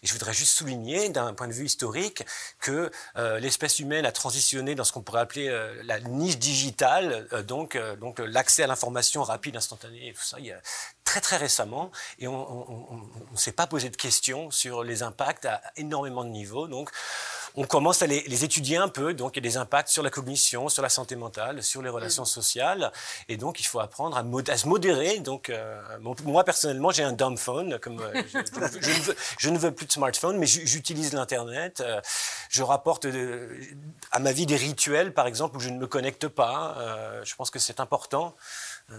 Et 0.04 0.08
je 0.08 0.14
voudrais 0.14 0.34
juste 0.34 0.54
souligner, 0.54 1.10
d'un 1.10 1.34
point 1.34 1.48
de 1.48 1.54
vue 1.54 1.66
historique, 1.66 2.24
que 2.60 2.92
euh, 3.18 3.40
l'espèce 3.40 3.80
humaine 3.80 4.06
a 4.06 4.12
transitionné 4.12 4.76
dans 4.76 4.84
ce 4.84 4.92
qu'on 4.92 5.02
pourrait 5.02 5.22
appeler 5.22 5.50
euh, 5.50 5.82
la 5.84 6.00
niche 6.00 6.38
digitale, 6.38 7.28
euh, 7.34 7.44
donc, 7.44 7.78
donc 8.00 8.20
l'accès 8.20 8.64
à 8.64 8.68
l'information 8.68 9.24
rapide, 9.24 9.56
instantanée, 9.56 10.10
et 10.10 10.14
tout 10.14 10.24
ça, 10.24 10.40
il 10.40 10.46
y 10.46 10.52
a 10.52 10.62
très 11.10 11.22
très 11.22 11.38
récemment, 11.38 11.90
et 12.20 12.28
on 12.28 13.02
ne 13.32 13.38
s'est 13.38 13.52
pas 13.52 13.66
posé 13.66 13.90
de 13.90 13.96
questions 13.96 14.52
sur 14.52 14.84
les 14.84 15.02
impacts 15.02 15.46
à 15.46 15.60
énormément 15.76 16.24
de 16.24 16.30
niveaux. 16.30 16.68
Donc, 16.68 16.92
on 17.56 17.64
commence 17.64 18.04
à 18.04 18.08
les, 18.08 18.44
étudier 18.44 18.78
un 18.78 18.90
peu. 18.90 19.16
Donc, 19.16 19.36
il 19.36 19.44
y 19.44 19.48
a 19.48 19.50
des 19.50 19.58
impacts 19.58 19.90
sur 19.90 20.04
la 20.04 20.12
cognition, 20.12 20.70
sur 20.70 20.84
la 20.84 20.90
santé 20.90 21.16
mentale, 21.16 21.64
sur 21.64 21.82
les 21.82 21.90
relations 21.90 22.24
mm. 22.24 22.28
sociales. 22.28 22.92
Et 23.28 23.38
donc, 23.38 23.60
il 23.60 23.64
faut 23.64 23.80
apprendre 23.80 24.18
à, 24.18 24.58
se 24.58 24.68
modérer. 24.68 25.20
Donc, 25.20 25.50
euh, 25.50 25.82
moi, 26.26 26.44
personnellement, 26.44 26.92
j'ai 26.92 27.02
un 27.02 27.12
dumb 27.12 27.40
phone. 27.40 27.80
Comme, 27.80 28.02
euh, 28.02 28.22
je, 29.40 29.50
ne 29.50 29.58
veux, 29.58 29.72
plus 29.72 29.88
de 29.88 29.92
smartphone, 29.92 30.38
mais 30.38 30.46
j'utilise 30.46 31.14
l'Internet. 31.14 31.82
Euh, 31.82 32.00
je 32.50 32.62
rapporte 32.62 33.08
à 34.12 34.20
ma 34.20 34.32
vie 34.32 34.46
des 34.46 34.58
rituels, 34.58 35.12
par 35.12 35.26
exemple, 35.26 35.58
où 35.58 35.60
je 35.60 35.70
ne 35.70 35.80
me 35.80 35.88
connecte 35.88 36.28
pas. 36.28 36.78
je 37.24 37.34
pense 37.36 37.50
que 37.50 37.58
c'est 37.58 37.80
important. 37.80 38.36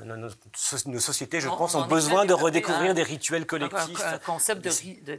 Nos, 0.04 1.00
sociétés, 1.00 1.40
je 1.40 1.48
pense, 1.48 1.74
ont 1.74 1.86
besoin 1.86 2.24
de 2.24 2.32
redécouvrir 2.32 2.94
des 2.94 3.02
rituels 3.02 3.46
collectifs. 3.46 4.00
Un, 4.04 4.18
concept 4.18 4.66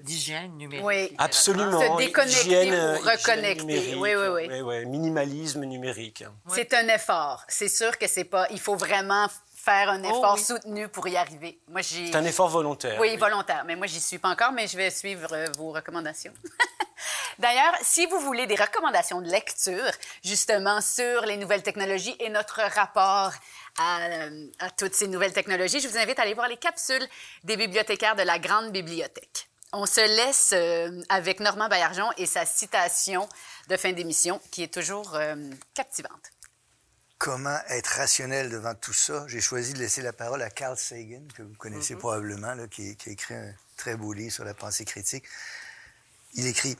d'hygiène 0.03 0.57
numérique. 0.57 0.85
Oui, 0.85 1.13
absolument. 1.17 1.97
Se 1.97 2.05
déconnecter 2.05 2.71
ou 2.71 3.09
reconnecter. 3.09 3.95
Oui, 3.95 4.11
oui, 4.15 4.47
oui. 4.49 4.61
oui, 4.61 4.85
Minimalisme 4.85 5.65
numérique. 5.65 6.23
C'est 6.47 6.73
un 6.73 6.87
effort. 6.87 7.43
C'est 7.47 7.67
sûr 7.67 7.97
que 7.97 8.07
c'est 8.07 8.23
pas. 8.23 8.47
Il 8.51 8.59
faut 8.59 8.75
vraiment 8.75 9.27
faire 9.61 9.89
un 9.89 10.03
oh 10.03 10.09
effort 10.09 10.39
soutenu 10.39 10.87
pour 10.87 11.07
y 11.07 11.15
arriver. 11.15 11.59
Moi, 11.67 11.83
C'est 11.83 12.15
un 12.15 12.23
effort 12.23 12.49
volontaire. 12.49 12.99
Oui, 12.99 13.15
volontaire. 13.17 13.63
Mais 13.65 13.75
moi, 13.75 13.87
j'y 13.87 13.99
suis 13.99 14.17
pas 14.17 14.29
encore, 14.29 14.51
mais 14.51 14.67
je 14.67 14.75
vais 14.75 14.89
suivre 14.89 15.31
euh, 15.33 15.47
vos 15.57 15.71
recommandations. 15.71 16.33
D'ailleurs, 17.39 17.73
si 17.81 18.05
vous 18.07 18.19
voulez 18.19 18.47
des 18.47 18.55
recommandations 18.55 19.21
de 19.21 19.29
lecture, 19.29 19.91
justement, 20.23 20.81
sur 20.81 21.25
les 21.25 21.37
nouvelles 21.37 21.63
technologies 21.63 22.15
et 22.19 22.29
notre 22.29 22.61
rapport 22.73 23.31
à, 23.77 24.01
euh, 24.03 24.47
à 24.59 24.69
toutes 24.69 24.93
ces 24.93 25.07
nouvelles 25.07 25.33
technologies, 25.33 25.79
je 25.79 25.87
vous 25.87 25.97
invite 25.97 26.19
à 26.19 26.23
aller 26.23 26.33
voir 26.33 26.47
les 26.47 26.57
capsules 26.57 27.05
des 27.43 27.57
bibliothécaires 27.57 28.15
de 28.15 28.23
la 28.23 28.39
Grande 28.39 28.71
Bibliothèque. 28.71 29.47
On 29.73 29.85
se 29.85 30.01
laisse 30.01 30.51
euh, 30.53 31.01
avec 31.09 31.39
Normand 31.39 31.69
Baillargeon 31.69 32.09
et 32.17 32.25
sa 32.25 32.45
citation 32.45 33.27
de 33.69 33.77
fin 33.77 33.93
d'émission 33.93 34.41
qui 34.51 34.63
est 34.63 34.73
toujours 34.73 35.17
captivante 35.73 36.31
comment 37.21 37.59
être 37.69 37.99
rationnel 37.99 38.49
devant 38.49 38.73
tout 38.73 38.93
ça? 38.93 39.25
J'ai 39.27 39.41
choisi 39.41 39.73
de 39.73 39.77
laisser 39.77 40.01
la 40.01 40.11
parole 40.11 40.41
à 40.41 40.49
Carl 40.49 40.75
Sagan, 40.75 41.21
que 41.35 41.43
vous 41.43 41.53
connaissez 41.53 41.93
mm-hmm. 41.93 41.99
probablement, 41.99 42.67
qui, 42.67 42.97
a 43.05 43.09
écrit 43.11 43.35
un 43.35 43.53
très 43.77 43.95
beau 43.95 44.11
livre 44.11 44.33
sur 44.33 44.43
la 44.43 44.55
pensée 44.55 44.85
critique. 44.85 45.25
Il 46.33 46.47
écrit 46.47 46.75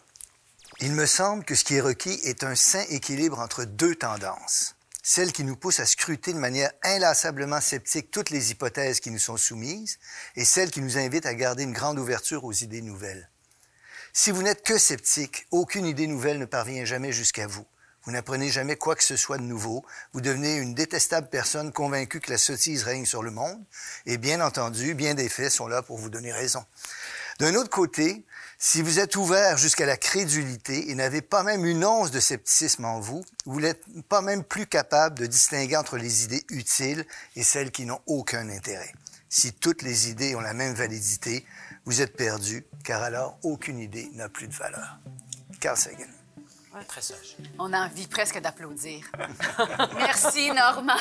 Il 0.80 0.94
me 0.94 1.06
semble 1.06 1.46
que 1.46 1.54
ce 1.54 1.64
qui 1.64 1.76
est 1.76 1.82
requis 1.82 2.20
est 2.24 2.44
un 2.44 2.56
sain 2.56 2.84
équilibre 2.90 3.38
entre 3.38 3.66
deux 3.66 3.94
tendances. 3.94 4.76
Celle 5.04 5.32
qui 5.32 5.44
nous 5.44 5.56
pousse 5.56 5.80
à 5.80 5.86
scruter 5.86 6.32
de 6.32 6.38
manière 6.38 6.72
inlassablement 6.84 7.60
sceptique 7.60 8.12
toutes 8.12 8.30
les 8.30 8.52
hypothèses 8.52 9.00
qui 9.00 9.10
nous 9.10 9.20
sont 9.20 9.38
soumises 9.38 9.98
et 10.36 10.46
celle 10.46 10.70
qui 10.70 10.82
nous 10.82 10.98
invite 10.98 11.26
à 11.26 11.34
garder 11.34 11.64
une 11.64 11.74
grande 11.74 11.98
ouverture 11.98 12.44
aux 12.44 12.54
idées 12.54 12.84
nouvelles. 12.84 13.30
Si 14.14 14.30
vous 14.30 14.44
n'êtes 14.44 14.64
que 14.64 14.78
sceptique, 14.78 15.48
aucune 15.50 15.86
idée 15.86 16.06
nouvelle 16.06 16.38
ne 16.38 16.46
parvient 16.46 16.86
jamais 16.86 17.12
jusqu'à 17.12 17.48
vous. 17.48 17.66
Vous 18.04 18.12
n'apprenez 18.12 18.50
jamais 18.50 18.76
quoi 18.76 18.96
que 18.96 19.04
ce 19.04 19.16
soit 19.16 19.38
de 19.38 19.44
nouveau. 19.44 19.86
Vous 20.14 20.22
devenez 20.22 20.58
une 20.58 20.74
détestable 20.74 21.30
personne 21.30 21.72
convaincue 21.72 22.20
que 22.20 22.32
la 22.32 22.38
sottise 22.38 22.84
règne 22.84 23.06
sur 23.06 23.22
le 23.22 23.32
monde. 23.32 23.64
Et 24.06 24.18
bien 24.18 24.42
entendu, 24.42 24.96
bien 24.96 25.14
des 25.14 25.30
faits 25.30 25.52
sont 25.52 25.68
là 25.68 25.82
pour 25.82 25.98
vous 25.98 26.10
donner 26.10 26.32
raison. 26.32 26.66
D'un 27.42 27.56
autre 27.56 27.72
côté, 27.72 28.24
si 28.60 28.84
vous 28.84 29.00
êtes 29.00 29.16
ouvert 29.16 29.58
jusqu'à 29.58 29.88
la 29.88 29.98
crédulité 29.98 30.92
et 30.92 30.94
n'avez 30.94 31.24
pas 31.24 31.42
même 31.42 31.66
une 31.66 31.84
once 31.84 32.12
de 32.12 32.20
scepticisme 32.20 32.86
en 32.86 33.00
vous, 33.00 33.26
vous 33.48 33.60
n'êtes 33.60 33.84
pas 34.10 34.22
même 34.22 34.44
plus 34.44 34.68
capable 34.68 35.18
de 35.18 35.26
distinguer 35.26 35.76
entre 35.76 35.98
les 35.98 36.24
idées 36.24 36.44
utiles 36.52 37.04
et 37.36 37.42
celles 37.42 37.72
qui 37.72 37.88
n'ont 37.88 38.02
aucun 38.06 38.48
intérêt. 38.48 38.94
Si 39.28 39.54
toutes 39.54 39.82
les 39.82 40.12
idées 40.12 40.36
ont 40.36 40.40
la 40.40 40.54
même 40.54 40.76
validité, 40.76 41.44
vous 41.86 42.04
êtes 42.04 42.16
perdu, 42.16 42.64
car 42.84 43.02
alors 43.02 43.40
aucune 43.42 43.80
idée 43.80 44.12
n'a 44.14 44.30
plus 44.30 44.48
de 44.48 44.54
valeur. 44.54 45.00
Carl 45.60 45.78
Sagan. 45.78 46.21
Très 46.88 47.02
sage. 47.02 47.36
On 47.60 47.74
a 47.74 47.86
envie 47.86 48.08
presque 48.08 48.40
d'applaudir. 48.40 49.04
Merci, 49.96 50.52
Normand. 50.52 50.94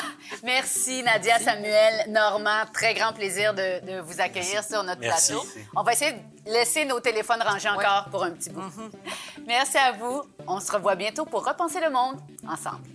Merci, 0.43 1.01
Nadia, 1.01 1.39
Samuel, 1.39 2.11
Normand. 2.11 2.65
Très 2.73 2.93
grand 2.93 3.13
plaisir 3.13 3.53
de, 3.53 4.01
vous 4.01 4.19
accueillir 4.19 4.63
sur 4.63 4.83
notre 4.83 4.99
plateau. 4.99 5.41
On 5.75 5.83
va 5.83 5.93
essayer 5.93 6.13
de 6.13 6.51
laisser 6.51 6.83
nos 6.85 6.99
téléphones 6.99 7.41
rangés 7.41 7.69
encore 7.69 8.09
pour 8.11 8.23
un 8.23 8.31
petit 8.31 8.49
bout. 8.49 8.61
Mm-hmm. 8.61 9.45
Merci 9.47 9.77
à 9.77 9.93
vous. 9.93 10.23
On 10.45 10.59
se 10.59 10.71
revoit 10.71 10.95
bientôt 10.95 11.25
pour 11.25 11.45
repenser 11.45 11.79
le 11.79 11.89
monde 11.89 12.19
ensemble. 12.47 12.87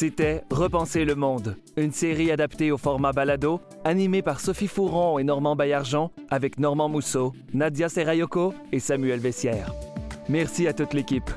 C'était 0.00 0.44
Repenser 0.50 1.04
le 1.04 1.14
monde, 1.14 1.56
une 1.76 1.92
série 1.92 2.30
adaptée 2.30 2.72
au 2.72 2.78
format 2.78 3.12
balado, 3.12 3.60
animée 3.84 4.22
par 4.22 4.40
Sophie 4.40 4.66
Fouron 4.66 5.18
et 5.18 5.24
Normand 5.24 5.56
Baillargeon, 5.56 6.10
avec 6.30 6.58
Normand 6.58 6.88
Mousseau, 6.88 7.34
Nadia 7.52 7.90
Serrayoko 7.90 8.54
et 8.72 8.80
Samuel 8.80 9.20
Vessière. 9.20 9.74
Merci 10.30 10.66
à 10.66 10.72
toute 10.72 10.94
l'équipe. 10.94 11.30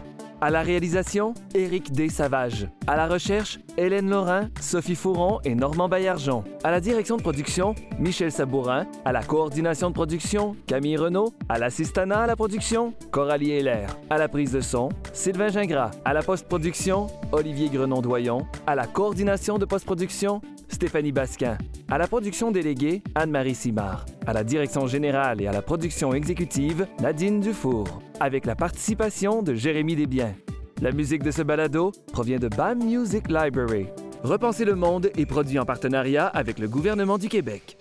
À 0.43 0.49
la 0.49 0.61
réalisation, 0.61 1.33
Éric 1.55 1.93
D. 1.93 2.09
Savage. 2.09 2.67
À 2.85 2.97
la 2.97 3.07
recherche, 3.07 3.59
Hélène 3.77 4.09
Laurin, 4.09 4.49
Sophie 4.59 4.93
Fouron 4.93 5.39
et 5.45 5.55
Normand 5.55 5.87
Baillargeon. 5.87 6.43
À 6.65 6.71
la 6.71 6.81
direction 6.81 7.15
de 7.15 7.21
production, 7.21 7.75
Michel 7.97 8.29
Sabourin. 8.29 8.85
À 9.05 9.13
la 9.13 9.23
coordination 9.23 9.87
de 9.87 9.93
production, 9.93 10.57
Camille 10.67 10.97
Renault. 10.97 11.33
À 11.47 11.59
l'assistanat 11.59 12.23
à 12.23 12.27
la 12.27 12.35
production, 12.35 12.93
Coralie 13.09 13.51
Heller. 13.51 13.87
À 14.09 14.17
la 14.17 14.27
prise 14.27 14.51
de 14.51 14.59
son, 14.59 14.89
Sylvain 15.13 15.47
Gingras. 15.47 15.91
À 16.03 16.11
la 16.11 16.21
post-production, 16.21 17.07
Olivier 17.31 17.69
Grenon-Doyon. 17.69 18.45
À 18.67 18.75
la 18.75 18.85
coordination 18.85 19.57
de 19.57 19.63
post-production, 19.63 20.41
Stéphanie 20.73 21.11
Basquin. 21.11 21.57
À 21.89 21.97
la 21.97 22.07
production 22.07 22.51
déléguée, 22.51 23.01
Anne-Marie 23.15 23.55
Simard. 23.55 24.05
À 24.25 24.33
la 24.33 24.43
direction 24.43 24.87
générale 24.87 25.41
et 25.41 25.47
à 25.47 25.51
la 25.51 25.61
production 25.61 26.13
exécutive, 26.13 26.87
Nadine 27.01 27.39
Dufour. 27.39 28.01
Avec 28.19 28.45
la 28.45 28.55
participation 28.55 29.43
de 29.43 29.53
Jérémy 29.53 29.95
Desbiens. 29.95 30.35
La 30.81 30.91
musique 30.91 31.23
de 31.23 31.31
ce 31.31 31.41
balado 31.41 31.91
provient 32.11 32.39
de 32.39 32.49
BAM 32.49 32.83
Music 32.83 33.29
Library. 33.29 33.85
Repenser 34.23 34.65
le 34.65 34.75
monde 34.75 35.11
est 35.17 35.25
produit 35.25 35.59
en 35.59 35.65
partenariat 35.65 36.27
avec 36.27 36.59
le 36.59 36.67
gouvernement 36.67 37.17
du 37.17 37.29
Québec. 37.29 37.77